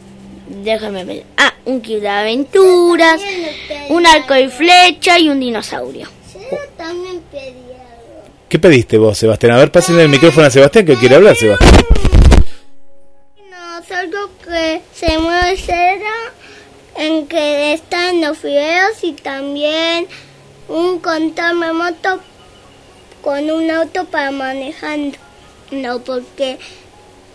déjame 0.52 1.04
ver. 1.04 1.24
Ah, 1.36 1.54
un 1.64 1.80
kit 1.80 2.00
de 2.00 2.08
aventuras, 2.08 3.20
un 3.88 4.06
arco 4.06 4.36
y 4.36 4.48
flecha 4.48 5.18
y 5.18 5.28
un 5.28 5.40
dinosaurio. 5.40 6.08
Yo 6.34 6.58
también 6.76 7.22
pedí 7.30 7.48
algo. 7.48 8.24
¿Qué 8.48 8.58
pediste 8.58 8.98
vos, 8.98 9.16
Sebastián? 9.16 9.52
A 9.52 9.58
ver, 9.58 9.72
pásenle 9.72 10.02
el 10.02 10.08
micrófono 10.08 10.46
a 10.46 10.50
Sebastián, 10.50 10.84
que 10.84 10.96
quiere 10.96 11.14
hablar, 11.14 11.36
Sebastián. 11.36 11.70
No, 13.50 13.78
es 13.78 13.90
algo 13.92 14.28
que 14.44 14.82
se 14.92 15.18
mueve 15.18 15.56
cera, 15.56 16.32
en 16.96 17.26
que 17.26 17.72
están 17.72 18.20
los 18.20 18.38
fideos 18.38 19.02
y 19.02 19.12
también 19.12 20.06
un 20.68 20.98
control 21.00 21.74
moto 21.74 22.20
con 23.22 23.50
un 23.50 23.70
auto 23.70 24.04
para 24.04 24.30
manejando. 24.30 25.16
No, 25.70 26.00
porque, 26.00 26.58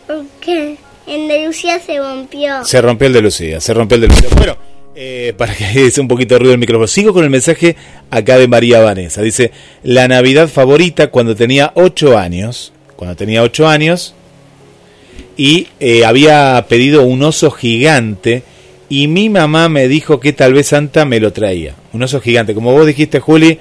porque 0.05 0.77
en 1.07 1.27
de 1.27 1.45
Lucía 1.45 1.79
se 1.79 1.97
rompió. 1.97 2.63
Se 2.65 2.81
rompió 2.81 3.07
el 3.07 3.13
de 3.13 3.21
Lucía, 3.21 3.59
se 3.59 3.73
rompió 3.73 3.95
el 3.95 4.01
de 4.01 4.07
Lucía. 4.07 4.29
Bueno, 4.35 4.57
eh, 4.95 5.33
para 5.37 5.55
que 5.55 5.63
hice 5.87 6.01
un 6.01 6.07
poquito 6.07 6.35
de 6.35 6.39
ruido 6.39 6.53
el 6.53 6.59
micrófono. 6.59 6.87
Sigo 6.87 7.13
con 7.13 7.23
el 7.23 7.29
mensaje 7.29 7.75
acá 8.09 8.37
de 8.37 8.47
María 8.47 8.81
Vanessa. 8.81 9.21
Dice, 9.21 9.51
la 9.83 10.07
Navidad 10.07 10.47
favorita 10.47 11.07
cuando 11.07 11.35
tenía 11.35 11.71
8 11.75 12.17
años. 12.17 12.73
Cuando 12.95 13.15
tenía 13.15 13.43
8 13.43 13.67
años. 13.67 14.13
Y 15.37 15.67
eh, 15.79 16.03
había 16.03 16.65
pedido 16.67 17.03
un 17.03 17.23
oso 17.23 17.51
gigante. 17.51 18.43
Y 18.89 19.07
mi 19.07 19.29
mamá 19.29 19.69
me 19.69 19.87
dijo 19.87 20.19
que 20.19 20.33
tal 20.33 20.53
vez 20.53 20.67
Santa 20.67 21.05
me 21.05 21.19
lo 21.19 21.31
traía. 21.31 21.75
Un 21.93 22.03
oso 22.03 22.19
gigante. 22.19 22.53
Como 22.53 22.73
vos 22.73 22.87
dijiste, 22.87 23.19
Juli, 23.19 23.59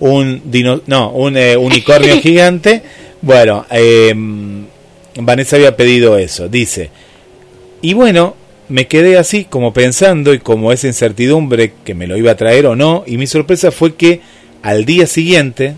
un 0.00 0.42
dino, 0.44 0.82
no, 0.86 1.10
un 1.10 1.36
eh, 1.36 1.56
unicornio 1.56 2.16
gigante. 2.20 2.82
Bueno, 3.22 3.66
eh, 3.70 4.14
Vanessa 5.24 5.56
había 5.56 5.76
pedido 5.76 6.18
eso. 6.18 6.48
Dice, 6.48 6.90
y 7.80 7.94
bueno, 7.94 8.34
me 8.68 8.86
quedé 8.86 9.16
así 9.16 9.44
como 9.44 9.72
pensando 9.72 10.34
y 10.34 10.40
como 10.40 10.72
esa 10.72 10.88
incertidumbre 10.88 11.72
que 11.84 11.94
me 11.94 12.06
lo 12.06 12.16
iba 12.16 12.32
a 12.32 12.36
traer 12.36 12.66
o 12.66 12.76
no. 12.76 13.04
Y 13.06 13.16
mi 13.16 13.26
sorpresa 13.26 13.70
fue 13.70 13.94
que 13.94 14.20
al 14.62 14.84
día 14.84 15.06
siguiente, 15.06 15.74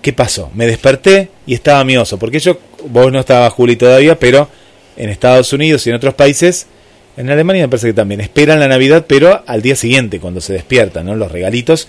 ¿qué 0.00 0.12
pasó? 0.12 0.50
Me 0.54 0.66
desperté 0.66 1.28
y 1.46 1.54
estaba 1.54 1.84
mi 1.84 1.96
oso. 1.96 2.18
Porque 2.18 2.38
yo, 2.38 2.58
vos 2.88 3.12
no 3.12 3.20
estabas 3.20 3.52
Juli 3.52 3.76
todavía, 3.76 4.18
pero 4.18 4.48
en 4.96 5.10
Estados 5.10 5.52
Unidos 5.52 5.86
y 5.86 5.90
en 5.90 5.96
otros 5.96 6.14
países, 6.14 6.66
en 7.16 7.30
Alemania 7.30 7.62
me 7.62 7.68
parece 7.68 7.88
que 7.88 7.94
también, 7.94 8.20
esperan 8.20 8.60
la 8.60 8.68
Navidad, 8.68 9.04
pero 9.08 9.42
al 9.46 9.62
día 9.62 9.76
siguiente, 9.76 10.20
cuando 10.20 10.40
se 10.40 10.52
despiertan, 10.52 11.06
¿no? 11.06 11.16
Los 11.16 11.32
regalitos. 11.32 11.88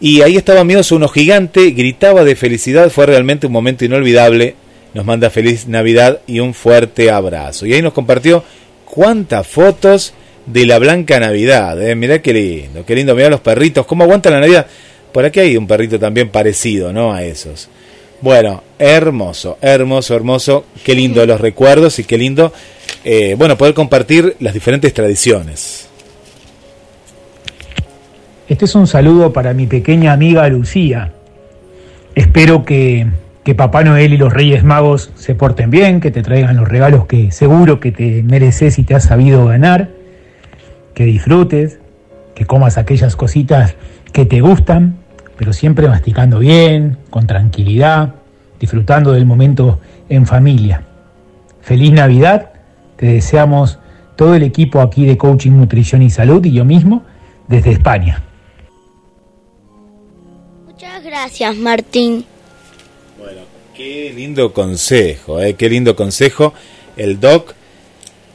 Y 0.00 0.22
ahí 0.22 0.36
estaba 0.36 0.64
mi 0.64 0.74
oso, 0.76 0.96
uno 0.96 1.08
gigante, 1.08 1.70
gritaba 1.70 2.24
de 2.24 2.34
felicidad, 2.36 2.90
fue 2.90 3.06
realmente 3.06 3.46
un 3.46 3.52
momento 3.52 3.84
inolvidable. 3.84 4.54
Nos 4.94 5.04
manda 5.04 5.30
feliz 5.30 5.66
Navidad 5.66 6.20
y 6.26 6.40
un 6.40 6.54
fuerte 6.54 7.10
abrazo. 7.10 7.66
Y 7.66 7.74
ahí 7.74 7.82
nos 7.82 7.92
compartió 7.92 8.42
cuántas 8.84 9.46
fotos 9.46 10.14
de 10.46 10.66
la 10.66 10.78
Blanca 10.78 11.20
Navidad. 11.20 11.80
¿eh? 11.80 11.94
Mirá 11.94 12.20
qué 12.20 12.32
lindo, 12.32 12.84
qué 12.84 12.94
lindo. 12.94 13.14
Mirá 13.14 13.30
los 13.30 13.40
perritos, 13.40 13.86
cómo 13.86 14.04
aguantan 14.04 14.32
la 14.32 14.40
Navidad. 14.40 14.66
Por 15.12 15.24
aquí 15.24 15.40
hay 15.40 15.56
un 15.56 15.66
perrito 15.66 15.98
también 15.98 16.28
parecido, 16.28 16.92
¿no? 16.92 17.12
A 17.12 17.22
esos. 17.22 17.68
Bueno, 18.20 18.62
hermoso, 18.78 19.58
hermoso, 19.60 20.14
hermoso. 20.14 20.66
Qué 20.84 20.94
lindo 20.94 21.24
los 21.24 21.40
recuerdos 21.40 21.98
y 21.98 22.04
qué 22.04 22.18
lindo, 22.18 22.52
eh, 23.04 23.34
bueno, 23.36 23.56
poder 23.56 23.74
compartir 23.74 24.36
las 24.40 24.52
diferentes 24.52 24.92
tradiciones. 24.92 25.88
Este 28.48 28.64
es 28.64 28.74
un 28.74 28.86
saludo 28.86 29.32
para 29.32 29.54
mi 29.54 29.66
pequeña 29.66 30.12
amiga 30.12 30.46
Lucía. 30.48 31.12
Espero 32.14 32.64
que, 32.64 33.06
que 33.44 33.54
Papá 33.54 33.82
Noel 33.82 34.12
y 34.12 34.16
los 34.18 34.32
Reyes 34.32 34.64
Magos 34.64 35.12
se 35.14 35.34
porten 35.34 35.70
bien, 35.70 36.00
que 36.00 36.10
te 36.10 36.22
traigan 36.22 36.56
los 36.56 36.68
regalos 36.68 37.06
que 37.06 37.30
seguro 37.32 37.80
que 37.80 37.90
te 37.92 38.22
mereces 38.22 38.78
y 38.78 38.84
te 38.84 38.94
has 38.94 39.04
sabido 39.04 39.46
ganar, 39.46 39.90
que 40.94 41.04
disfrutes, 41.04 41.78
que 42.34 42.44
comas 42.44 42.76
aquellas 42.78 43.16
cositas 43.16 43.74
que 44.12 44.26
te 44.26 44.40
gustan, 44.40 44.96
pero 45.36 45.52
siempre 45.52 45.88
masticando 45.88 46.38
bien, 46.38 46.98
con 47.08 47.26
tranquilidad, 47.26 48.14
disfrutando 48.58 49.12
del 49.12 49.24
momento 49.24 49.80
en 50.08 50.26
familia. 50.26 50.82
Feliz 51.62 51.92
Navidad, 51.92 52.52
te 52.96 53.06
deseamos 53.06 53.78
todo 54.16 54.34
el 54.34 54.42
equipo 54.42 54.82
aquí 54.82 55.06
de 55.06 55.16
Coaching, 55.16 55.52
Nutrición 55.52 56.02
y 56.02 56.10
Salud 56.10 56.44
y 56.44 56.52
yo 56.52 56.66
mismo 56.66 57.04
desde 57.48 57.70
España. 57.70 58.22
Muchas 60.66 61.02
gracias, 61.02 61.56
Martín. 61.56 62.26
Qué 63.80 64.12
lindo 64.14 64.52
consejo, 64.52 65.40
¿eh? 65.40 65.54
qué 65.54 65.70
lindo 65.70 65.96
consejo. 65.96 66.52
El 66.98 67.18
doc, 67.18 67.54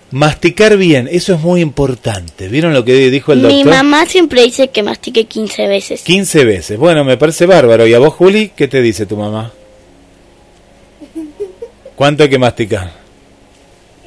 masticar 0.09 0.75
bien, 0.75 1.07
eso 1.11 1.35
es 1.35 1.39
muy 1.39 1.61
importante. 1.61 2.47
¿Vieron 2.47 2.73
lo 2.73 2.83
que 2.83 3.11
dijo 3.11 3.31
el 3.31 3.41
Mi 3.43 3.61
doctor? 3.61 3.75
mamá 3.75 4.07
siempre 4.07 4.41
dice 4.41 4.69
que 4.69 4.81
mastique 4.81 5.25
15 5.25 5.67
veces. 5.67 6.01
15 6.01 6.45
veces. 6.45 6.79
Bueno, 6.79 7.03
me 7.03 7.17
parece 7.17 7.45
bárbaro. 7.45 7.85
¿Y 7.85 7.93
a 7.93 7.99
vos, 7.99 8.15
Juli, 8.15 8.53
qué 8.55 8.67
te 8.67 8.81
dice 8.81 9.05
tu 9.05 9.17
mamá? 9.17 9.51
¿Cuánto 11.95 12.23
hay 12.23 12.29
que 12.29 12.39
masticar? 12.39 12.91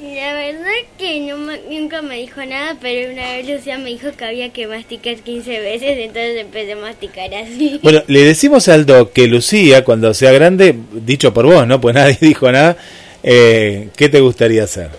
La 0.02 0.32
verdad 0.34 0.72
que 0.98 1.20
no 1.20 1.36
me- 1.36 1.47
nunca 1.78 2.02
me 2.02 2.16
dijo 2.16 2.44
nada, 2.44 2.76
pero 2.80 3.12
una 3.12 3.22
vez 3.34 3.48
Lucía 3.48 3.78
me 3.78 3.90
dijo 3.90 4.08
que 4.16 4.24
había 4.24 4.50
que 4.52 4.66
masticar 4.66 5.16
15 5.16 5.60
veces, 5.60 5.98
entonces 5.98 6.36
empecé 6.40 6.72
a 6.72 6.76
masticar 6.76 7.32
así. 7.34 7.80
Bueno, 7.82 8.02
le 8.06 8.24
decimos 8.24 8.68
al 8.68 8.86
doc 8.86 9.12
que 9.12 9.26
Lucía, 9.26 9.84
cuando 9.84 10.12
sea 10.14 10.32
grande, 10.32 10.74
dicho 10.92 11.32
por 11.32 11.46
vos, 11.46 11.66
¿no? 11.66 11.80
Pues 11.80 11.94
nadie 11.94 12.16
dijo 12.20 12.50
nada, 12.50 12.76
eh, 13.22 13.88
¿qué 13.96 14.08
te 14.08 14.20
gustaría 14.20 14.64
hacer? 14.64 14.90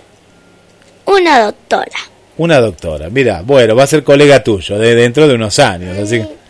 Una 1.06 1.40
doctora. 1.44 1.98
Una 2.36 2.60
doctora. 2.60 3.10
Mira, 3.10 3.42
bueno, 3.44 3.74
va 3.76 3.82
a 3.84 3.86
ser 3.86 4.02
colega 4.04 4.42
tuyo 4.42 4.78
de 4.78 4.94
dentro 4.94 5.26
de 5.28 5.34
unos 5.34 5.58
años. 5.58 5.98
Así 5.98 6.18
que- 6.20 6.40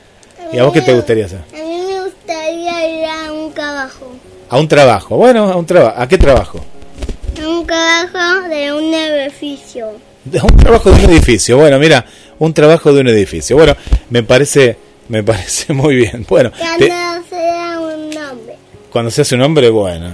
¿Y 0.52 0.58
a 0.58 0.64
vos 0.64 0.72
qué 0.72 0.80
te 0.80 0.92
gustaría 0.94 1.26
hacer? 1.26 1.38
A 1.52 1.56
mí 1.56 1.84
me 1.86 2.00
gustaría 2.02 2.98
ir 2.98 3.04
a 3.06 3.32
un 3.32 3.52
trabajo. 3.54 4.12
A 4.48 4.58
un 4.58 4.66
trabajo. 4.68 5.16
Bueno, 5.16 5.44
a 5.50 5.56
un 5.56 5.64
trabajo. 5.64 5.94
¿A 6.00 6.08
qué 6.08 6.18
trabajo? 6.18 6.60
A 7.40 7.48
un 7.48 7.66
trabajo 7.66 8.48
de 8.48 8.72
un 8.72 8.92
edificio. 8.92 9.92
De 10.24 10.40
un 10.42 10.56
trabajo 10.56 10.90
de 10.90 11.04
un 11.04 11.10
edificio. 11.10 11.56
Bueno, 11.56 11.78
mira, 11.78 12.04
un 12.38 12.52
trabajo 12.52 12.92
de 12.92 13.00
un 13.00 13.08
edificio. 13.08 13.56
Bueno, 13.56 13.76
me 14.10 14.22
parece 14.22 14.76
me 15.10 15.24
parece 15.24 15.72
muy 15.74 15.96
bien. 15.96 16.24
Bueno, 16.28 16.52
cuando 16.56 16.86
sea 17.28 17.80
un 17.80 18.10
nombre. 18.10 18.54
Cuando 18.90 19.10
se 19.10 19.22
hace 19.22 19.34
un 19.34 19.42
hombre, 19.42 19.68
bueno. 19.68 20.12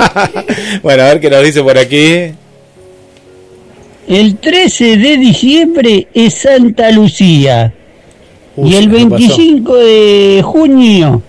bueno, 0.82 1.02
a 1.02 1.06
ver 1.06 1.20
qué 1.20 1.30
nos 1.30 1.42
dice 1.42 1.62
por 1.62 1.76
aquí. 1.76 2.32
El 4.06 4.36
13 4.36 4.96
de 4.98 5.16
diciembre 5.16 6.08
es 6.12 6.34
Santa 6.34 6.90
Lucía. 6.90 7.72
y 8.56 8.74
el 8.74 8.88
25 8.88 9.76
de 9.76 10.42
junio 10.44 11.22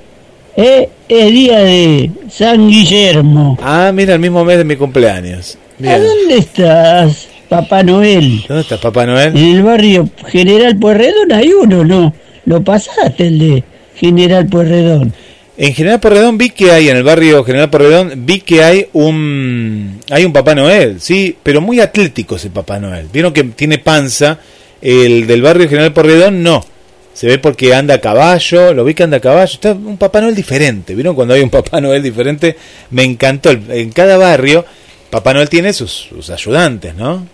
eh, 0.57 0.89
es 1.07 1.31
día 1.31 1.59
de 1.59 2.11
San 2.29 2.67
Guillermo. 2.67 3.57
Ah, 3.61 3.91
mira, 3.93 4.15
el 4.15 4.19
mismo 4.19 4.43
mes 4.43 4.57
de 4.57 4.65
mi 4.65 4.75
cumpleaños. 4.75 5.57
¿A 5.85 5.99
dónde 5.99 6.37
estás, 6.37 7.27
Papá 7.53 7.83
Noel? 7.83 8.43
¿Dónde 8.47 8.61
estás, 8.61 8.79
Papá 8.79 9.05
Noel? 9.05 9.37
En 9.37 9.57
el 9.57 9.61
barrio 9.61 10.09
General 10.27 10.75
Puerredón 10.75 11.31
hay 11.31 11.53
uno, 11.53 11.83
¿no? 11.83 12.11
Lo 12.45 12.63
pasaste 12.63 13.27
el 13.27 13.37
de 13.37 13.63
General 13.95 14.47
Puerredón. 14.47 15.13
En 15.55 15.75
General 15.75 15.99
Porredón 15.99 16.39
vi 16.39 16.49
que 16.49 16.71
hay, 16.71 16.89
en 16.89 16.97
el 16.97 17.03
barrio 17.03 17.43
General 17.43 17.69
Porredón, 17.69 18.25
vi 18.25 18.39
que 18.39 18.63
hay 18.63 18.87
un, 18.93 19.99
hay 20.09 20.25
un 20.25 20.33
Papá 20.33 20.55
Noel, 20.55 20.99
sí, 20.99 21.37
pero 21.43 21.61
muy 21.61 21.79
atlético 21.79 22.37
ese 22.37 22.49
Papá 22.49 22.79
Noel. 22.79 23.07
Vieron 23.13 23.31
que 23.31 23.43
tiene 23.43 23.77
panza, 23.77 24.39
el 24.81 25.27
del 25.27 25.43
barrio 25.43 25.69
General 25.69 25.93
Porredón 25.93 26.41
no. 26.41 26.65
Se 27.13 27.27
ve 27.27 27.37
porque 27.37 27.75
anda 27.75 27.93
a 27.93 28.01
caballo, 28.01 28.73
lo 28.73 28.83
vi 28.83 28.95
que 28.95 29.03
anda 29.03 29.17
a 29.17 29.19
caballo, 29.19 29.53
está 29.53 29.73
un 29.73 29.97
Papá 29.97 30.21
Noel 30.21 30.33
diferente. 30.33 30.95
¿Vieron 30.95 31.13
cuando 31.13 31.35
hay 31.35 31.41
un 31.41 31.51
Papá 31.51 31.79
Noel 31.79 32.01
diferente? 32.01 32.57
Me 32.89 33.03
encantó. 33.03 33.51
En 33.51 33.91
cada 33.91 34.17
barrio, 34.17 34.65
Papá 35.11 35.35
Noel 35.35 35.49
tiene 35.49 35.71
sus, 35.71 35.91
sus 36.09 36.31
ayudantes, 36.31 36.95
¿no? 36.95 37.27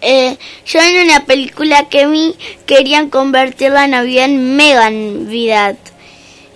Eh, 0.00 0.36
yo 0.66 0.80
en 0.80 1.04
una 1.04 1.24
película 1.24 1.88
que 1.88 2.06
vi 2.06 2.34
querían 2.66 3.10
convertir 3.10 3.72
la 3.72 3.86
Navidad 3.86 4.26
en 4.26 4.56
mega 4.56 4.90
Navidad. 4.90 5.76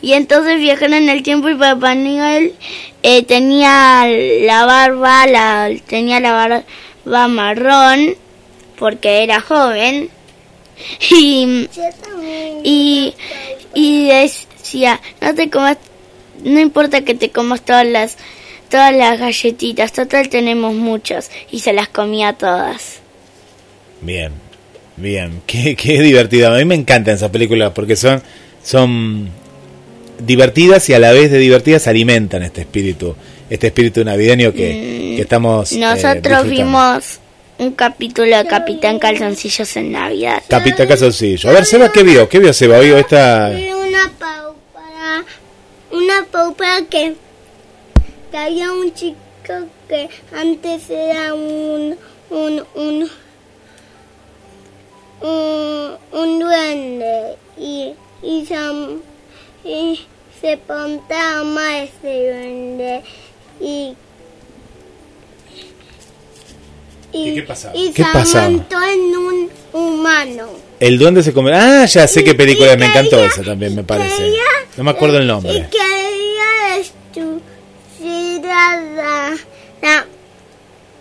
Y 0.01 0.14
entonces 0.14 0.59
viajaron 0.59 0.95
en 0.95 1.09
el 1.09 1.22
tiempo 1.22 1.49
y 1.49 1.55
Papá 1.55 1.95
Noel 1.95 2.55
eh, 3.03 3.22
tenía 3.22 4.05
la 4.07 4.64
barba, 4.64 5.26
la, 5.26 5.70
tenía 5.86 6.20
la 6.20 6.32
barba 6.32 7.28
marrón 7.28 8.16
porque 8.78 9.22
era 9.22 9.40
joven. 9.40 10.11
Y, 11.11 11.68
y, 12.64 13.14
y 13.74 14.09
decía, 14.09 15.01
no 15.20 15.34
te 15.34 15.49
comas, 15.49 15.76
no 16.43 16.59
importa 16.59 17.03
que 17.03 17.14
te 17.14 17.30
comas 17.30 17.62
todas 17.62 17.86
las, 17.86 18.16
todas 18.68 18.93
las 18.93 19.20
galletitas, 19.20 19.93
total 19.93 20.28
tenemos 20.28 20.74
muchas. 20.74 21.30
Y 21.51 21.61
se 21.61 21.72
las 21.72 21.88
comía 21.88 22.32
todas. 22.32 23.02
Bien, 24.03 24.33
bien, 24.97 25.43
qué, 25.47 25.75
qué 25.77 26.01
divertido. 26.03 26.53
A 26.53 26.59
mí 26.59 26.65
me 26.65 26.75
encantan 26.75 27.15
esas 27.15 27.31
películas 27.31 27.73
porque 27.75 27.97
son, 27.97 28.23
son 28.63 29.29
divertidas 30.19 30.89
y 30.89 30.95
a 30.95 30.99
la 30.99 31.13
vez 31.13 31.31
de 31.31 31.39
divertidas 31.39 31.87
alimentan 31.87 32.43
este 32.43 32.63
espíritu, 32.63 33.15
este 33.49 33.69
espíritu 33.69 34.05
navideño 34.05 34.53
que, 34.53 35.15
que 35.17 35.23
estamos. 35.23 35.73
Eh, 35.73 35.79
Nosotros 35.79 36.49
vimos 36.49 37.19
un 37.59 37.73
capítulo 37.73 38.37
de 38.37 38.45
Capitán 38.47 38.99
Calzoncillos 38.99 39.77
en 39.77 39.93
Navidad. 39.93 40.43
Capitán 40.49 40.89
Calzoncillos. 40.89 41.45
A 41.45 41.53
ver, 41.53 41.65
Seba, 41.65 41.93
¿qué 41.93 42.03
vio? 42.03 42.29
¿Qué 42.29 42.39
vio 42.39 42.53
Seba? 42.53 42.81
¿Vio 42.81 42.99
esta...? 42.99 43.51
Una 43.51 44.11
paupera, 44.19 45.25
una 45.93 46.25
paupera 46.31 46.79
que, 46.91 47.15
que 48.31 48.37
había 48.37 48.73
un 48.73 48.93
chico 48.95 49.17
que 49.89 50.09
antes 50.35 50.91
era 50.91 51.35
un, 51.35 51.95
un, 52.31 52.63
un, 52.75 53.11
un, 55.23 55.97
un 56.12 56.39
duende 56.41 57.37
y, 57.59 57.95
y, 58.23 58.47
y 59.64 60.01
se 60.41 60.57
pontaba 60.59 61.79
ese 61.79 62.31
duende 62.31 63.03
y 63.61 63.95
y, 67.14 67.35
qué 67.35 67.43
pasaba? 67.43 67.77
Y 67.77 67.93
¿Qué 67.93 68.03
se 68.05 68.11
pasaba? 68.11 68.49
montó 68.49 68.77
en 68.83 69.01
un 69.16 69.51
humano. 69.75 70.49
El 70.81 70.99
duende 70.99 71.23
se 71.23 71.33
come. 71.35 71.53
Ah, 71.55 71.85
ya 71.85 72.09
sé 72.09 72.25
qué 72.25 72.35
película, 72.35 72.75
me 72.77 72.87
encantó 72.87 73.23
esa 73.23 73.43
también, 73.43 73.75
me 73.75 73.85
parece. 73.85 74.33
No 74.79 74.85
me 74.85 74.91
acuerdo 74.93 75.18
el 75.18 75.25
Y 75.25 75.27
nombre. 75.27 75.68
quería 75.70 76.79
destruir 76.79 78.41
la, 78.43 79.37
la, 79.83 80.07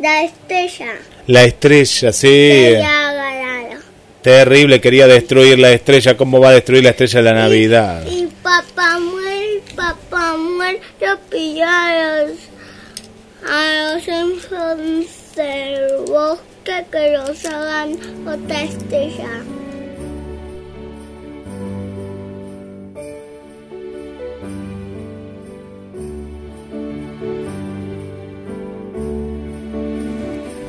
la 0.01 0.23
estrella. 0.23 0.95
La 1.27 1.43
estrella, 1.45 2.11
sí. 2.11 2.27
Quería 2.27 3.13
ganar. 3.13 3.79
Terrible, 4.21 4.79
quería 4.79 5.07
destruir 5.07 5.57
la 5.57 5.71
estrella. 5.71 6.15
¿Cómo 6.15 6.39
va 6.39 6.49
a 6.49 6.53
destruir 6.53 6.83
la 6.83 6.91
estrella 6.91 7.19
de 7.19 7.23
la 7.23 7.33
Navidad? 7.33 8.05
Y 8.05 8.27
papá 8.43 8.99
muere, 8.99 9.61
papá 9.75 10.37
muere, 10.37 10.79
lo 11.01 11.19
pilló 11.29 11.65
a 11.65 12.23
los, 12.23 12.37
a 13.49 13.93
los 13.95 14.07
enfermos 14.07 15.05
del 15.35 16.05
bosque 16.05 16.85
que 16.91 17.17
los 17.17 17.45
hagan 17.45 17.97
otra 18.27 18.61
estrella. 18.61 19.41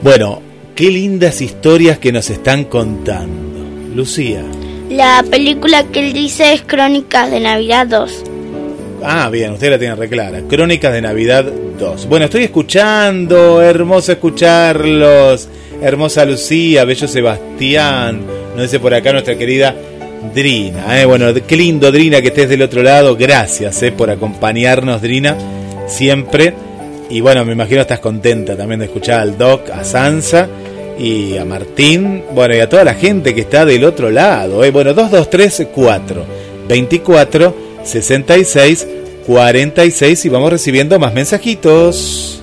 Bueno, 0.02 0.42
qué 0.74 0.90
lindas 0.90 1.40
historias 1.42 1.98
que 1.98 2.10
nos 2.10 2.28
están 2.30 2.64
contando. 2.64 3.41
Lucía. 3.94 4.42
La 4.90 5.24
película 5.30 5.84
que 5.84 6.00
él 6.00 6.12
dice 6.12 6.52
es 6.52 6.62
Crónicas 6.62 7.30
de 7.30 7.40
Navidad 7.40 7.86
2. 7.86 8.24
Ah, 9.04 9.28
bien, 9.30 9.52
usted 9.52 9.70
la 9.70 9.78
tiene 9.78 9.94
reclara. 9.94 10.42
Crónicas 10.42 10.92
de 10.92 11.02
Navidad 11.02 11.44
2. 11.44 12.06
Bueno, 12.08 12.26
estoy 12.26 12.44
escuchando, 12.44 13.62
hermoso 13.62 14.12
escucharlos. 14.12 15.48
Hermosa 15.80 16.24
Lucía, 16.24 16.84
bello 16.84 17.08
Sebastián. 17.08 18.20
Nos 18.54 18.62
dice 18.62 18.78
por 18.78 18.94
acá 18.94 19.12
nuestra 19.12 19.36
querida 19.36 19.74
Drina. 20.34 21.00
¿eh? 21.00 21.04
Bueno, 21.04 21.26
qué 21.46 21.56
lindo, 21.56 21.90
Drina, 21.90 22.20
que 22.20 22.28
estés 22.28 22.48
del 22.48 22.62
otro 22.62 22.82
lado. 22.82 23.16
Gracias 23.16 23.82
eh, 23.82 23.92
por 23.92 24.10
acompañarnos, 24.10 25.02
Drina, 25.02 25.36
siempre. 25.88 26.54
Y 27.10 27.20
bueno, 27.20 27.44
me 27.44 27.52
imagino 27.52 27.80
estás 27.80 27.98
contenta 27.98 28.56
también 28.56 28.80
de 28.80 28.86
escuchar 28.86 29.20
al 29.20 29.36
Doc, 29.36 29.68
a 29.70 29.84
Sansa 29.84 30.48
y 30.98 31.36
a 31.36 31.44
Martín. 31.44 32.22
Bueno, 32.34 32.54
y 32.54 32.60
a 32.60 32.68
toda 32.68 32.84
la 32.84 32.94
gente 32.94 33.34
que 33.34 33.42
está 33.42 33.64
del 33.64 33.84
otro 33.84 34.10
lado. 34.10 34.64
¿eh? 34.64 34.70
Bueno, 34.70 34.94
2234 34.94 36.24
24 36.68 37.56
66 37.82 38.86
46 39.26 40.24
y 40.24 40.28
vamos 40.28 40.50
recibiendo 40.50 40.98
más 40.98 41.14
mensajitos. 41.14 42.42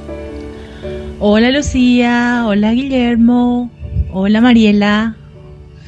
Hola 1.19 1.51
Lucía, 1.51 2.45
hola 2.47 2.71
Guillermo, 2.71 3.69
hola 4.11 4.39
Mariela, 4.39 5.17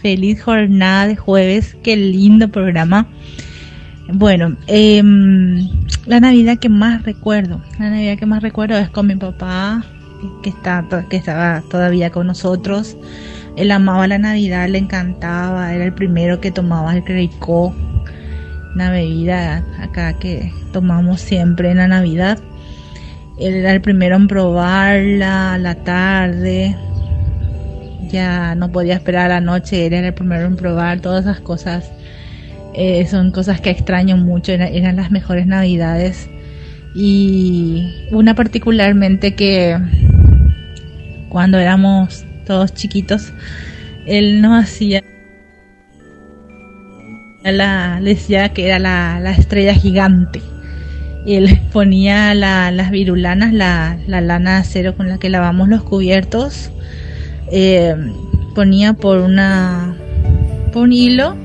feliz 0.01 0.43
jornada 0.43 1.07
de 1.07 1.15
jueves, 1.15 1.77
qué 1.83 1.95
lindo 1.95 2.49
programa. 2.49 3.07
Bueno, 4.13 4.57
eh, 4.67 5.01
la 6.05 6.19
Navidad 6.19 6.59
que 6.59 6.67
más 6.67 7.03
recuerdo, 7.03 7.61
la 7.79 7.91
Navidad 7.91 8.17
que 8.17 8.25
más 8.25 8.43
recuerdo 8.43 8.77
es 8.77 8.89
con 8.89 9.07
mi 9.07 9.15
papá, 9.15 9.85
que, 10.41 10.49
está, 10.49 10.85
que 11.09 11.17
estaba 11.17 11.61
todavía 11.69 12.09
con 12.11 12.27
nosotros. 12.27 12.97
Él 13.55 13.71
amaba 13.71 14.07
la 14.07 14.17
Navidad, 14.17 14.69
le 14.69 14.77
encantaba, 14.77 15.73
era 15.73 15.83
el 15.83 15.93
primero 15.93 16.39
que 16.39 16.51
tomaba 16.51 16.95
el 16.95 17.03
Creicó, 17.03 17.73
una 18.75 18.91
bebida 18.91 19.65
acá 19.79 20.13
que 20.13 20.53
tomamos 20.71 21.21
siempre 21.21 21.71
en 21.71 21.77
la 21.77 21.87
Navidad. 21.87 22.39
Él 23.37 23.55
era 23.55 23.73
el 23.73 23.81
primero 23.81 24.15
en 24.15 24.27
probarla 24.27 25.53
a 25.53 25.57
la 25.57 25.75
tarde. 25.75 26.75
Ya 28.09 28.55
no 28.55 28.71
podía 28.71 28.95
esperar 28.95 29.25
a 29.25 29.35
la 29.35 29.41
noche, 29.41 29.87
él 29.87 29.93
era 29.93 30.07
el 30.07 30.13
primero 30.13 30.45
en 30.45 30.55
probar 30.55 30.99
todas 30.99 31.25
esas 31.25 31.41
cosas. 31.41 31.91
Eh, 32.73 33.05
son 33.07 33.31
cosas 33.31 33.59
que 33.59 33.69
extraño 33.69 34.15
mucho, 34.15 34.53
eran, 34.53 34.73
eran 34.73 34.95
las 34.95 35.11
mejores 35.11 35.45
navidades. 35.45 36.29
Y 36.93 38.07
una 38.11 38.35
particularmente 38.35 39.33
que 39.33 39.77
cuando 41.31 41.57
éramos 41.57 42.25
todos 42.45 42.73
chiquitos, 42.73 43.31
él 44.05 44.41
nos 44.41 44.63
hacía 44.63 45.01
la, 47.43 47.99
decía 48.01 48.49
que 48.49 48.67
era 48.67 48.79
la, 48.79 49.19
la 49.19 49.31
estrella 49.31 49.73
gigante. 49.73 50.41
Él 51.25 51.59
ponía 51.71 52.33
la, 52.33 52.71
las 52.71 52.91
virulanas, 52.91 53.53
la, 53.53 53.97
la 54.07 54.21
lana 54.21 54.55
de 54.55 54.57
acero 54.57 54.95
con 54.97 55.07
la 55.07 55.17
que 55.19 55.29
lavamos 55.29 55.69
los 55.69 55.83
cubiertos, 55.83 56.71
eh, 57.51 57.95
ponía 58.53 58.93
por 58.93 59.19
una 59.19 59.95
por 60.73 60.83
un 60.83 60.93
hilo 60.93 61.35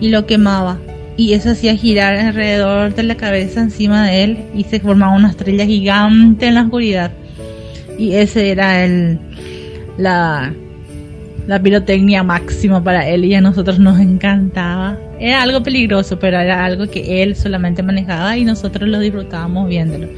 y 0.00 0.08
lo 0.08 0.26
quemaba 0.26 0.78
y 1.16 1.34
eso 1.34 1.50
hacía 1.50 1.76
girar 1.76 2.16
alrededor 2.16 2.94
de 2.94 3.02
la 3.02 3.14
cabeza 3.14 3.60
encima 3.60 4.06
de 4.06 4.24
él 4.24 4.38
y 4.54 4.64
se 4.64 4.80
formaba 4.80 5.14
una 5.14 5.30
estrella 5.30 5.66
gigante 5.66 6.46
en 6.46 6.54
la 6.54 6.62
oscuridad. 6.62 7.12
Y 8.00 8.14
ese 8.14 8.50
era 8.50 8.82
el 8.82 9.18
la, 9.98 10.54
la 11.46 11.62
pirotecnia 11.62 12.22
máxima 12.22 12.82
para 12.82 13.06
él 13.06 13.26
y 13.26 13.34
a 13.34 13.42
nosotros 13.42 13.78
nos 13.78 14.00
encantaba. 14.00 14.98
Era 15.18 15.42
algo 15.42 15.62
peligroso, 15.62 16.18
pero 16.18 16.38
era 16.38 16.64
algo 16.64 16.88
que 16.88 17.22
él 17.22 17.36
solamente 17.36 17.82
manejaba 17.82 18.38
y 18.38 18.44
nosotros 18.44 18.88
lo 18.88 18.98
disfrutábamos 19.00 19.68
viéndolo. 19.68 20.08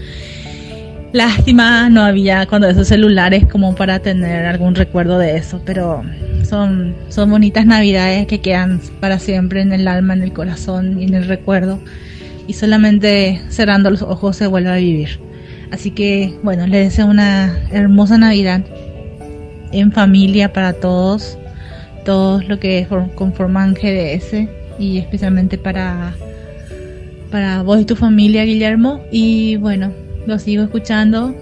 Lástima, 1.13 1.91
no 1.91 2.03
había 2.05 2.47
cuando 2.47 2.69
esos 2.69 2.87
celulares 2.87 3.47
como 3.47 3.75
para 3.75 3.99
tener 3.99 4.47
algún 4.47 4.77
recuerdo 4.77 5.19
de 5.19 5.37
eso, 5.37 5.61
pero 5.67 6.03
son, 6.49 6.95
son 7.09 7.31
bonitas 7.31 7.67
navidades 7.67 8.29
que 8.29 8.41
quedan 8.41 8.81
para 9.01 9.19
siempre 9.19 9.61
en 9.61 9.73
el 9.73 9.89
alma, 9.89 10.15
en 10.15 10.23
el 10.23 10.33
corazón 10.33 11.01
y 11.01 11.05
en 11.05 11.15
el 11.15 11.27
recuerdo. 11.27 11.81
Y 12.47 12.53
solamente 12.53 13.43
cerrando 13.49 13.91
los 13.91 14.03
ojos 14.03 14.37
se 14.37 14.47
vuelve 14.47 14.71
a 14.71 14.77
vivir. 14.77 15.32
Así 15.73 15.91
que, 15.91 16.35
bueno, 16.43 16.67
les 16.67 16.91
deseo 16.91 17.07
una 17.07 17.67
hermosa 17.73 18.19
Navidad 18.19 18.63
en 19.73 19.91
familia 19.91 20.53
para 20.53 20.75
todos, 20.75 21.39
todos 22.05 22.47
los 22.47 22.59
que 22.59 22.87
conforman 23.15 23.73
GDS 23.73 24.49
y 24.79 24.99
especialmente 24.99 25.57
para, 25.57 26.15
para 27.31 27.63
vos 27.63 27.81
y 27.81 27.87
tu 27.87 27.97
familia, 27.97 28.45
Guillermo. 28.45 29.01
Y 29.11 29.57
bueno, 29.57 29.93
lo 30.27 30.39
sigo 30.39 30.63
escuchando. 30.63 31.35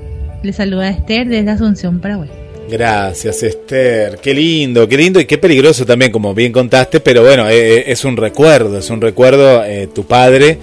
Les 0.44 0.56
saluda 0.56 0.88
Esther 0.88 1.28
desde 1.28 1.50
Asunción, 1.50 1.98
Paraguay. 2.00 2.30
Gracias, 2.70 3.42
Esther. 3.42 4.18
Qué 4.22 4.32
lindo, 4.32 4.88
qué 4.88 4.96
lindo 4.96 5.18
y 5.18 5.24
qué 5.24 5.38
peligroso 5.38 5.84
también, 5.84 6.12
como 6.12 6.32
bien 6.34 6.52
contaste, 6.52 7.00
pero 7.00 7.22
bueno, 7.22 7.48
eh, 7.48 7.78
eh, 7.78 7.84
es 7.88 8.04
un 8.04 8.16
recuerdo, 8.16 8.78
es 8.78 8.90
un 8.90 9.00
recuerdo 9.00 9.64
eh, 9.64 9.88
tu 9.92 10.04
padre 10.04 10.56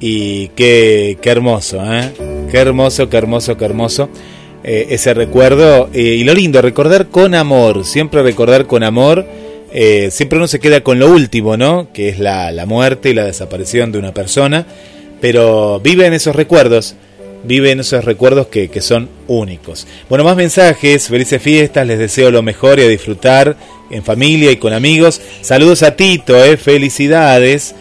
y 0.00 0.48
qué, 0.48 1.18
qué 1.20 1.30
hermoso, 1.30 1.82
¿eh? 1.84 2.39
Qué 2.50 2.58
hermoso, 2.58 3.08
qué 3.08 3.16
hermoso, 3.16 3.56
qué 3.56 3.64
hermoso 3.64 4.08
ese 4.62 5.14
recuerdo 5.14 5.88
y 5.92 6.22
lo 6.24 6.34
lindo, 6.34 6.60
recordar 6.60 7.08
con 7.08 7.34
amor, 7.34 7.86
siempre 7.86 8.22
recordar 8.22 8.66
con 8.66 8.82
amor. 8.82 9.26
siempre 10.10 10.36
uno 10.36 10.48
se 10.48 10.60
queda 10.60 10.82
con 10.82 10.98
lo 10.98 11.10
último, 11.10 11.56
¿no? 11.56 11.88
Que 11.94 12.10
es 12.10 12.18
la, 12.18 12.52
la 12.52 12.66
muerte 12.66 13.10
y 13.10 13.14
la 13.14 13.24
desaparición 13.24 13.90
de 13.90 13.98
una 13.98 14.12
persona, 14.12 14.66
pero 15.20 15.80
vive 15.80 16.06
en 16.06 16.12
esos 16.12 16.36
recuerdos 16.36 16.94
viven 17.44 17.80
esos 17.80 18.04
recuerdos 18.04 18.48
que, 18.48 18.68
que, 18.68 18.80
son 18.80 19.08
únicos. 19.26 19.86
Bueno, 20.08 20.24
más 20.24 20.36
mensajes, 20.36 21.08
felices 21.08 21.40
fiestas, 21.40 21.86
les 21.86 21.98
deseo 21.98 22.30
lo 22.30 22.42
mejor 22.42 22.78
y 22.78 22.82
a 22.82 22.88
disfrutar 22.88 23.56
en 23.90 24.04
familia 24.04 24.50
y 24.50 24.56
con 24.56 24.72
amigos. 24.72 25.20
Saludos 25.40 25.82
a 25.82 25.96
Tito, 25.96 26.36
eh, 26.42 26.56
felicidades. 26.56 27.74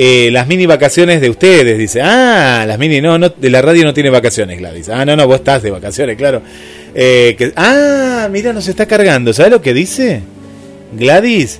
Eh, 0.00 0.30
las 0.30 0.46
mini 0.46 0.64
vacaciones 0.64 1.20
de 1.20 1.28
ustedes, 1.28 1.76
dice. 1.76 2.00
Ah, 2.00 2.64
las 2.68 2.78
mini, 2.78 3.00
no, 3.00 3.18
no, 3.18 3.30
de 3.30 3.50
la 3.50 3.60
radio 3.60 3.82
no 3.82 3.92
tiene 3.92 4.10
vacaciones, 4.10 4.56
Gladys. 4.56 4.88
Ah, 4.90 5.04
no, 5.04 5.16
no, 5.16 5.26
vos 5.26 5.38
estás 5.38 5.60
de 5.64 5.72
vacaciones, 5.72 6.16
claro. 6.16 6.40
Eh, 6.94 7.34
que, 7.36 7.52
ah, 7.56 8.28
mira, 8.30 8.52
nos 8.52 8.68
está 8.68 8.86
cargando. 8.86 9.32
¿Sabes 9.32 9.50
lo 9.50 9.60
que 9.60 9.74
dice? 9.74 10.22
Gladys, 10.92 11.58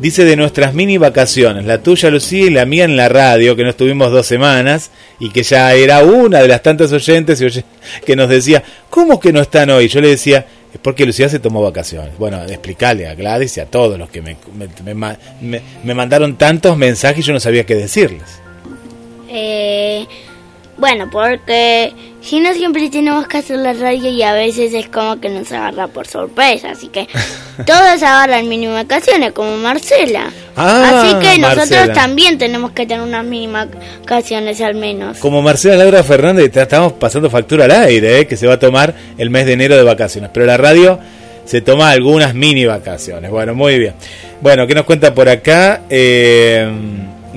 dice 0.00 0.24
de 0.24 0.34
nuestras 0.34 0.74
mini 0.74 0.98
vacaciones, 0.98 1.64
la 1.64 1.80
tuya 1.80 2.10
Lucía 2.10 2.46
y 2.46 2.50
la 2.50 2.66
mía 2.66 2.82
en 2.82 2.96
la 2.96 3.08
radio, 3.08 3.54
que 3.54 3.62
no 3.62 3.70
estuvimos 3.70 4.10
dos 4.10 4.26
semanas 4.26 4.90
y 5.20 5.30
que 5.30 5.44
ya 5.44 5.72
era 5.72 6.02
una 6.02 6.40
de 6.40 6.48
las 6.48 6.62
tantas 6.62 6.90
oyentes 6.90 7.40
que 8.04 8.16
nos 8.16 8.28
decía, 8.28 8.64
¿cómo 8.90 9.20
que 9.20 9.32
no 9.32 9.40
están 9.40 9.70
hoy? 9.70 9.86
Yo 9.86 10.00
le 10.00 10.08
decía, 10.08 10.44
es 10.76 10.82
porque 10.82 11.06
Lucía 11.06 11.28
se 11.28 11.38
tomó 11.38 11.62
vacaciones. 11.62 12.16
Bueno, 12.18 12.42
explicarle 12.44 13.08
a 13.08 13.14
Gladys 13.14 13.56
y 13.56 13.60
a 13.60 13.66
todos 13.66 13.98
los 13.98 14.10
que 14.10 14.20
me, 14.20 14.36
me, 14.92 15.60
me, 15.82 15.94
mandaron 15.94 16.36
tantos 16.36 16.76
mensajes 16.76 17.24
y 17.24 17.26
yo 17.26 17.32
no 17.32 17.40
sabía 17.40 17.64
qué 17.64 17.74
decirles. 17.74 18.40
Eh, 19.28 20.06
bueno, 20.76 21.08
porque 21.10 21.92
si 22.26 22.40
no 22.40 22.52
siempre 22.54 22.90
tenemos 22.90 23.28
que 23.28 23.38
hacer 23.38 23.58
la 23.58 23.72
radio 23.72 24.10
y 24.10 24.22
a 24.22 24.32
veces 24.32 24.74
es 24.74 24.88
como 24.88 25.20
que 25.20 25.28
nos 25.28 25.50
agarra 25.52 25.86
por 25.86 26.06
sorpresa, 26.06 26.70
así 26.70 26.88
que 26.88 27.06
todos 27.66 28.02
agarran 28.02 28.48
mini 28.48 28.66
vacaciones 28.66 29.32
como 29.32 29.56
Marcela. 29.56 30.32
Ah, 30.56 31.02
así 31.04 31.14
que 31.20 31.38
nosotros 31.38 31.92
también 31.94 32.36
tenemos 32.36 32.72
que 32.72 32.86
tener 32.86 33.02
unas 33.02 33.24
mini 33.24 33.46
vacaciones 33.46 34.60
al 34.60 34.74
menos. 34.74 35.18
Como 35.18 35.40
Marcela 35.40 35.76
Laura 35.76 36.02
Fernández, 36.02 36.50
te 36.50 36.60
estamos 36.60 36.94
pasando 36.94 37.30
factura 37.30 37.66
al 37.66 37.70
aire, 37.70 38.20
¿eh? 38.20 38.26
que 38.26 38.36
se 38.36 38.46
va 38.46 38.54
a 38.54 38.58
tomar 38.58 38.94
el 39.16 39.30
mes 39.30 39.46
de 39.46 39.52
enero 39.52 39.76
de 39.76 39.84
vacaciones, 39.84 40.30
pero 40.32 40.46
la 40.46 40.56
radio 40.56 40.98
se 41.44 41.60
toma 41.60 41.90
algunas 41.90 42.34
mini 42.34 42.66
vacaciones. 42.66 43.30
Bueno, 43.30 43.54
muy 43.54 43.78
bien. 43.78 43.94
Bueno, 44.40 44.66
¿qué 44.66 44.74
nos 44.74 44.84
cuenta 44.84 45.14
por 45.14 45.28
acá? 45.28 45.82
Eh, 45.88 46.68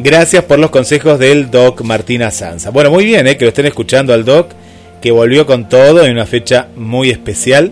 Gracias 0.02 0.46
por 0.46 0.60
los 0.60 0.70
consejos 0.70 1.20
del 1.20 1.52
Doc 1.52 1.82
Martina 1.82 2.32
Sanza. 2.32 2.70
Bueno, 2.70 2.90
muy 2.90 3.04
bien, 3.04 3.28
eh, 3.28 3.36
que 3.36 3.44
lo 3.44 3.50
estén 3.50 3.66
escuchando 3.66 4.14
al 4.14 4.24
Doc, 4.24 4.54
que 5.02 5.12
volvió 5.12 5.46
con 5.46 5.70
todo 5.70 6.06
en 6.06 6.12
una 6.12 6.26
fecha 6.26 6.68
muy 6.76 7.10
especial. 7.10 7.72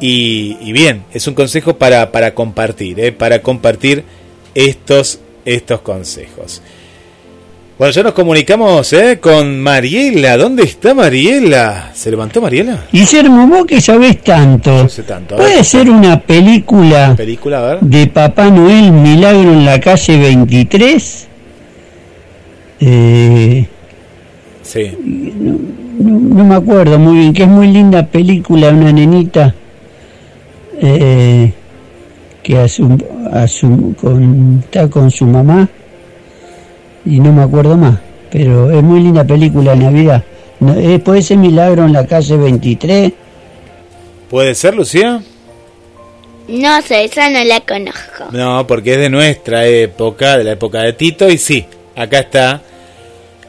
Y, 0.00 0.72
bien, 0.72 1.02
es 1.12 1.26
un 1.26 1.34
consejo 1.34 1.76
para, 1.76 2.12
para 2.12 2.34
compartir, 2.34 3.00
eh, 3.00 3.12
para 3.12 3.42
compartir 3.42 4.04
estos, 4.54 5.20
estos 5.44 5.80
consejos. 5.80 6.62
Bueno, 7.78 7.92
ya 7.92 8.02
nos 8.02 8.12
comunicamos 8.12 8.92
eh, 8.92 9.20
con 9.20 9.60
Mariela. 9.60 10.36
¿Dónde 10.36 10.64
está 10.64 10.94
Mariela? 10.94 11.92
¿Se 11.94 12.10
levantó 12.10 12.40
Mariela? 12.40 12.86
Guillermo, 12.92 13.46
vos 13.46 13.66
que 13.66 13.80
sabés 13.80 14.20
tanto. 14.20 14.88
tanto. 15.06 15.36
¿Puede 15.36 15.62
ser 15.62 15.88
una 15.88 16.20
película, 16.20 17.14
película 17.16 17.78
de 17.80 18.08
Papá 18.08 18.50
Noel 18.50 18.90
Milagro 18.90 19.52
en 19.52 19.64
la 19.64 19.78
calle 19.78 20.18
23? 20.18 21.28
Eh, 22.80 23.66
sí. 24.62 24.92
No, 25.38 25.58
me 25.98 26.54
acuerdo 26.54 26.98
muy 26.98 27.18
bien, 27.18 27.32
que 27.32 27.42
es 27.42 27.48
muy 27.48 27.68
linda 27.68 28.06
película, 28.06 28.68
una 28.68 28.92
nenita 28.92 29.54
eh, 30.80 31.52
que 32.42 32.58
a 32.58 32.68
su, 32.68 33.94
con, 34.00 34.62
está 34.64 34.88
con 34.88 35.10
su 35.10 35.26
mamá 35.26 35.68
y 37.04 37.20
no 37.20 37.32
me 37.32 37.42
acuerdo 37.42 37.76
más, 37.76 37.98
pero 38.30 38.70
es 38.70 38.82
muy 38.82 39.00
linda 39.00 39.24
película 39.24 39.72
de 39.72 39.78
Navidad. 39.78 40.24
Eh, 40.76 40.98
¿Puede 40.98 41.22
ser 41.22 41.38
Milagro 41.38 41.84
en 41.84 41.92
la 41.92 42.06
calle 42.06 42.36
23? 42.36 43.12
¿Puede 44.28 44.54
ser, 44.54 44.74
Lucía? 44.74 45.22
No 46.48 46.82
sé, 46.82 47.04
esa 47.04 47.30
no 47.30 47.44
la 47.44 47.60
conozco. 47.60 48.24
No, 48.32 48.66
porque 48.66 48.94
es 48.94 48.98
de 48.98 49.10
nuestra 49.10 49.66
época, 49.66 50.38
de 50.38 50.44
la 50.44 50.52
época 50.52 50.82
de 50.82 50.94
Tito, 50.94 51.28
y 51.28 51.38
sí, 51.38 51.64
acá 51.94 52.20
está 52.20 52.62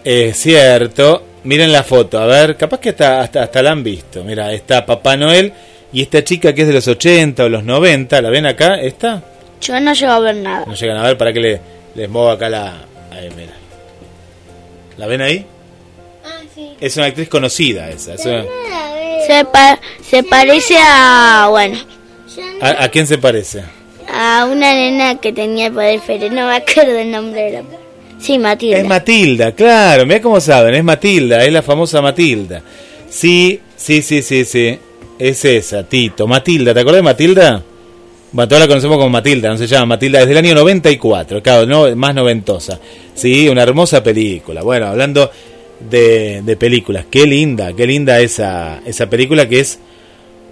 es 0.04 0.38
cierto. 0.38 1.24
Miren 1.44 1.72
la 1.72 1.84
foto, 1.84 2.20
a 2.20 2.26
ver, 2.26 2.58
capaz 2.58 2.80
que 2.80 2.90
hasta, 2.90 3.22
hasta, 3.22 3.62
la 3.62 3.72
han 3.72 3.84
visto. 3.84 4.24
Mira, 4.24 4.52
está 4.52 4.86
Papá 4.86 5.16
Noel 5.16 5.54
y 5.94 6.02
esta 6.02 6.24
chica 6.24 6.54
que 6.54 6.62
es 6.62 6.68
de 6.68 6.74
los 6.74 6.88
80 6.88 7.46
o 7.46 7.50
los 7.50 7.64
90, 7.64 8.22
¿la 8.22 8.30
ven 8.30 8.46
acá? 8.46 8.80
¿Esta? 8.80 9.24
Yo 9.62 9.80
no 9.80 9.94
llego 9.94 10.12
a 10.12 10.20
ver 10.20 10.36
nada. 10.36 10.66
No 10.66 10.74
llegan 10.74 10.98
a 10.98 11.04
ver, 11.04 11.18
para 11.18 11.32
que 11.32 11.40
le, 11.40 11.62
les 11.96 12.10
muevo 12.10 12.30
acá 12.30 12.50
la... 12.50 12.74
Ahí, 13.12 13.30
mira. 13.36 13.54
¿La 14.98 15.08
ven 15.08 15.22
ahí? 15.22 15.46
Ah, 16.26 16.42
sí. 16.54 16.72
Es 16.80 16.98
una 16.98 17.08
actriz 17.08 17.30
conocida 17.30 17.90
esa. 17.90 18.18
Se, 18.18 18.46
se 20.02 20.24
parece 20.24 20.78
a... 20.78 21.48
bueno. 21.50 21.78
¿A, 22.62 22.84
¿A, 22.84 22.90
quién 22.90 23.08
se 23.08 23.18
parece? 23.18 23.64
A 24.12 24.46
una 24.46 24.74
nena 24.74 25.16
que 25.16 25.32
tenía 25.32 25.72
poder 25.72 26.02
pero 26.06 26.30
no 26.30 26.48
me 26.48 26.56
acuerdo 26.56 26.98
el 26.98 27.12
nombre 27.12 27.44
de 27.44 27.52
la... 27.52 27.79
Sí, 28.20 28.38
Matilda. 28.38 28.78
Es 28.78 28.88
Matilda, 28.88 29.52
claro, 29.54 30.06
mira 30.06 30.22
cómo 30.22 30.40
saben, 30.42 30.76
es 30.76 30.84
Matilda, 30.84 31.44
es 31.44 31.54
la 31.54 31.62
famosa 31.62 32.02
Matilda. 32.02 32.62
Sí, 33.10 33.60
sí, 33.76 34.02
sí, 34.02 34.22
sí, 34.22 34.46
sí. 34.46 34.78
Es 35.18 35.44
esa, 35.44 35.84
Tito. 35.84 36.28
Matilda, 36.28 36.74
¿te 36.74 36.80
acuerdas 36.80 37.00
de 37.00 37.04
Matilda? 37.04 37.64
Bueno, 38.32 38.48
todos 38.48 38.62
la 38.62 38.68
conocemos 38.68 38.98
como 38.98 39.10
Matilda, 39.10 39.50
no 39.50 39.58
se 39.58 39.68
llama 39.68 39.88
Matilda, 39.88 40.20
desde 40.20 40.32
el 40.34 40.38
año 40.38 40.56
94, 40.56 41.42
claro, 41.42 41.66
no, 41.66 41.96
más 41.96 42.14
noventosa. 42.14 42.80
Sí, 43.16 43.50
una 43.50 43.64
hermosa 43.64 44.04
película. 44.04 44.62
Bueno, 44.62 44.88
hablando 44.88 45.32
de, 45.80 46.56
películas, 46.60 47.06
qué 47.10 47.26
linda, 47.26 47.74
qué 47.74 47.88
linda 47.88 48.20
esa, 48.20 48.82
esa 48.86 49.10
película 49.10 49.50
que 49.50 49.62
es 49.62 49.80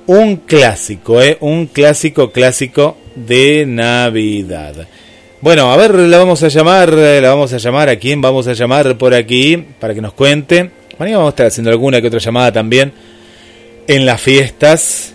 un 0.07 0.38
clásico, 0.38 1.22
¿eh? 1.22 1.38
un 1.41 1.68
clásico 1.68 2.32
clásico 2.32 2.97
de 3.15 3.65
Navidad. 3.68 4.88
Bueno, 5.39 5.71
a 5.71 5.77
ver, 5.77 5.93
la 5.93 6.17
vamos 6.17 6.41
a 6.41 6.47
llamar, 6.47 6.91
eh, 6.97 7.21
la 7.21 7.29
vamos 7.29 7.53
a 7.53 7.57
llamar, 7.57 7.89
¿a 7.89 7.95
quién 7.97 8.19
vamos 8.21 8.47
a 8.47 8.53
llamar 8.53 8.97
por 8.97 9.13
aquí? 9.13 9.55
Para 9.79 9.93
que 9.93 10.01
nos 10.01 10.13
cuente. 10.13 10.71
Mañana 10.97 11.19
vamos 11.19 11.29
a 11.29 11.33
estar 11.35 11.45
haciendo 11.45 11.69
alguna 11.69 12.01
que 12.01 12.07
otra 12.07 12.19
llamada 12.19 12.51
también 12.51 12.91
en 13.88 14.05
las 14.07 14.19
fiestas. 14.19 15.13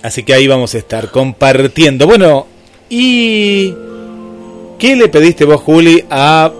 Así 0.00 0.22
que 0.22 0.32
ahí 0.32 0.46
vamos 0.46 0.76
a 0.76 0.78
estar 0.78 1.10
compartiendo. 1.10 2.06
Bueno, 2.06 2.46
¿y 2.88 3.74
qué 4.78 4.94
le 4.94 5.08
pediste 5.08 5.44
vos, 5.44 5.60
Juli, 5.60 6.04
a 6.08 6.52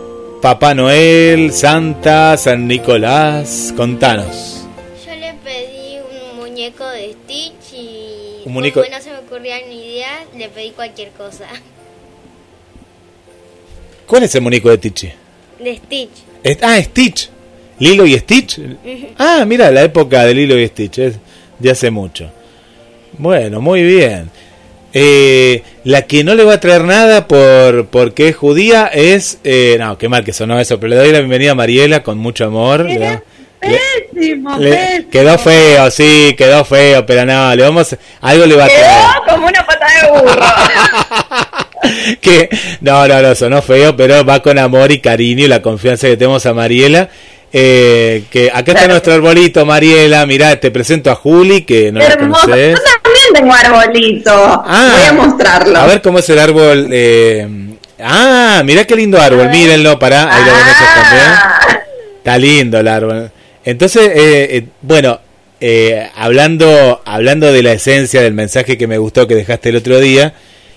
Papá 0.43 0.75
Noel, 0.75 1.53
Santa, 1.53 2.37
San 2.37 2.67
Nicolás? 2.67 3.73
Contanos. 3.77 4.67
Yo 5.07 5.15
le 5.15 5.35
pedí 5.35 5.99
un 6.01 6.39
muñeco 6.41 6.85
de 6.89 7.13
Stitch 7.13 7.75
y 7.75 8.43
un 8.45 8.55
muñeco... 8.55 8.83
como 8.83 8.93
no 8.93 9.01
se 9.01 9.13
me 9.13 9.19
ocurría 9.19 9.59
ni 9.69 9.87
idea, 9.87 10.25
le 10.37 10.49
pedí 10.49 10.71
cualquier 10.71 11.11
cosa. 11.11 11.47
¿Cuál 14.07 14.23
es 14.25 14.35
el 14.35 14.43
muñeco 14.43 14.71
de 14.71 14.79
Tichi? 14.79 15.13
De 15.59 15.77
Stitch. 15.77 16.11
Es- 16.43 16.59
ah, 16.63 16.79
Stitch. 16.83 17.31
Lilo 17.79 18.07
y 18.07 18.19
Stitch. 18.19 18.59
Ah, 19.19 19.45
mira, 19.47 19.71
la 19.71 19.83
época 19.83 20.25
de 20.25 20.35
Lilo 20.35 20.59
y 20.59 20.67
Stitch, 20.69 20.99
es 20.99 21.15
de 21.59 21.71
hace 21.71 21.91
mucho. 21.91 22.31
Bueno, 23.19 23.61
muy 23.61 23.83
bien. 23.83 24.31
Eh, 24.93 25.63
la 25.85 26.03
que 26.03 26.25
no 26.25 26.35
le 26.35 26.45
va 26.45 26.55
a 26.55 26.61
traer 26.61 26.85
nada 26.85 27.27
por 27.29 27.87
porque 27.89 28.29
es 28.29 28.37
judía 28.37 28.87
es... 28.87 29.39
eh, 29.45 29.77
no, 29.79 29.99
qué 29.99 30.09
mal 30.09 30.25
que 30.25 30.33
sonó 30.33 30.59
eso, 30.59 30.81
pero 30.81 30.91
le 30.91 30.97
doy 30.97 31.13
la 31.13 31.19
bienvenida 31.19 31.51
a 31.53 31.55
Mariela 31.55 32.03
con 32.03 32.17
mucho 32.17 32.47
amor. 32.47 32.87
Le 32.87 33.21
Pésimo, 33.61 34.57
le- 34.59 34.71
pésimo. 34.77 35.11
quedó 35.11 35.39
feo, 35.39 35.91
sí, 35.91 36.35
quedó 36.39 36.65
feo, 36.65 37.05
pero 37.05 37.25
no, 37.27 37.55
le 37.55 37.63
vamos... 37.63 37.95
Algo 38.21 38.47
le 38.47 38.55
va 38.57 38.65
a 38.65 38.69
traer. 38.69 38.85
Quedó 39.25 39.35
como 39.35 39.47
una 39.49 39.67
pata 39.67 39.87
de 39.87 40.11
burro. 40.13 40.47
que 42.21 42.49
no, 42.81 43.07
no, 43.07 43.23
no, 43.23 43.35
sonó 43.35 43.63
feo, 43.63 43.97
pero 43.97 44.25
va 44.25 44.41
con 44.41 44.59
amor 44.59 44.93
y 44.93 45.01
cariño 45.01 45.45
y 45.45 45.49
la 45.49 45.63
confianza 45.63 46.07
que 46.07 46.17
tenemos 46.17 46.45
a 46.47 46.55
Mariela. 46.55 47.09
Eh, 47.53 48.25
que 48.31 48.51
acá 48.53 48.73
está 48.73 48.89
nuestro 48.89 49.15
arbolito, 49.15 49.65
Mariela. 49.65 50.27
Mirá, 50.27 50.59
te 50.61 50.71
presento 50.71 51.11
a 51.11 51.15
Juli, 51.15 51.63
que 51.63 51.91
no 51.93 52.01
la 52.01 52.07
Hermoso. 52.07 52.43
conoces. 52.43 52.79
Yo 52.79 52.85
también 53.03 53.27
tengo 53.35 53.55
arbolito. 53.55 54.65
Voy 54.67 55.07
a 55.09 55.13
mostrarlo. 55.13 55.79
A 55.79 55.87
ver 55.87 56.03
cómo 56.03 56.19
es 56.19 56.29
el 56.29 56.39
árbol. 56.39 56.89
eh, 56.93 57.49
ah, 58.01 58.63
mirá 58.65 58.85
qué 58.85 58.97
lindo 58.97 59.21
árbol. 59.21 59.49
Mírenlo, 59.49 59.99
pará. 59.99 60.29
Ahí 60.35 60.45
lo 60.45 60.51
ellos 60.51 60.77
también. 60.95 61.83
Está 62.19 62.39
lindo 62.39 62.81
el 62.81 62.89
árbol. 62.89 63.31
Entonces, 63.65 64.09
eh, 64.15 64.57
eh, 64.57 64.67
bueno, 64.83 65.21
eh, 65.61 66.09
hablando, 66.15 67.03
hablando 67.05 67.53
de 67.53 67.63
la 67.63 67.73
esencia 67.73 68.23
del 68.23 68.35
mensaje 68.35 68.79
que 68.79 68.87
me 68.87 68.99
gustó 68.99 69.27
que 69.27 69.35
dejaste 69.35 69.71
el 69.71 69.77
otro 69.77 69.99
día, 69.99 70.35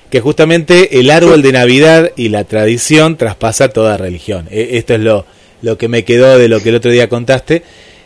que 0.09 0.21
justamente 0.21 0.99
el 0.99 1.11
árbol 1.11 1.41
de 1.41 1.51
Navidad 1.51 2.11
y 2.15 2.29
la 2.29 2.43
tradición 2.43 3.15
traspasa 3.15 3.69
toda 3.69 3.97
religión. 3.97 4.47
Eh, 4.51 4.69
esto 4.73 4.95
es 4.95 4.99
lo, 5.01 5.25
lo 5.61 5.77
que 5.77 5.87
me 5.87 6.03
quedó 6.03 6.37
de 6.37 6.47
lo 6.47 6.61
que 6.61 6.69
el 6.69 6.75
otro 6.75 6.91
día 6.91 7.07
contaste. 7.07 7.63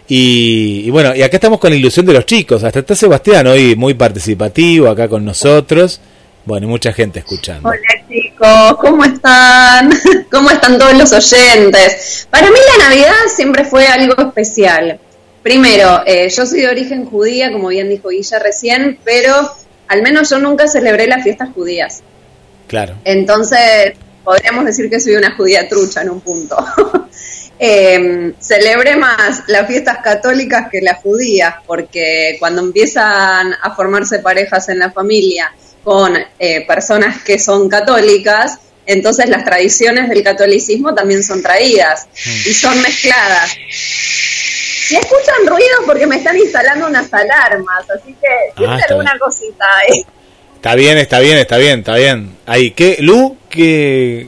Y, 0.08 0.84
y 0.86 0.90
bueno, 0.90 1.16
y 1.16 1.22
acá 1.22 1.38
estamos 1.38 1.60
con 1.60 1.70
la 1.70 1.78
ilusión 1.78 2.06
de 2.06 2.14
los 2.14 2.26
chicos. 2.26 2.64
Hasta 2.64 2.80
está 2.80 2.96
Sebastián 2.96 3.48
hoy 3.48 3.76
muy 3.76 3.94
participativo 3.94 4.90
acá 4.90 5.08
con 5.08 5.24
nosotros. 5.24 6.02
Bueno, 6.46 6.68
y 6.68 6.70
mucha 6.70 6.92
gente 6.92 7.20
escuchando. 7.20 7.70
Hola 7.70 7.80
chicos, 8.10 8.78
¿cómo 8.82 9.06
están? 9.06 9.90
¿Cómo 10.32 10.50
están 10.50 10.78
todos 10.78 10.94
los 10.94 11.14
oyentes? 11.14 12.28
Para 12.30 12.48
mí 12.50 12.58
la 12.78 12.90
Navidad 12.90 13.14
siempre 13.34 13.64
fue 13.64 13.88
algo 13.88 14.14
especial. 14.22 15.00
Primero, 15.42 16.04
eh, 16.06 16.30
yo 16.30 16.46
soy 16.46 16.62
de 16.62 16.68
origen 16.68 17.06
judía, 17.06 17.52
como 17.52 17.70
bien 17.70 17.90
dijo 17.90 18.10
Guilla 18.10 18.40
recién, 18.40 19.00
pero 19.06 19.54
al 19.88 20.02
menos 20.02 20.30
yo 20.30 20.40
nunca 20.40 20.68
celebré 20.68 21.08
las 21.08 21.24
fiestas 21.24 21.50
judías. 21.54 22.02
Claro. 22.68 22.96
Entonces, 23.04 23.94
podríamos 24.24 24.66
decir 24.66 24.90
que 24.90 25.00
soy 25.00 25.16
una 25.16 25.36
judía 25.36 25.68
trucha 25.68 26.02
en 26.02 26.10
un 26.10 26.22
punto. 26.22 26.56
Eh, 27.60 28.34
celebré 28.40 28.98
más 28.98 29.44
las 29.48 29.68
fiestas 29.68 30.00
católicas 30.04 30.68
que 30.70 30.82
las 30.82 31.02
judías, 31.02 31.54
porque 31.66 32.36
cuando 32.40 32.62
empiezan 32.62 33.54
a 33.54 33.74
formarse 33.76 34.20
parejas 34.20 34.68
en 34.70 34.80
la 34.80 34.92
familia 34.92 35.54
con 35.84 36.14
eh, 36.40 36.66
personas 36.68 37.22
que 37.22 37.40
son 37.40 37.70
católicas, 37.70 38.58
entonces 38.86 39.30
las 39.30 39.46
tradiciones 39.46 40.10
del 40.10 40.24
catolicismo 40.24 40.94
también 40.94 41.24
son 41.24 41.42
traídas 41.42 42.08
y 42.46 42.54
son 42.54 42.82
mezcladas. 42.82 43.56
Si 44.88 44.96
escuchan 44.96 45.46
ruido 45.48 45.76
porque 45.86 46.06
me 46.08 46.18
están 46.18 46.38
instalando 46.38 46.88
unas 46.88 47.12
alarmas, 47.14 47.90
así 47.90 48.14
que 48.14 48.28
siempre 48.58 48.76
Ah, 48.76 48.78
está 48.80 48.94
alguna 48.94 49.18
cosita 49.20 49.66
ahí. 49.88 50.06
Está 50.56 50.76
bien, 50.76 50.98
está 50.98 51.20
bien, 51.20 51.38
está 51.38 51.58
bien, 51.58 51.80
está 51.80 51.96
bien. 51.96 52.38
Ahí, 52.46 52.72
¿qué? 52.72 52.98
Lu, 53.00 53.38
que 53.50 54.28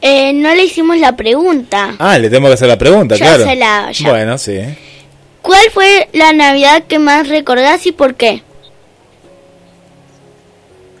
Eh, 0.00 0.32
no 0.34 0.54
le 0.54 0.64
hicimos 0.64 0.98
la 0.98 1.16
pregunta. 1.16 1.94
Ah, 1.98 2.18
le 2.18 2.28
tengo 2.28 2.48
que 2.48 2.54
hacer 2.54 2.68
la 2.68 2.76
pregunta, 2.78 3.16
Ya 3.16 3.24
claro. 3.26 3.44
se 3.44 3.56
la 3.56 3.78
hago, 3.84 3.90
ya. 3.92 4.08
Bueno, 4.10 4.38
sí. 4.38 4.60
¿Cuál 5.42 5.70
fue 5.72 6.08
la 6.12 6.32
Navidad 6.32 6.84
que 6.88 6.98
más 6.98 7.28
recordás 7.28 7.86
y 7.86 7.92
por 7.92 8.14
qué? 8.14 8.42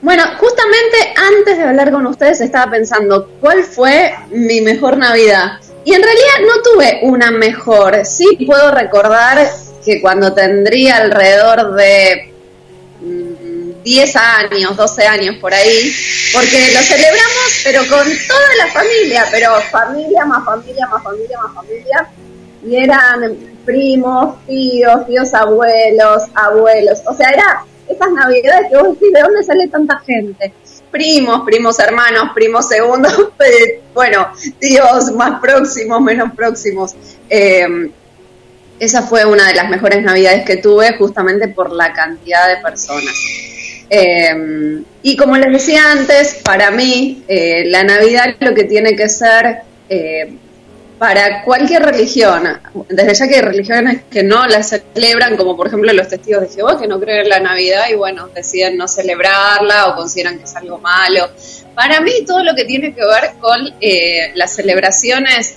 Bueno, 0.02 0.22
justamente 0.38 0.96
antes 1.16 1.56
de 1.56 1.64
hablar 1.64 1.90
con 1.90 2.06
ustedes 2.06 2.40
estaba 2.42 2.70
pensando 2.70 3.26
cuál 3.40 3.64
fue 3.64 4.14
mi 4.30 4.60
mejor 4.60 4.98
Navidad. 4.98 5.52
Y 5.84 5.92
en 5.92 6.02
realidad 6.02 6.34
no 6.46 6.62
tuve 6.62 7.00
una 7.02 7.30
mejor. 7.30 8.04
Sí 8.04 8.44
puedo 8.46 8.70
recordar 8.70 9.46
que 9.84 10.00
cuando 10.00 10.32
tendría 10.32 10.96
alrededor 10.96 11.74
de 11.74 12.32
mm, 13.00 13.82
10 13.82 14.16
años, 14.16 14.76
12 14.76 15.06
años 15.06 15.36
por 15.40 15.52
ahí, 15.52 15.94
porque 16.32 16.72
lo 16.72 16.80
celebramos 16.80 17.44
pero 17.64 17.80
con 17.80 18.06
toda 18.26 18.48
la 18.58 18.66
familia, 18.72 19.24
pero 19.30 19.54
familia 19.70 20.24
más 20.24 20.44
familia 20.44 20.86
más 20.86 21.02
familia 21.02 21.38
más 21.42 21.54
familia. 21.54 22.08
Y 22.66 22.76
eran 22.76 23.36
primos, 23.64 24.36
tíos, 24.46 25.06
tíos 25.06 25.34
abuelos, 25.34 26.22
abuelos. 26.34 27.02
O 27.06 27.14
sea, 27.14 27.28
era 27.28 27.64
esas 27.88 28.10
navidades 28.12 28.70
que 28.70 28.76
vos 28.76 28.98
decís, 28.98 29.12
¿de 29.12 29.20
dónde 29.20 29.42
sale 29.42 29.68
tanta 29.68 29.98
gente? 30.00 30.52
Primos, 30.94 31.42
primos 31.44 31.76
hermanos, 31.80 32.30
primos 32.36 32.68
segundos, 32.68 33.12
eh, 33.40 33.80
bueno, 33.92 34.28
tíos 34.60 35.10
más 35.16 35.40
próximos, 35.40 36.00
menos 36.00 36.32
próximos. 36.36 36.94
Eh, 37.28 37.90
esa 38.78 39.02
fue 39.02 39.24
una 39.24 39.48
de 39.48 39.54
las 39.54 39.68
mejores 39.68 40.04
navidades 40.04 40.44
que 40.44 40.58
tuve 40.58 40.96
justamente 40.96 41.48
por 41.48 41.72
la 41.72 41.92
cantidad 41.92 42.46
de 42.46 42.62
personas. 42.62 43.12
Eh, 43.90 44.84
y 45.02 45.16
como 45.16 45.36
les 45.36 45.50
decía 45.50 45.90
antes, 45.90 46.34
para 46.44 46.70
mí 46.70 47.24
la 47.26 47.82
Navidad 47.82 48.36
lo 48.38 48.54
que 48.54 48.62
tiene 48.62 48.94
que 48.94 49.08
ser 49.08 49.62
para 50.98 51.42
cualquier 51.42 51.82
religión, 51.82 52.60
desde 52.88 53.14
ya 53.14 53.28
que 53.28 53.34
hay 53.36 53.40
religiones 53.40 54.02
que 54.10 54.22
no 54.22 54.46
la 54.46 54.62
celebran, 54.62 55.36
como 55.36 55.56
por 55.56 55.66
ejemplo 55.66 55.92
los 55.92 56.08
testigos 56.08 56.42
de 56.42 56.48
Jehová, 56.48 56.80
que 56.80 56.86
no 56.86 57.00
creen 57.00 57.22
en 57.22 57.28
la 57.28 57.40
Navidad 57.40 57.84
y 57.90 57.94
bueno, 57.94 58.28
deciden 58.28 58.76
no 58.76 58.86
celebrarla 58.86 59.88
o 59.88 59.96
consideran 59.96 60.38
que 60.38 60.44
es 60.44 60.54
algo 60.54 60.78
malo. 60.78 61.28
Para 61.74 62.00
mí 62.00 62.12
todo 62.26 62.44
lo 62.44 62.54
que 62.54 62.64
tiene 62.64 62.94
que 62.94 63.04
ver 63.04 63.32
con 63.40 63.74
eh, 63.80 64.32
las 64.34 64.54
celebraciones 64.54 65.56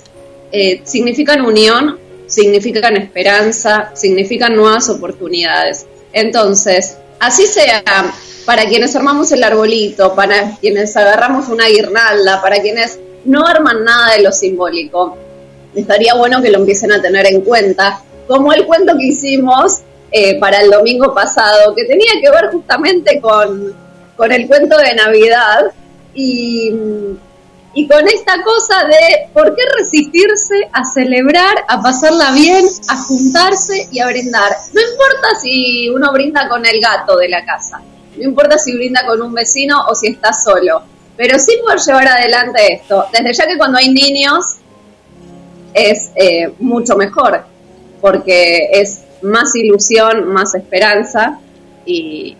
eh, 0.51 0.81
significan 0.83 1.41
unión, 1.41 1.99
significan 2.25 2.97
esperanza, 2.97 3.91
significan 3.93 4.55
nuevas 4.55 4.89
oportunidades. 4.89 5.85
Entonces, 6.13 6.97
así 7.19 7.45
sea 7.45 7.83
para 8.45 8.65
quienes 8.65 8.95
armamos 8.95 9.31
el 9.31 9.43
arbolito, 9.43 10.15
para 10.15 10.57
quienes 10.59 10.95
agarramos 10.97 11.49
una 11.49 11.67
guirnalda, 11.67 12.41
para 12.41 12.61
quienes 12.61 12.97
no 13.25 13.45
arman 13.45 13.83
nada 13.83 14.15
de 14.15 14.23
lo 14.23 14.31
simbólico, 14.31 15.17
estaría 15.81 16.13
bueno 16.15 16.41
que 16.41 16.49
lo 16.49 16.59
empiecen 16.59 16.91
a 16.91 17.01
tener 17.01 17.25
en 17.27 17.41
cuenta, 17.41 18.01
como 18.27 18.53
el 18.53 18.65
cuento 18.65 18.93
que 18.97 19.05
hicimos 19.05 19.79
eh, 20.11 20.39
para 20.39 20.59
el 20.59 20.69
domingo 20.69 21.13
pasado, 21.13 21.75
que 21.75 21.85
tenía 21.85 22.13
que 22.21 22.29
ver 22.29 22.51
justamente 22.51 23.19
con, 23.21 23.75
con 24.15 24.31
el 24.31 24.47
cuento 24.47 24.77
de 24.77 24.95
Navidad 24.95 25.71
y, 26.13 26.71
y 27.73 27.87
con 27.87 28.07
esta 28.07 28.41
cosa 28.43 28.85
de 28.87 29.29
por 29.33 29.55
qué 29.55 29.63
resistirse 29.77 30.55
a 30.71 30.83
celebrar, 30.83 31.55
a 31.67 31.81
pasarla 31.81 32.31
bien, 32.31 32.65
a 32.89 32.97
juntarse 33.03 33.87
y 33.91 33.99
a 33.99 34.07
brindar. 34.07 34.51
No 34.73 34.81
importa 34.81 35.27
si 35.41 35.89
uno 35.89 36.11
brinda 36.11 36.49
con 36.49 36.65
el 36.65 36.81
gato 36.81 37.17
de 37.17 37.29
la 37.29 37.45
casa, 37.45 37.81
no 38.17 38.23
importa 38.23 38.57
si 38.57 38.75
brinda 38.75 39.05
con 39.05 39.21
un 39.21 39.33
vecino 39.33 39.79
o 39.87 39.93
si 39.93 40.07
está 40.07 40.33
solo, 40.33 40.81
pero 41.15 41.37
sí 41.37 41.57
poder 41.61 41.79
llevar 41.79 42.07
adelante 42.07 42.73
esto. 42.73 43.05
Desde 43.11 43.33
ya 43.33 43.47
que 43.47 43.57
cuando 43.57 43.77
hay 43.77 43.89
niños 43.89 44.57
es 45.77 46.09
eh, 46.15 46.49
mucho 46.59 46.95
mejor, 46.95 47.45
porque 48.01 48.69
es 48.73 49.01
más 49.21 49.55
ilusión, 49.55 50.27
más 50.33 50.55
esperanza 50.55 51.39
y, 51.85 52.35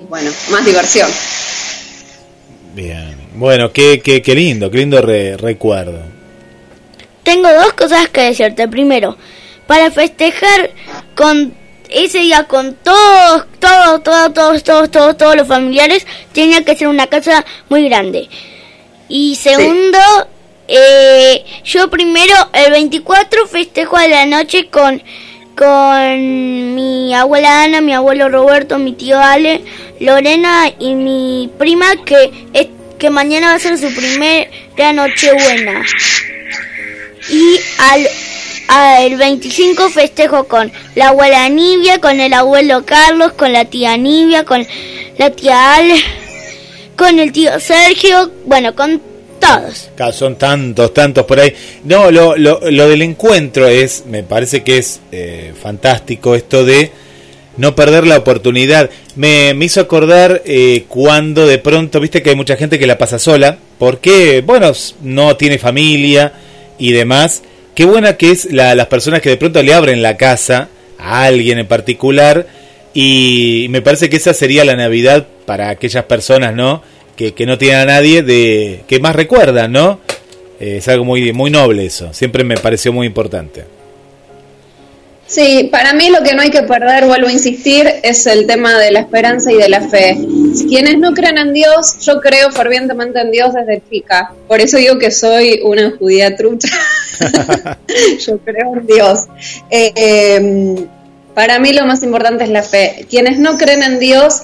y 0.00 0.04
bueno, 0.08 0.30
más 0.50 0.64
diversión. 0.64 1.08
Bien. 2.74 3.16
Bueno, 3.34 3.72
qué, 3.72 4.00
qué, 4.00 4.20
qué 4.22 4.34
lindo, 4.34 4.70
qué 4.70 4.78
lindo 4.78 5.00
re- 5.00 5.36
recuerdo. 5.36 6.00
Tengo 7.22 7.52
dos 7.52 7.72
cosas 7.74 8.08
que 8.08 8.22
decirte. 8.22 8.66
Primero, 8.68 9.16
para 9.66 9.90
festejar 9.90 10.70
con 11.16 11.54
ese 11.88 12.18
día 12.18 12.44
con 12.44 12.74
todos, 12.74 13.46
todos, 13.58 14.02
todos, 14.02 14.32
todos, 14.32 14.62
todos, 14.62 14.90
todos, 14.90 15.16
todos 15.16 15.36
los 15.36 15.48
familiares, 15.48 16.06
tenía 16.32 16.64
que 16.64 16.76
ser 16.76 16.88
una 16.88 17.06
casa 17.08 17.44
muy 17.68 17.88
grande. 17.88 18.28
Y 19.08 19.34
segundo, 19.34 19.98
eh, 20.70 21.44
yo 21.64 21.90
primero 21.90 22.34
el 22.52 22.70
24 22.70 23.46
festejo 23.46 23.96
a 23.96 24.06
la 24.06 24.24
noche 24.26 24.68
con 24.68 25.02
con 25.60 26.74
mi 26.74 27.14
abuela 27.14 27.64
Ana, 27.64 27.82
mi 27.82 27.92
abuelo 27.92 28.30
Roberto, 28.30 28.78
mi 28.78 28.94
tío 28.94 29.20
Ale, 29.20 29.62
Lorena 30.00 30.72
y 30.78 30.94
mi 30.94 31.50
prima 31.58 31.96
que 32.02 32.30
es, 32.54 32.68
que 32.98 33.10
mañana 33.10 33.48
va 33.48 33.54
a 33.54 33.58
ser 33.58 33.76
su 33.76 33.92
primera 33.94 34.92
noche 34.94 35.32
buena. 35.34 35.84
Y 37.28 37.60
al, 37.78 38.08
al 38.68 39.16
25 39.16 39.90
festejo 39.90 40.44
con 40.44 40.72
la 40.94 41.08
abuela 41.08 41.46
Nivia, 41.50 42.00
con 42.00 42.20
el 42.20 42.32
abuelo 42.32 42.86
Carlos, 42.86 43.32
con 43.32 43.52
la 43.52 43.66
tía 43.66 43.98
Nivia, 43.98 44.46
con 44.46 44.66
la 45.18 45.28
tía 45.28 45.74
Ale, 45.74 46.02
con 46.96 47.18
el 47.18 47.32
tío 47.32 47.60
Sergio, 47.60 48.30
bueno, 48.46 48.74
con 48.74 49.09
Son 50.12 50.36
tantos, 50.36 50.94
tantos 50.94 51.24
por 51.24 51.40
ahí. 51.40 51.52
No, 51.84 52.10
lo, 52.10 52.36
lo, 52.36 52.60
lo 52.70 52.88
del 52.88 53.02
encuentro 53.02 53.66
es, 53.66 54.04
me 54.06 54.22
parece 54.22 54.62
que 54.62 54.78
es 54.78 55.00
eh, 55.10 55.52
fantástico 55.60 56.34
esto 56.34 56.64
de 56.64 56.90
no 57.56 57.74
perder 57.74 58.06
la 58.06 58.18
oportunidad. 58.18 58.90
Me, 59.16 59.54
me 59.54 59.66
hizo 59.66 59.80
acordar 59.80 60.42
eh, 60.44 60.84
cuando 60.88 61.46
de 61.46 61.58
pronto, 61.58 62.00
viste 62.00 62.22
que 62.22 62.30
hay 62.30 62.36
mucha 62.36 62.56
gente 62.56 62.78
que 62.78 62.86
la 62.86 62.98
pasa 62.98 63.18
sola, 63.18 63.58
porque, 63.78 64.42
bueno, 64.44 64.72
no 65.02 65.36
tiene 65.36 65.58
familia 65.58 66.32
y 66.78 66.92
demás. 66.92 67.42
Qué 67.74 67.84
buena 67.84 68.16
que 68.16 68.30
es 68.30 68.52
la, 68.52 68.74
las 68.74 68.86
personas 68.86 69.20
que 69.20 69.30
de 69.30 69.36
pronto 69.36 69.62
le 69.62 69.74
abren 69.74 70.02
la 70.02 70.16
casa 70.16 70.68
a 70.98 71.24
alguien 71.24 71.58
en 71.58 71.66
particular 71.66 72.46
y 72.92 73.66
me 73.70 73.82
parece 73.82 74.10
que 74.10 74.16
esa 74.16 74.34
sería 74.34 74.64
la 74.64 74.76
Navidad 74.76 75.26
para 75.46 75.68
aquellas 75.68 76.04
personas, 76.04 76.54
¿no? 76.54 76.82
Que, 77.28 77.44
no 77.44 77.58
tienen 77.58 77.80
a 77.80 77.84
nadie 77.84 78.22
de 78.22 78.80
que 78.86 78.98
más 78.98 79.14
recuerdan, 79.14 79.72
¿no? 79.72 80.00
Eh, 80.58 80.78
es 80.78 80.88
algo 80.88 81.04
muy, 81.04 81.32
muy 81.34 81.50
noble 81.50 81.84
eso. 81.84 82.14
Siempre 82.14 82.44
me 82.44 82.56
pareció 82.56 82.94
muy 82.94 83.06
importante. 83.06 83.64
Sí, 85.26 85.68
para 85.70 85.92
mí 85.92 86.08
lo 86.08 86.24
que 86.24 86.34
no 86.34 86.42
hay 86.42 86.50
que 86.50 86.62
perder, 86.62 87.04
vuelvo 87.04 87.28
a 87.28 87.32
insistir, 87.32 87.86
es 88.02 88.26
el 88.26 88.48
tema 88.48 88.78
de 88.78 88.90
la 88.90 88.98
esperanza 88.98 89.52
y 89.52 89.56
de 89.56 89.68
la 89.68 89.80
fe. 89.80 90.18
Quienes 90.66 90.98
no 90.98 91.12
creen 91.12 91.38
en 91.38 91.52
Dios, 91.52 91.98
yo 92.00 92.20
creo 92.20 92.50
fervientemente 92.50 93.20
en 93.20 93.30
Dios 93.30 93.54
desde 93.54 93.80
chica. 93.88 94.32
Por 94.48 94.60
eso 94.60 94.78
digo 94.78 94.98
que 94.98 95.12
soy 95.12 95.60
una 95.62 95.92
judía 95.96 96.34
trucha. 96.36 96.76
yo 98.26 98.38
creo 98.38 98.74
en 98.74 98.86
Dios. 98.86 99.20
Eh, 99.70 99.92
eh, 99.94 100.86
para 101.34 101.60
mí 101.60 101.74
lo 101.74 101.86
más 101.86 102.02
importante 102.02 102.42
es 102.42 102.50
la 102.50 102.64
fe. 102.64 103.06
Quienes 103.08 103.38
no 103.38 103.56
creen 103.56 103.84
en 103.84 104.00
Dios, 104.00 104.42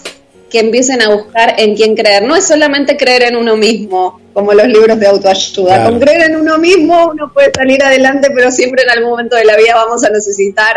que 0.57 0.61
empiecen 0.61 1.03
a 1.03 1.11
buscar 1.11 1.57
en 1.59 1.77
quién 1.77 1.95
creer. 1.95 2.23
No 2.23 2.35
es 2.35 2.47
solamente 2.47 2.97
creer 2.97 3.25
en 3.25 3.37
uno 3.37 3.59
mismo, 3.59 4.19
como 4.33 4.55
los 4.55 4.67
libros 4.67 4.99
de 4.99 5.07
autoayuda. 5.07 5.85
Con 5.85 6.01
creer 6.01 6.31
en 6.31 6.37
uno 6.37 6.57
mismo 6.57 7.11
uno 7.11 7.31
puede 7.31 7.53
salir 7.55 7.85
adelante, 7.85 8.31
pero 8.35 8.51
siempre 8.51 8.85
en 8.85 8.89
algún 8.89 9.11
momento 9.11 9.37
de 9.37 9.45
la 9.45 9.55
vida 9.55 9.75
vamos 9.75 10.03
a 10.03 10.09
necesitar 10.09 10.77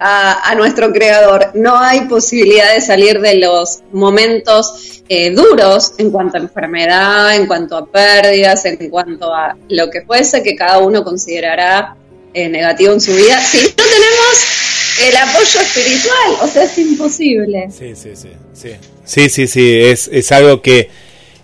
a, 0.00 0.52
nuestro 0.56 0.92
creador. 0.92 1.52
No 1.54 1.78
hay 1.78 2.00
posibilidad 2.08 2.74
de 2.74 2.80
salir 2.80 3.20
de 3.20 3.36
los 3.36 3.84
momentos 3.92 5.00
eh, 5.08 5.30
duros 5.30 5.92
en 5.98 6.10
cuanto 6.10 6.38
a 6.38 6.40
enfermedad, 6.40 7.36
en 7.36 7.46
cuanto 7.46 7.76
a 7.76 7.86
pérdidas, 7.86 8.64
en 8.64 8.90
cuanto 8.90 9.32
a 9.32 9.56
lo 9.68 9.90
que 9.90 10.02
fuese 10.02 10.42
que 10.42 10.56
cada 10.56 10.78
uno 10.78 11.04
considerará 11.04 11.94
eh, 12.34 12.48
negativo 12.48 12.92
en 12.94 13.00
su 13.00 13.12
vida. 13.12 13.38
Si 13.38 13.62
no 13.62 13.74
tenemos 13.76 14.81
el 15.00 15.16
apoyo 15.16 15.60
espiritual, 15.60 16.36
o 16.40 16.48
sea, 16.48 16.64
es 16.64 16.78
imposible. 16.78 17.68
Sí, 17.70 17.94
sí, 17.94 18.10
sí. 18.14 18.28
Sí, 18.52 18.70
sí, 19.04 19.28
sí, 19.28 19.46
sí. 19.48 19.80
Es, 19.80 20.08
es 20.12 20.32
algo 20.32 20.60
que, 20.62 20.90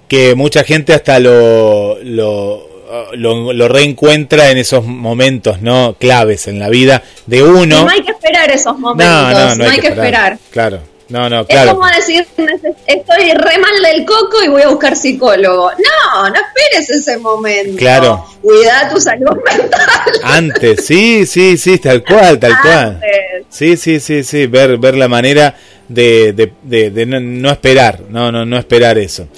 que 0.07 0.35
mucha 0.35 0.65
gente 0.65 0.95
hasta 0.95 1.19
lo, 1.19 1.99
lo, 2.03 2.69
lo, 3.15 3.69
reencuentra 3.69 4.51
en 4.51 4.59
esos 4.59 4.85
momentos 4.85 5.61
no 5.61 5.97
claves 5.99 6.49
en 6.49 6.59
la 6.59 6.69
vida 6.69 7.03
de 7.27 7.43
uno. 7.43 7.85
No 7.85 7.91
hay 7.91 8.03
que 8.03 8.13
esperar 8.13 8.51
esos 8.51 8.79
momentos, 8.79 9.59
no, 9.59 9.69
hay, 9.69 9.81
que, 9.81 9.89
esperar. 9.89 10.39
Claro. 10.51 10.81
No, 11.09 11.31
no, 11.31 11.47
claro. 11.47 11.71
Es 11.71 11.75
como 11.75 11.87
decir, 11.87 12.27
estoy 12.87 13.33
re 13.33 13.59
mal 13.59 13.83
del 13.83 14.05
coco 14.05 14.43
y 14.45 14.49
voy 14.49 14.61
a 14.63 14.69
buscar 14.69 14.95
psicólogo. 14.95 15.71
No, 15.71 16.29
no 16.29 16.35
esperes 16.35 16.91
ese 16.91 17.17
momento. 17.17 17.79
Claro. 17.79 18.27
Cuida 18.43 18.91
tu 18.91 19.01
salud 19.01 19.39
mental. 19.45 19.89
Antes, 20.23 20.85
sí, 20.85 21.25
sí, 21.25 21.57
sí, 21.57 21.79
tal 21.79 22.05
cual, 22.05 22.39
tal 22.39 22.61
cual. 22.61 23.01
Sí, 23.51 23.77
sí, 23.77 24.01
sí, 24.01 24.25
sí, 24.25 24.47
ver, 24.47 24.79
ver 24.79 24.97
la 24.97 25.09
manera 25.09 25.57
de, 25.89 26.33
de, 26.33 26.91
de, 26.91 27.07
no, 27.07 27.51
esperar, 27.51 28.03
no, 28.11 28.31
no, 28.31 28.45
no 28.45 28.59
esperar 28.59 28.99
eso. 28.99 29.29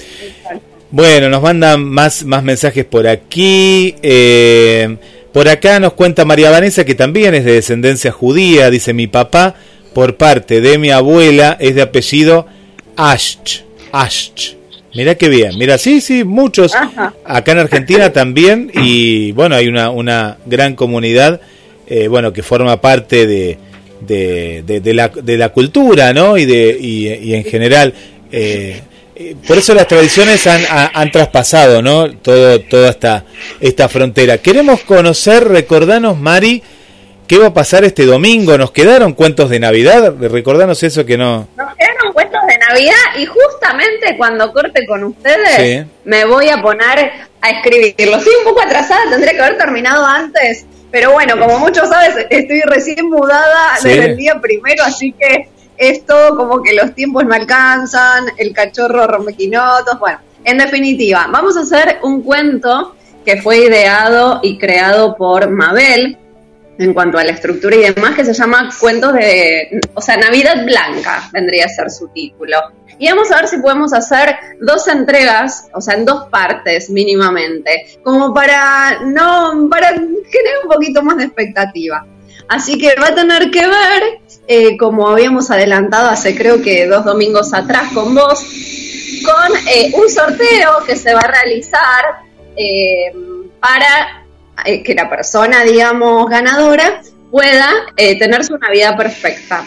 Bueno, 0.91 1.29
nos 1.29 1.43
mandan 1.43 1.85
más, 1.85 2.25
más 2.25 2.43
mensajes 2.43 2.85
por 2.85 3.07
aquí. 3.07 3.95
Eh, 4.03 4.97
por 5.33 5.49
acá 5.49 5.79
nos 5.79 5.93
cuenta 5.93 6.25
María 6.25 6.51
Vanessa 6.51 6.85
que 6.85 6.97
también 6.97 7.35
es 7.35 7.45
de 7.45 7.53
descendencia 7.53 8.11
judía, 8.11 8.69
dice 8.69 8.93
mi 8.93 9.07
papá 9.07 9.55
por 9.93 10.17
parte 10.17 10.61
de 10.61 10.79
mi 10.79 10.91
abuela 10.91 11.57
es 11.61 11.77
de 11.77 11.83
apellido 11.83 12.47
Ash. 12.97 13.37
Ash. 13.93 14.55
Mira 14.93 15.15
qué 15.15 15.29
bien, 15.29 15.57
mira, 15.57 15.79
sí, 15.79 16.01
sí, 16.01 16.25
muchos 16.25 16.73
acá 17.25 17.53
en 17.53 17.59
Argentina 17.59 18.13
también 18.13 18.73
y 18.75 19.31
bueno, 19.33 19.55
hay 19.55 19.69
una, 19.69 19.91
una 19.91 20.39
gran 20.47 20.75
comunidad, 20.75 21.41
eh, 21.87 22.09
bueno, 22.09 22.33
que 22.33 22.43
forma 22.43 22.81
parte 22.81 23.29
de, 23.29 23.59
de, 24.01 24.63
de, 24.67 24.95
la, 24.95 25.09
de 25.09 25.37
la 25.37 25.51
cultura, 25.51 26.13
¿no? 26.13 26.37
Y, 26.37 26.45
de, 26.45 26.77
y, 26.81 27.35
en 27.35 27.45
general, 27.45 27.95
eh, 28.33 28.81
eh, 29.15 29.37
por 29.47 29.59
eso 29.59 29.75
las 29.75 29.87
tradiciones 29.87 30.47
han, 30.47 30.63
han, 30.71 31.11
traspasado, 31.11 31.83
¿no? 31.83 32.11
Todo, 32.11 32.61
toda 32.61 32.91
esta, 32.91 33.25
esta 33.61 33.89
frontera. 33.89 34.39
Queremos 34.39 34.81
conocer, 34.81 35.47
recordanos, 35.49 36.19
Mari, 36.19 36.63
¿Qué 37.31 37.39
va 37.39 37.47
a 37.47 37.55
pasar 37.55 37.85
este 37.85 38.07
domingo? 38.07 38.59
¿Nos 38.59 38.73
quedaron 38.73 39.13
cuentos 39.13 39.49
de 39.51 39.61
Navidad? 39.61 40.15
Recordanos 40.19 40.83
eso 40.83 41.07
que 41.07 41.17
no. 41.17 41.47
Nos 41.57 41.77
quedaron 41.77 42.13
cuentos 42.13 42.41
de 42.45 42.59
Navidad 42.59 42.93
y 43.17 43.25
justamente 43.25 44.17
cuando 44.17 44.53
corte 44.53 44.85
con 44.85 45.05
ustedes 45.05 45.87
me 46.05 46.25
voy 46.25 46.49
a 46.49 46.61
poner 46.61 47.13
a 47.41 47.51
escribirlo. 47.51 48.17
Estoy 48.17 48.35
un 48.37 48.45
poco 48.45 48.63
atrasada, 48.63 49.09
tendría 49.11 49.35
que 49.35 49.43
haber 49.43 49.59
terminado 49.59 50.05
antes. 50.05 50.67
Pero 50.91 51.13
bueno, 51.13 51.39
como 51.39 51.59
muchos 51.59 51.89
sabes, 51.89 52.27
estoy 52.31 52.63
recién 52.63 53.09
mudada 53.09 53.75
desde 53.83 54.07
el 54.07 54.17
día 54.17 54.41
primero, 54.41 54.83
así 54.85 55.13
que 55.13 55.49
esto 55.77 56.37
como 56.37 56.63
que 56.63 56.75
los 56.75 56.95
tiempos 56.95 57.25
me 57.25 57.37
alcanzan, 57.37 58.27
el 58.37 58.53
cachorro 58.53 59.07
rompequinotos, 59.07 59.99
bueno, 59.99 60.19
en 60.45 60.59
definitiva, 60.59 61.29
vamos 61.31 61.57
a 61.57 61.61
hacer 61.61 61.99
un 62.03 62.23
cuento 62.23 62.95
que 63.25 63.41
fue 63.41 63.59
ideado 63.59 64.41
y 64.43 64.59
creado 64.59 65.17
por 65.17 65.51
Mabel, 65.51 66.19
en 66.81 66.95
cuanto 66.95 67.19
a 67.19 67.25
la 67.25 67.33
estructura 67.33 67.77
y 67.77 67.93
demás, 67.93 68.15
que 68.15 68.25
se 68.25 68.33
llama 68.33 68.71
Cuentos 68.81 69.13
de, 69.13 69.81
o 69.93 70.01
sea, 70.01 70.17
Navidad 70.17 70.65
Blanca 70.65 71.29
vendría 71.31 71.67
a 71.67 71.69
ser 71.69 71.91
su 71.91 72.09
título. 72.09 72.57
Y 72.99 73.09
vamos 73.09 73.31
a 73.31 73.37
ver 73.37 73.49
si 73.49 73.59
podemos 73.59 73.93
hacer 73.93 74.35
dos 74.61 74.89
entregas, 74.89 75.69
o 75.75 75.81
sea, 75.81 75.95
en 75.95 76.07
dos 76.07 76.29
partes 76.31 76.89
mínimamente, 76.89 77.99
como 78.03 78.33
para 78.33 79.01
no, 79.05 79.69
para 79.71 79.89
generar 79.89 80.65
un 80.65 80.71
poquito 80.71 81.03
más 81.03 81.19
de 81.19 81.25
expectativa. 81.25 82.07
Así 82.49 82.79
que 82.79 82.95
va 83.01 83.09
a 83.09 83.15
tener 83.15 83.51
que 83.51 83.67
ver, 83.67 84.21
eh, 84.49 84.79
como 84.79 85.09
habíamos 85.09 85.51
adelantado 85.51 86.09
hace 86.09 86.35
creo 86.35 86.63
que 86.63 86.87
dos 86.87 87.05
domingos 87.05 87.53
atrás 87.53 87.93
con 87.93 88.15
vos, 88.15 88.41
con 89.25 89.57
eh, 89.69 89.93
un 89.95 90.09
sorteo 90.09 90.83
que 90.87 90.97
se 90.97 91.13
va 91.13 91.21
a 91.21 91.31
realizar 91.31 92.05
eh, 92.57 93.13
para 93.61 94.20
eh, 94.65 94.83
que 94.83 94.95
la 94.95 95.09
persona, 95.09 95.63
digamos, 95.65 96.29
ganadora 96.29 97.03
pueda 97.31 97.71
eh, 97.97 98.19
tener 98.19 98.45
su 98.45 98.57
Navidad 98.59 98.97
perfecta. 98.97 99.65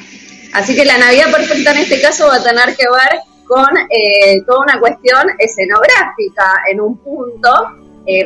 Así 0.54 0.76
que 0.76 0.86
la 0.86 0.98
Navidad 0.98 1.32
perfecta 1.32 1.72
en 1.72 1.78
este 1.80 2.02
caso 2.02 2.28
va 2.28 2.36
a 2.36 2.44
tener 2.44 2.76
que 2.76 2.86
ver 2.86 3.20
con 3.48 3.66
eh, 3.90 4.42
toda 4.46 4.62
una 4.62 4.80
cuestión 4.80 5.28
escenográfica 5.38 6.64
en 6.72 6.82
un 6.82 6.98
punto, 6.98 7.50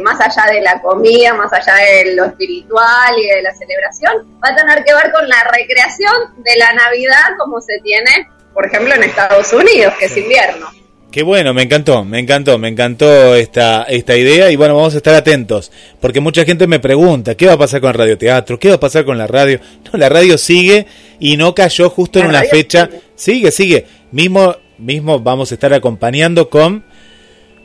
más 0.01 0.20
allá 0.20 0.51
de 0.51 0.61
la 0.61 0.82
comida, 0.82 1.36
más 1.36 1.53
allá 1.53 1.76
de 1.76 2.15
lo 2.15 2.26
espiritual 2.26 3.13
y 3.15 3.28
de 3.28 3.43
la 3.43 3.53
celebración, 3.55 4.39
va 4.43 4.49
a 4.49 4.55
tener 4.55 4.84
que 4.84 4.91
ver 4.91 5.11
con 5.11 5.28
la 5.30 5.43
recreación 5.55 6.34
de 6.38 6.57
la 6.57 6.74
Navidad 6.74 7.38
como 7.38 7.61
se 7.61 7.80
tiene, 7.84 8.28
por 8.55 8.65
ejemplo, 8.65 8.95
en 8.95 9.03
Estados 9.03 9.53
Unidos, 9.53 9.93
que 9.99 10.05
es 10.05 10.18
invierno. 10.18 10.68
Qué 11.12 11.24
bueno, 11.24 11.53
me 11.53 11.64
encantó, 11.64 12.03
me 12.03 12.20
encantó, 12.20 12.58
me 12.58 12.68
encantó 12.68 13.34
esta, 13.34 13.84
esta 13.84 14.18
idea 14.18 14.51
y 14.51 14.58
bueno, 14.58 14.76
vamos 14.76 14.93
a 14.93 14.97
estar 14.97 15.16
atentos, 15.16 15.72
porque 16.01 16.20
mucha 16.20 16.43
gente 16.43 16.68
me 16.68 16.80
pregunta, 16.80 17.36
¿qué 17.36 17.45
va 17.47 17.53
a 17.53 17.58
pasar 17.58 17.80
con 17.80 17.91
el 17.91 17.95
radioteatro? 17.95 18.60
¿Qué 18.60 18.68
va 18.68 18.76
a 18.76 18.80
pasar 18.80 19.05
con 19.05 19.18
la 19.18 19.26
radio? 19.26 19.60
No, 19.91 19.97
la 19.97 20.10
radio 20.10 20.38
sigue 20.38 20.86
y 21.18 21.38
no 21.38 21.55
cayó 21.55 21.89
justo 21.89 22.20
en 22.20 22.28
una 22.28 22.43
fecha, 22.43 22.89
sigue, 23.16 23.51
sigue, 23.51 23.86
mismo, 24.12 24.58
mismo 24.78 25.20
vamos 25.22 25.49
a 25.51 25.53
estar 25.53 25.74
acompañando 25.74 26.49
con, 26.49 26.84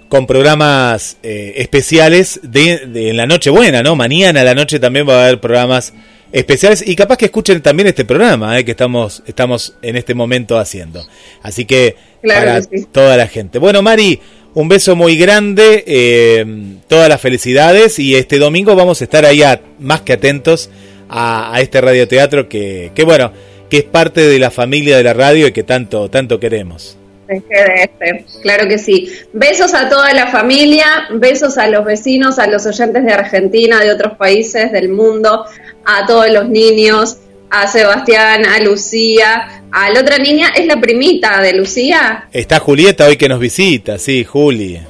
con 0.09 0.29
programas 0.29 1.19
eh, 1.25 1.55
especiales 1.57 2.39
de, 2.45 2.87
de, 2.87 3.11
en 3.11 3.17
la 3.17 3.27
noche 3.27 3.51
buena, 3.51 3.83
¿no? 3.83 3.97
Mañana 3.97 4.43
a 4.43 4.45
la 4.45 4.55
noche 4.55 4.79
también 4.79 5.09
va 5.09 5.15
a 5.17 5.25
haber 5.25 5.41
programas 5.41 5.93
especiales 6.33 6.83
y 6.87 6.97
capaz 6.97 7.19
que 7.19 7.27
escuchen 7.27 7.61
también 7.61 7.87
este 7.87 8.05
programa 8.05 8.59
eh, 8.59 8.65
que 8.65 8.73
estamos, 8.73 9.23
estamos 9.27 9.75
en 9.83 9.97
este 9.97 10.15
momento 10.15 10.59
haciendo. 10.59 11.07
Así 11.43 11.65
que 11.65 11.97
para 12.27 12.61
toda 12.91 13.17
la 13.17 13.29
gente. 13.29 13.59
Bueno, 13.59 13.83
Mari, 13.83 14.19
un 14.55 14.69
beso 14.69 14.97
muy 14.97 15.17
grande, 15.17 15.85
eh, 15.87 16.45
todas 16.89 17.09
las 17.09 17.21
felicidades 17.21 17.99
y 17.99 18.17
este 18.17 18.39
domingo 18.39 18.75
vamos 18.75 19.01
a 19.01 19.05
estar 19.05 19.25
ahí 19.25 19.43
más 19.79 20.01
que 20.01 20.15
atentos 20.15 20.71
a, 21.09 21.55
este 21.61 21.81
radioteatro 21.81 22.49
que, 22.49 22.91
que, 22.95 23.05
bueno, 23.05 23.33
que 23.69 23.79
es 23.79 23.85
parte 23.85 24.23
de 24.23 24.39
la 24.39 24.51
familia 24.51 24.97
de 24.97 25.05
la 25.05 25.15
radio 25.15 25.47
y 25.47 25.53
que 25.53 25.63
tanto, 25.63 26.11
tanto 26.11 26.41
queremos. 26.41 26.97
Este. 27.29 28.25
Claro 28.43 28.69
que 28.69 28.79
sí. 28.79 29.13
Besos 29.33 29.75
a 29.75 29.89
toda 29.89 30.13
la 30.13 30.27
familia, 30.29 31.09
besos 31.13 31.57
a 31.59 31.69
los 31.69 31.85
vecinos, 31.85 32.39
a 32.39 32.47
los 32.47 32.67
oyentes 32.67 33.05
de 33.05 33.13
Argentina, 33.13 33.81
de 33.81 33.93
otros 33.93 34.17
países 34.17 34.73
del 34.73 34.89
mundo, 34.89 35.45
a 35.85 36.07
todos 36.07 36.31
los 36.31 36.49
niños, 36.49 37.19
a 37.51 37.67
Sebastián, 37.67 38.45
a 38.47 38.59
Lucía, 38.61 39.63
a 39.71 39.91
la 39.91 40.01
otra 40.01 40.19
niña, 40.19 40.53
es 40.57 40.67
la 40.67 40.81
primita 40.81 41.41
de 41.41 41.53
Lucía. 41.53 42.29
Está 42.33 42.59
Julieta 42.59 43.07
hoy 43.07 43.17
que 43.17 43.29
nos 43.29 43.41
visita, 43.41 43.99
sí, 43.99 44.25
Juli. 44.25 44.81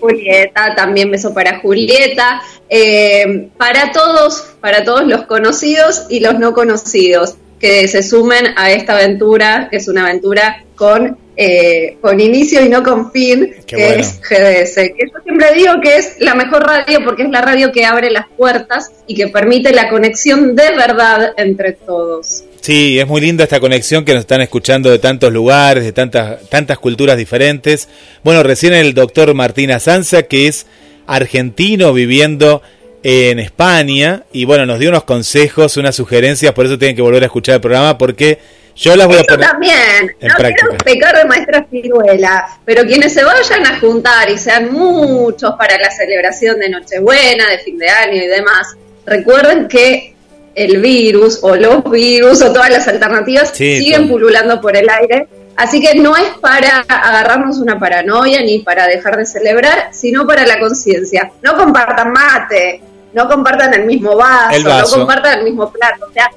Julieta, 0.00 0.74
también 0.76 1.10
beso 1.10 1.34
para 1.34 1.58
Julieta, 1.58 2.40
eh, 2.68 3.48
para 3.56 3.90
todos, 3.90 4.54
para 4.60 4.84
todos 4.84 5.06
los 5.06 5.24
conocidos 5.26 6.06
y 6.08 6.20
los 6.20 6.38
no 6.38 6.52
conocidos 6.54 7.34
que 7.58 7.88
se 7.88 8.02
sumen 8.02 8.46
a 8.56 8.70
esta 8.70 8.94
aventura, 8.94 9.68
que 9.70 9.78
es 9.78 9.88
una 9.88 10.04
aventura 10.04 10.64
con, 10.76 11.18
eh, 11.40 11.98
con 12.00 12.18
inicio 12.18 12.64
y 12.64 12.68
no 12.68 12.82
con 12.82 13.12
fin, 13.12 13.54
que 13.64 13.94
es 13.94 14.20
GDS. 14.20 14.74
Que 14.74 15.06
yo 15.06 15.22
siempre 15.22 15.54
digo 15.54 15.74
que 15.80 15.96
es 15.96 16.16
la 16.18 16.34
mejor 16.34 16.64
radio 16.64 16.98
porque 17.04 17.22
es 17.22 17.30
la 17.30 17.40
radio 17.40 17.70
que 17.70 17.84
abre 17.84 18.10
las 18.10 18.26
puertas 18.36 18.90
y 19.06 19.14
que 19.14 19.28
permite 19.28 19.72
la 19.72 19.88
conexión 19.88 20.56
de 20.56 20.70
verdad 20.74 21.34
entre 21.36 21.74
todos. 21.74 22.42
Sí, 22.60 22.98
es 22.98 23.06
muy 23.06 23.20
linda 23.20 23.44
esta 23.44 23.60
conexión 23.60 24.04
que 24.04 24.14
nos 24.14 24.22
están 24.22 24.40
escuchando 24.40 24.90
de 24.90 24.98
tantos 24.98 25.32
lugares, 25.32 25.84
de 25.84 25.92
tantas, 25.92 26.48
tantas 26.48 26.76
culturas 26.80 27.16
diferentes. 27.16 27.88
Bueno, 28.24 28.42
recién 28.42 28.74
el 28.74 28.92
doctor 28.92 29.32
Martín 29.32 29.70
Sanza, 29.78 30.24
que 30.24 30.48
es 30.48 30.66
argentino 31.06 31.92
viviendo 31.92 32.62
en 33.04 33.38
España, 33.38 34.24
y 34.32 34.44
bueno, 34.44 34.66
nos 34.66 34.80
dio 34.80 34.88
unos 34.88 35.04
consejos, 35.04 35.76
unas 35.76 35.94
sugerencias, 35.94 36.52
por 36.52 36.66
eso 36.66 36.78
tienen 36.78 36.96
que 36.96 37.02
volver 37.02 37.22
a 37.22 37.26
escuchar 37.26 37.54
el 37.54 37.60
programa, 37.60 37.96
porque 37.96 38.38
yo 38.78 38.94
las 38.94 39.08
voy 39.08 39.16
a 39.16 39.24
poner. 39.24 39.46
también, 39.48 40.16
no 40.20 40.34
quiero 40.36 40.78
pecar 40.84 41.16
de 41.16 41.24
maestra 41.24 41.66
ciruela, 41.68 42.46
pero 42.64 42.84
quienes 42.84 43.12
se 43.12 43.24
vayan 43.24 43.66
a 43.66 43.80
juntar 43.80 44.30
y 44.30 44.38
sean 44.38 44.72
muchos 44.72 45.54
para 45.58 45.76
la 45.78 45.90
celebración 45.90 46.60
de 46.60 46.68
Nochebuena, 46.68 47.50
de 47.50 47.58
fin 47.58 47.76
de 47.76 47.88
año 47.88 48.22
y 48.22 48.26
demás, 48.26 48.76
recuerden 49.04 49.66
que 49.66 50.14
el 50.54 50.80
virus 50.80 51.40
o 51.42 51.56
los 51.56 51.90
virus 51.90 52.40
o 52.42 52.52
todas 52.52 52.70
las 52.70 52.86
alternativas 52.86 53.50
siguen 53.50 54.08
pululando 54.08 54.60
por 54.60 54.76
el 54.76 54.88
aire. 54.88 55.28
Así 55.56 55.80
que 55.80 55.96
no 55.96 56.16
es 56.16 56.28
para 56.40 56.84
agarrarnos 56.88 57.58
una 57.58 57.80
paranoia 57.80 58.42
ni 58.42 58.60
para 58.60 58.86
dejar 58.86 59.16
de 59.16 59.26
celebrar, 59.26 59.88
sino 59.92 60.24
para 60.24 60.46
la 60.46 60.60
conciencia. 60.60 61.32
No 61.42 61.56
compartan 61.56 62.12
mate, 62.12 62.80
no 63.12 63.28
compartan 63.28 63.74
el 63.74 63.86
mismo 63.86 64.16
vaso, 64.16 64.62
no 64.62 64.84
compartan 64.88 65.40
el 65.40 65.44
mismo 65.46 65.68
plato. 65.72 66.06
O 66.08 66.12
sea, 66.12 66.30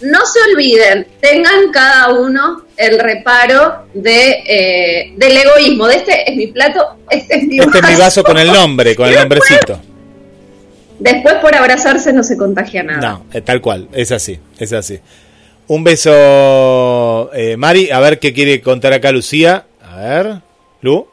no 0.00 0.26
se 0.26 0.38
olviden, 0.50 1.06
tengan 1.20 1.70
cada 1.72 2.12
uno 2.12 2.64
el 2.76 2.98
reparo 2.98 3.86
de 3.94 4.42
eh, 4.46 5.14
del 5.16 5.36
egoísmo. 5.36 5.86
De 5.86 5.96
este 5.96 6.30
es 6.30 6.36
mi 6.36 6.48
plato, 6.48 6.96
este 7.10 7.38
es 7.38 7.44
mi 7.44 7.58
este 7.58 7.78
es 7.78 7.88
mi 7.88 7.96
vaso 7.96 8.22
con 8.22 8.38
el 8.38 8.52
nombre, 8.52 8.94
con 8.94 9.08
el 9.08 9.14
nombrecito. 9.14 9.80
Después 10.98 11.34
por 11.36 11.54
abrazarse 11.54 12.12
no 12.12 12.22
se 12.22 12.36
contagia 12.36 12.82
nada. 12.82 13.00
No, 13.00 13.26
eh, 13.32 13.40
tal 13.40 13.60
cual, 13.60 13.88
es 13.92 14.12
así, 14.12 14.38
es 14.58 14.72
así. 14.72 14.98
Un 15.68 15.82
beso, 15.82 17.30
eh, 17.34 17.56
Mari. 17.56 17.90
A 17.90 18.00
ver 18.00 18.18
qué 18.18 18.32
quiere 18.32 18.60
contar 18.60 18.92
acá 18.92 19.10
Lucía. 19.10 19.66
A 19.82 19.96
ver, 19.96 20.36
Lu. 20.80 21.08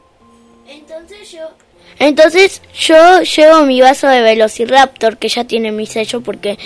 Entonces 2.06 2.60
yo 2.78 3.22
llevo 3.22 3.64
mi 3.64 3.80
vaso 3.80 4.06
de 4.08 4.20
Velociraptor 4.20 5.16
que 5.16 5.28
ya 5.28 5.44
tiene 5.44 5.72
mi 5.72 5.86
sello 5.86 6.20
porque 6.20 6.58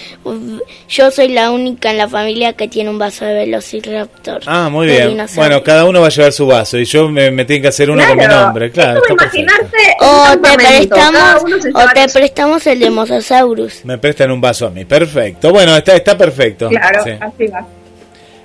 yo 0.89 1.13
soy 1.13 1.29
la 1.29 1.53
única 1.53 1.93
en 1.93 1.99
la 1.99 2.09
familia 2.09 2.55
que 2.55 2.67
tiene 2.67 2.91
un 2.91 2.99
vaso 2.99 3.25
de 3.25 3.35
Velociraptor. 3.35 4.41
Ah, 4.47 4.69
muy 4.69 4.89
bien. 4.89 5.17
Bueno, 5.37 5.63
cada 5.63 5.85
uno 5.85 6.01
va 6.01 6.09
a 6.09 6.11
llevar 6.11 6.33
su 6.33 6.45
vaso 6.45 6.77
y 6.77 6.87
yo 6.87 7.09
me, 7.09 7.31
me 7.31 7.45
tengo 7.45 7.63
que 7.63 7.69
hacer 7.69 7.89
uno 7.89 8.05
con 8.05 8.17
mi 8.17 8.27
nombre, 8.27 8.73
claro. 8.73 9.01
o 9.01 10.39
te 10.41 10.55
prestamos 10.57 11.45
o 11.73 11.89
te 11.95 12.09
prestamos 12.09 12.67
el 12.67 12.81
de 12.81 12.91
Mosasaurus. 12.91 13.85
Me 13.85 13.97
prestan 13.97 14.33
un 14.33 14.41
vaso 14.41 14.67
a 14.67 14.71
mí. 14.71 14.87
Perfecto. 14.87 15.53
Bueno, 15.53 15.77
está 15.77 15.95
está 15.95 16.19
perfecto. 16.19 16.69
Claro, 16.69 17.01
así 17.21 17.47
va. 17.47 17.65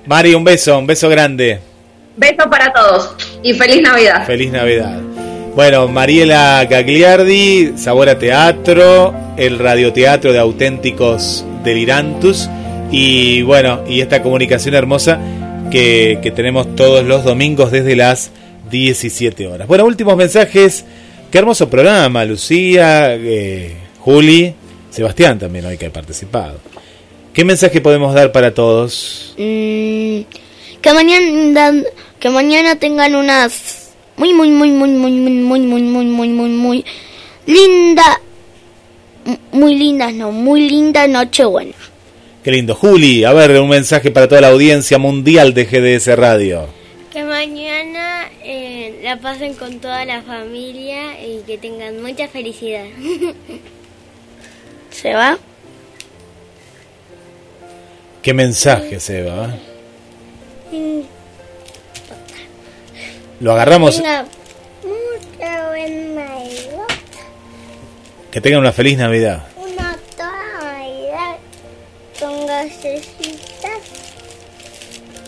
Mari, 0.05 0.35
un 0.35 0.43
beso, 0.43 0.77
un 0.77 0.85
beso 0.85 1.09
grande. 1.09 1.59
Beso 2.17 2.47
para 2.47 2.71
todos 2.71 3.15
y 3.41 3.51
feliz 3.55 3.81
Navidad. 3.81 4.27
Feliz 4.27 4.51
Navidad. 4.51 5.01
Bueno, 5.55 5.87
Mariela 5.87 6.65
Gagliardi, 6.67 7.73
Sabor 7.77 8.15
Teatro, 8.15 9.13
el 9.37 9.59
radioteatro 9.59 10.33
de 10.33 10.39
auténticos 10.39 11.45
delirantus 11.63 12.49
y 12.91 13.43
bueno, 13.43 13.83
y 13.87 14.01
esta 14.01 14.23
comunicación 14.23 14.73
hermosa 14.73 15.19
que, 15.69 16.33
tenemos 16.35 16.75
todos 16.75 17.05
los 17.05 17.23
domingos 17.23 17.71
desde 17.71 17.95
las 17.95 18.31
17 18.71 19.45
horas. 19.45 19.67
Bueno, 19.67 19.85
últimos 19.85 20.17
mensajes. 20.17 20.85
Qué 21.31 21.37
hermoso 21.37 21.69
programa, 21.69 22.25
Lucía, 22.25 23.13
eh, 23.13 23.75
Juli, 23.99 24.55
Sebastián 24.89 25.37
también 25.37 25.65
hoy 25.65 25.77
que 25.77 25.85
ha 25.85 25.93
participado. 25.93 26.59
¿Qué 27.31 27.45
mensaje 27.45 27.79
podemos 27.79 28.15
dar 28.15 28.31
para 28.31 28.55
todos? 28.55 29.35
Mm, 29.37 30.21
que 30.81 30.93
mañana 30.93 31.73
que 32.19 32.29
mañana 32.29 32.75
tengan 32.75 33.15
unas 33.15 33.82
muy, 34.17 34.33
muy, 34.33 34.49
muy, 34.51 34.71
muy, 34.71 34.89
muy, 34.89 35.11
muy, 35.11 35.59
muy, 35.59 35.59
muy, 35.59 35.81
muy, 35.81 36.05
muy, 36.05 36.29
muy, 36.29 36.49
muy 36.49 36.85
linda, 37.45 38.21
muy 39.51 39.75
linda, 39.75 40.11
no, 40.11 40.31
muy 40.31 40.69
linda 40.69 41.07
Nochebuena. 41.07 41.73
Qué 42.43 42.51
lindo. 42.51 42.75
Juli, 42.75 43.23
a 43.23 43.31
ver, 43.31 43.59
un 43.61 43.69
mensaje 43.69 44.11
para 44.11 44.27
toda 44.27 44.41
la 44.41 44.49
audiencia 44.49 44.97
mundial 44.97 45.53
de 45.53 45.63
GDS 45.65 46.17
Radio. 46.17 46.67
Que 47.11 47.23
mañana 47.23 48.29
eh, 48.43 48.99
la 49.01 49.17
pasen 49.17 49.53
con 49.53 49.79
toda 49.79 50.03
la 50.03 50.21
familia 50.23 51.25
y 51.25 51.41
que 51.47 51.57
tengan 51.57 52.01
mucha 52.01 52.27
felicidad. 52.27 52.85
¿Se 54.91 55.13
va? 55.13 55.37
¿Qué 58.21 58.33
mensaje, 58.33 58.99
se 58.99 59.23
va? 59.23 59.55
Lo 63.43 63.51
agarramos. 63.51 64.01
Que 68.31 68.39
tengan 68.39 68.61
una 68.61 68.71
feliz 68.71 68.97
Navidad. 68.97 69.43
Una 69.57 69.97
toda 70.15 70.31
Navidad 70.63 71.35
con 72.17 72.47
galletitas. 72.47 73.81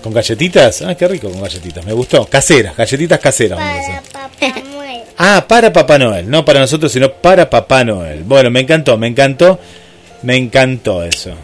¿Con 0.02 0.14
galletitas? 0.14 0.82
Ah, 0.84 0.96
qué 0.96 1.10
rico 1.10 1.30
con 1.30 1.42
galletitas. 1.42 1.86
Me 1.86 1.92
gustó. 1.92 2.26
Caseras, 2.26 2.78
galletitas 2.78 3.20
caseras. 3.20 3.60
Para 3.60 4.30
Papá 4.30 4.62
Noel. 4.62 5.04
Ah, 5.18 5.46
para 5.46 5.74
Papá 5.74 5.98
Noel. 6.00 6.30
No 6.30 6.46
para 6.46 6.62
nosotros, 6.62 6.94
sino 6.94 7.12
para 7.12 7.50
Papá 7.50 7.84
Noel. 7.84 8.24
Bueno, 8.24 8.50
me 8.50 8.62
encantó, 8.62 8.98
me 8.98 9.08
encantó. 9.08 9.60
Me 10.22 10.38
encantó 10.38 11.04
eso. 11.04 11.36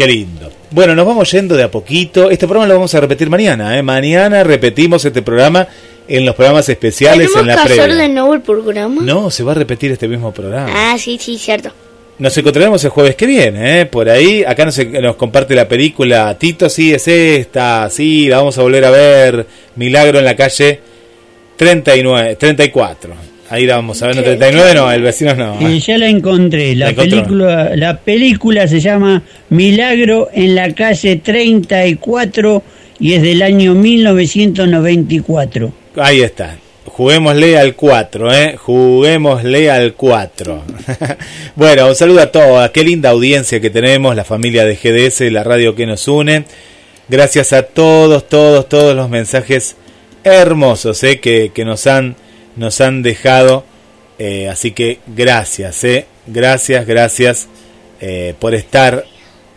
Qué 0.00 0.06
lindo. 0.06 0.50
Bueno, 0.70 0.94
nos 0.94 1.06
vamos 1.06 1.30
yendo 1.30 1.54
de 1.54 1.62
a 1.62 1.70
poquito. 1.70 2.30
Este 2.30 2.46
programa 2.46 2.66
lo 2.66 2.74
vamos 2.76 2.94
a 2.94 3.00
repetir 3.00 3.28
mañana. 3.28 3.76
¿eh? 3.76 3.82
Mañana 3.82 4.42
repetimos 4.42 5.04
este 5.04 5.20
programa 5.20 5.68
en 6.08 6.24
los 6.24 6.34
programas 6.34 6.66
especiales 6.70 7.28
en 7.36 7.46
la 7.46 7.62
previa. 7.62 7.86
de 7.86 8.08
nuevo 8.08 8.32
el 8.32 8.40
programa? 8.40 9.02
No, 9.02 9.30
se 9.30 9.42
va 9.42 9.52
a 9.52 9.56
repetir 9.56 9.90
este 9.92 10.08
mismo 10.08 10.32
programa. 10.32 10.70
Ah, 10.74 10.96
sí, 10.96 11.18
sí, 11.20 11.36
cierto. 11.36 11.70
Nos 12.18 12.34
encontraremos 12.38 12.82
el 12.82 12.88
jueves 12.88 13.14
que 13.14 13.26
viene, 13.26 13.82
¿eh? 13.82 13.84
por 13.84 14.08
ahí. 14.08 14.42
Acá 14.42 14.64
nos, 14.64 14.78
nos 14.78 15.16
comparte 15.16 15.54
la 15.54 15.68
película 15.68 16.34
Tito, 16.38 16.70
sí, 16.70 16.94
es 16.94 17.06
esta, 17.06 17.90
sí, 17.90 18.26
la 18.26 18.38
vamos 18.38 18.56
a 18.56 18.62
volver 18.62 18.86
a 18.86 18.90
ver. 18.90 19.46
Milagro 19.76 20.18
en 20.18 20.24
la 20.24 20.34
calle 20.34 20.80
39, 21.58 22.36
34. 22.36 23.29
Ahí 23.50 23.66
la 23.66 23.74
vamos 23.76 24.00
a 24.00 24.06
ver, 24.06 24.14
no 24.14 24.22
39 24.22 24.74
no, 24.76 24.92
el 24.92 25.02
vecino 25.02 25.34
no. 25.34 25.60
¿eh? 25.60 25.80
ya 25.80 25.98
la 25.98 26.08
encontré, 26.08 26.76
la, 26.76 26.92
película 26.92 27.74
la 27.74 27.98
película 27.98 28.68
se 28.68 28.78
llama 28.78 29.24
Milagro 29.48 30.28
en 30.32 30.54
la 30.54 30.72
calle 30.72 31.16
34 31.16 32.62
y 33.00 33.14
es 33.14 33.22
del 33.22 33.42
año 33.42 33.74
1994. 33.74 35.72
Ahí 35.96 36.20
está. 36.20 36.58
Juguémosle 36.84 37.58
al 37.58 37.74
4, 37.74 38.32
¿eh? 38.32 38.56
Juguémosle 38.56 39.68
al 39.68 39.94
4. 39.94 40.62
bueno, 41.56 41.88
un 41.88 41.96
saludo 41.96 42.20
a 42.20 42.30
todos. 42.30 42.70
Qué 42.70 42.84
linda 42.84 43.10
audiencia 43.10 43.60
que 43.60 43.70
tenemos, 43.70 44.14
la 44.14 44.22
familia 44.22 44.64
de 44.64 44.76
GDS, 44.76 45.22
la 45.32 45.42
radio 45.42 45.74
que 45.74 45.86
nos 45.86 46.06
une. 46.06 46.44
Gracias 47.08 47.52
a 47.52 47.64
todos, 47.64 48.28
todos, 48.28 48.68
todos 48.68 48.94
los 48.94 49.10
mensajes 49.10 49.74
hermosos 50.22 51.02
¿eh? 51.02 51.18
que, 51.18 51.50
que 51.52 51.64
nos 51.64 51.88
han 51.88 52.14
nos 52.56 52.80
han 52.80 53.02
dejado. 53.02 53.64
Eh, 54.18 54.48
así 54.48 54.72
que 54.72 54.98
gracias, 55.06 55.82
eh, 55.84 56.06
gracias, 56.26 56.86
gracias 56.86 57.48
eh, 58.00 58.34
por 58.38 58.54
estar 58.54 59.04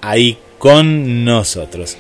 ahí 0.01 0.37
con 0.57 1.25
nosotros. 1.25 1.97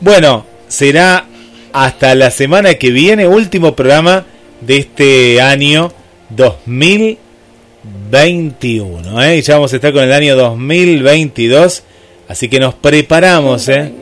Bueno, 0.00 0.46
será 0.68 1.26
hasta 1.72 2.14
la 2.14 2.30
semana 2.30 2.74
que 2.74 2.90
viene, 2.90 3.26
último 3.26 3.74
programa 3.74 4.26
de 4.60 4.76
este 4.78 5.40
año 5.40 5.92
2021. 6.30 9.22
¿eh? 9.22 9.40
Ya 9.42 9.54
vamos 9.54 9.72
a 9.72 9.76
estar 9.76 9.92
con 9.92 10.02
el 10.02 10.12
año 10.12 10.34
2022. 10.36 11.84
Así 12.28 12.48
que 12.48 12.58
nos 12.60 12.74
preparamos 12.74 13.68
¿eh? 13.68 13.92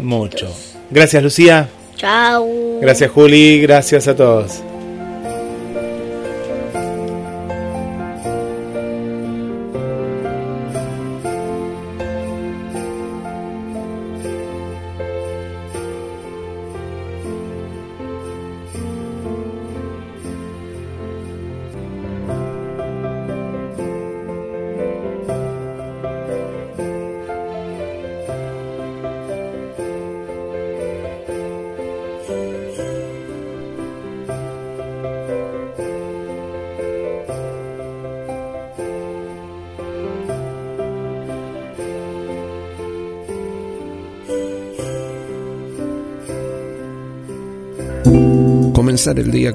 mucho. 0.00 0.54
Gracias, 0.90 1.22
Lucía. 1.22 1.68
Chao. 1.96 2.48
Gracias, 2.80 3.10
Juli. 3.10 3.60
Gracias 3.60 4.08
a 4.08 4.16
todos. 4.16 4.62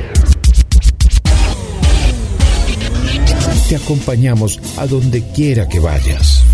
Te 3.67 3.77
acompañamos 3.77 4.59
a 4.77 4.85
donde 4.85 5.23
quiera 5.31 5.67
que 5.67 5.79
vayas. 5.79 6.45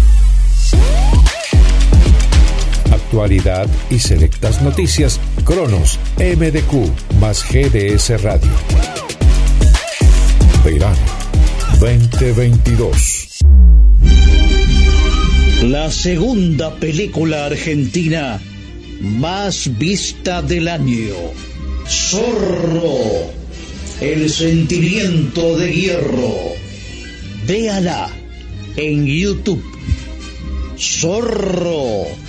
Actualidad 3.15 3.69
y 3.89 3.97
selectas 3.97 4.61
noticias. 4.61 5.21
Cronos, 5.45 5.97
MDQ, 6.17 7.15
más 7.17 7.45
GDS 7.49 8.21
Radio. 8.21 8.51
Verano 10.65 10.97
2022. 11.79 13.39
La 15.63 15.89
segunda 15.91 16.75
película 16.75 17.45
argentina 17.45 18.41
más 18.99 19.69
vista 19.79 20.41
del 20.41 20.67
año. 20.67 21.15
Zorro. 21.87 23.31
El 24.01 24.29
sentimiento 24.29 25.57
de 25.57 25.73
hierro. 25.73 26.35
Véala 27.47 28.09
en 28.75 29.05
YouTube. 29.05 29.63
Zorro. 30.77 32.24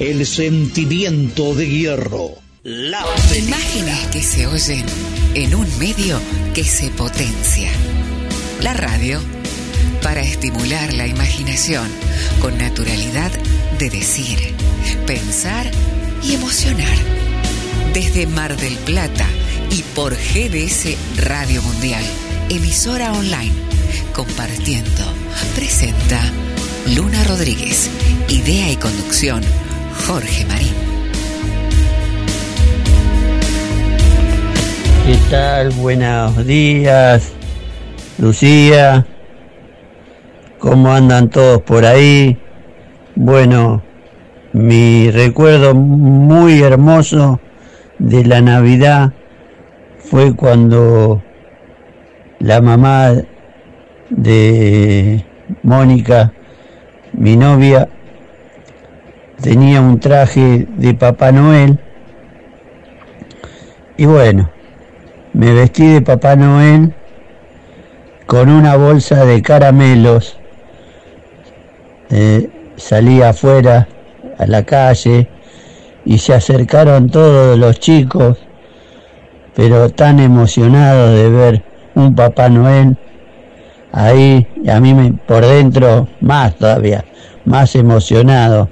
El 0.00 0.24
sentimiento 0.24 1.54
de 1.54 1.68
hierro. 1.68 2.30
La 2.62 3.04
Imágenes 3.36 4.06
que 4.10 4.22
se 4.22 4.46
oyen 4.46 4.86
en 5.34 5.54
un 5.54 5.78
medio 5.78 6.18
que 6.54 6.64
se 6.64 6.88
potencia. 6.88 7.70
La 8.62 8.72
radio 8.72 9.20
para 10.02 10.22
estimular 10.22 10.94
la 10.94 11.06
imaginación 11.06 11.86
con 12.40 12.56
naturalidad 12.56 13.30
de 13.78 13.90
decir, 13.90 14.38
pensar 15.06 15.70
y 16.22 16.32
emocionar. 16.32 16.96
Desde 17.92 18.26
Mar 18.26 18.56
del 18.56 18.76
Plata 18.78 19.26
y 19.70 19.82
por 19.94 20.14
GDS 20.14 20.96
Radio 21.18 21.60
Mundial, 21.60 22.02
emisora 22.48 23.12
online, 23.12 23.52
compartiendo, 24.14 25.04
presenta 25.54 26.22
Luna 26.96 27.22
Rodríguez, 27.24 27.90
idea 28.30 28.72
y 28.72 28.76
conducción 28.76 29.42
Jorge 30.06 30.44
Marín. 30.46 30.74
¿Qué 35.06 35.16
tal? 35.30 35.70
Buenos 35.70 36.46
días, 36.46 37.32
Lucía. 38.18 39.06
¿Cómo 40.58 40.92
andan 40.92 41.30
todos 41.30 41.62
por 41.62 41.84
ahí? 41.84 42.38
Bueno, 43.16 43.82
mi 44.52 45.10
recuerdo 45.10 45.74
muy 45.74 46.62
hermoso 46.62 47.40
de 47.98 48.24
la 48.24 48.40
Navidad 48.40 49.12
fue 49.98 50.34
cuando 50.34 51.22
la 52.40 52.60
mamá 52.60 53.12
de 54.10 55.24
Mónica, 55.62 56.32
mi 57.12 57.36
novia, 57.36 57.88
tenía 59.40 59.80
un 59.80 59.98
traje 60.00 60.66
de 60.76 60.94
Papá 60.94 61.32
Noel. 61.32 61.78
Y 63.96 64.06
bueno, 64.06 64.50
me 65.32 65.52
vestí 65.52 65.86
de 65.86 66.02
Papá 66.02 66.36
Noel 66.36 66.94
con 68.26 68.50
una 68.50 68.76
bolsa 68.76 69.24
de 69.24 69.42
caramelos. 69.42 70.38
Eh, 72.10 72.48
salí 72.76 73.22
afuera 73.22 73.88
a 74.38 74.46
la 74.46 74.64
calle 74.64 75.28
y 76.04 76.18
se 76.18 76.34
acercaron 76.34 77.10
todos 77.10 77.58
los 77.58 77.78
chicos, 77.78 78.38
pero 79.54 79.90
tan 79.90 80.18
emocionados 80.18 81.14
de 81.14 81.30
ver 81.30 81.62
un 81.94 82.14
Papá 82.14 82.48
Noel 82.48 82.96
ahí, 83.92 84.46
y 84.62 84.70
a 84.70 84.80
mí 84.80 84.94
me, 84.94 85.12
por 85.12 85.44
dentro 85.44 86.08
más 86.20 86.56
todavía, 86.56 87.04
más 87.44 87.74
emocionado 87.74 88.68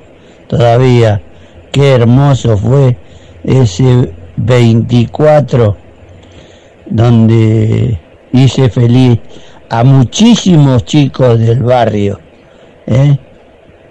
todavía. 0.48 1.22
Qué 1.70 1.92
hermoso 1.92 2.56
fue 2.56 2.96
ese 3.44 4.12
24 4.36 5.76
donde 6.86 7.98
hice 8.32 8.68
feliz 8.70 9.18
a 9.70 9.84
muchísimos 9.84 10.84
chicos 10.84 11.38
del 11.38 11.62
barrio. 11.62 12.18
¿eh? 12.86 13.16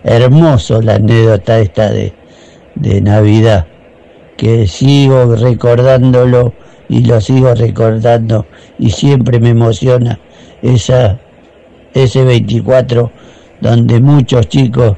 Hermoso 0.04 0.82
la 0.82 0.96
anécdota 0.96 1.60
esta 1.60 1.90
de, 1.92 2.14
de 2.76 3.02
Navidad, 3.02 3.68
que 4.36 4.68
sigo 4.68 5.36
recordándolo 5.36 6.54
y 6.90 7.06
lo 7.06 7.20
sigo 7.22 7.54
recordando 7.54 8.46
y 8.80 8.92
siempre 8.92 9.40
me 9.40 9.50
emociona 9.50 10.20
esa, 10.62 11.20
ese 11.94 12.24
24 12.24 13.12
donde 13.62 14.00
muchos 14.00 14.48
chicos 14.48 14.98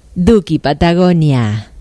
Duki 0.15 0.59
Patagonia. 0.59 1.71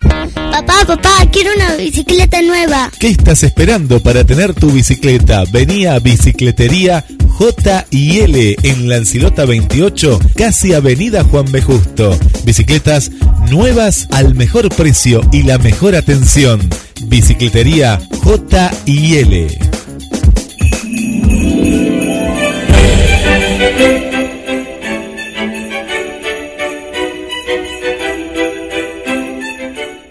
Papá, 0.00 0.84
papá, 0.86 1.10
quiero 1.30 1.50
una 1.54 1.74
bicicleta 1.74 2.40
nueva. 2.40 2.90
¿Qué 2.98 3.08
estás 3.08 3.42
esperando 3.42 4.00
para 4.00 4.24
tener 4.24 4.54
tu 4.54 4.70
bicicleta? 4.70 5.44
Vení 5.52 5.84
a 5.84 5.98
Bicicletería 5.98 7.04
J 7.28 7.86
y 7.90 8.20
L 8.20 8.56
en 8.62 8.88
Lancilota 8.88 9.44
28, 9.44 10.18
casi 10.34 10.72
Avenida 10.72 11.24
Juan 11.24 11.50
B. 11.52 11.60
Justo. 11.60 12.18
Bicicletas 12.44 13.10
nuevas 13.50 14.08
al 14.10 14.34
mejor 14.34 14.70
precio 14.74 15.20
y 15.32 15.42
la 15.42 15.58
mejor 15.58 15.94
atención. 15.94 16.60
Bicicletería 17.02 18.00
J 18.24 18.70
y 18.86 19.16
L. 19.16 19.58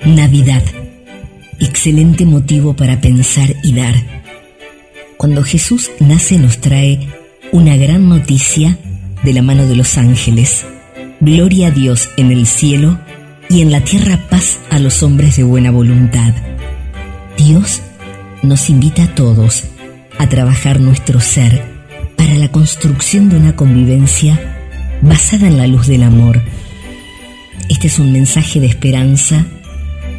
Navidad. 0.06 0.62
Excelente 1.60 2.26
motivo 2.26 2.76
para 2.76 3.02
pensar 3.02 3.56
y 3.64 3.74
dar. 3.74 3.96
Cuando 5.18 5.44
Jesús 5.44 5.90
nace 6.00 6.38
nos 6.38 6.60
trae 6.60 7.08
una 7.52 7.76
gran 7.76 8.08
noticia 8.08 8.78
de 9.24 9.34
la 9.34 9.42
mano 9.42 9.66
de 9.66 9.76
los 9.76 9.98
ángeles. 9.98 10.64
Gloria 11.22 11.68
a 11.68 11.72
Dios 11.72 12.10
en 12.18 12.32
el 12.32 12.46
cielo 12.46 13.00
y 13.50 13.62
en 13.62 13.72
la 13.72 13.82
tierra 13.82 14.20
paz 14.30 14.60
a 14.70 14.78
los 14.78 15.02
hombres 15.02 15.38
de 15.38 15.44
buena 15.44 15.72
voluntad. 15.72 16.36
Dios 17.36 17.82
nos 18.44 18.70
invita 18.70 19.06
a 19.06 19.16
todos 19.16 19.64
a 20.20 20.30
trabajar 20.30 20.80
nuestro 20.80 21.20
ser 21.20 21.64
para 22.16 22.36
la 22.36 22.50
construcción 22.50 23.30
de 23.30 23.38
una 23.38 23.56
convivencia 23.56 24.40
basada 25.02 25.48
en 25.48 25.58
la 25.58 25.66
luz 25.66 25.88
del 25.88 26.04
amor. 26.04 26.44
Este 27.70 27.88
es 27.88 27.98
un 27.98 28.12
mensaje 28.12 28.60
de 28.60 28.68
esperanza 28.68 29.48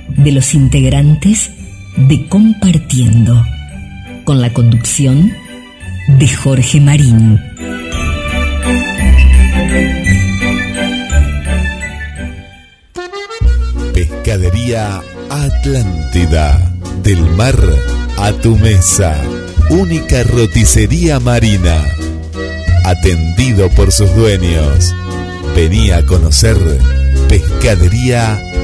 de 0.09 0.33
los 0.33 0.55
integrantes 0.55 1.51
de 1.97 2.27
Compartiendo, 2.29 3.45
con 4.25 4.41
la 4.41 4.53
conducción 4.53 5.33
de 6.19 6.29
Jorge 6.29 6.81
Marín. 6.81 7.41
Pescadería 13.93 15.01
Atlántida. 15.31 16.73
Del 17.03 17.21
mar 17.37 17.57
a 18.19 18.33
tu 18.33 18.57
mesa. 18.57 19.21
Única 19.71 20.23
roticería 20.25 21.21
marina. 21.21 21.85
Atendido 22.85 23.71
por 23.71 23.93
sus 23.93 24.15
dueños. 24.15 24.95
Venía 25.55 25.99
a 25.99 26.07
conocer 26.07 26.57
Pescadería 27.29 28.33
Atlántida. 28.33 28.56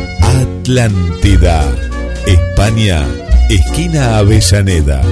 España, 2.26 3.06
esquina 3.50 4.18
Avellaneda. 4.18 5.02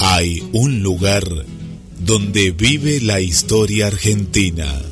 Hay 0.00 0.42
un 0.52 0.82
lugar 0.82 1.24
donde 1.98 2.50
vive 2.52 3.00
la 3.00 3.20
historia 3.20 3.88
argentina. 3.88 4.91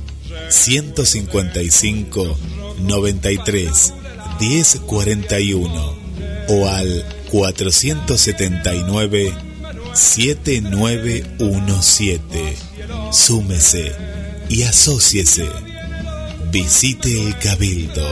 155 0.51 2.37
93 2.79 3.93
1041 4.39 5.95
o 6.49 6.67
al 6.67 7.05
479 7.31 9.33
7917. 9.93 12.57
Súmese 13.11 13.91
y 14.49 14.63
asóciese. 14.63 15.45
Visite 16.51 17.27
el 17.27 17.37
Cabildo. 17.39 18.11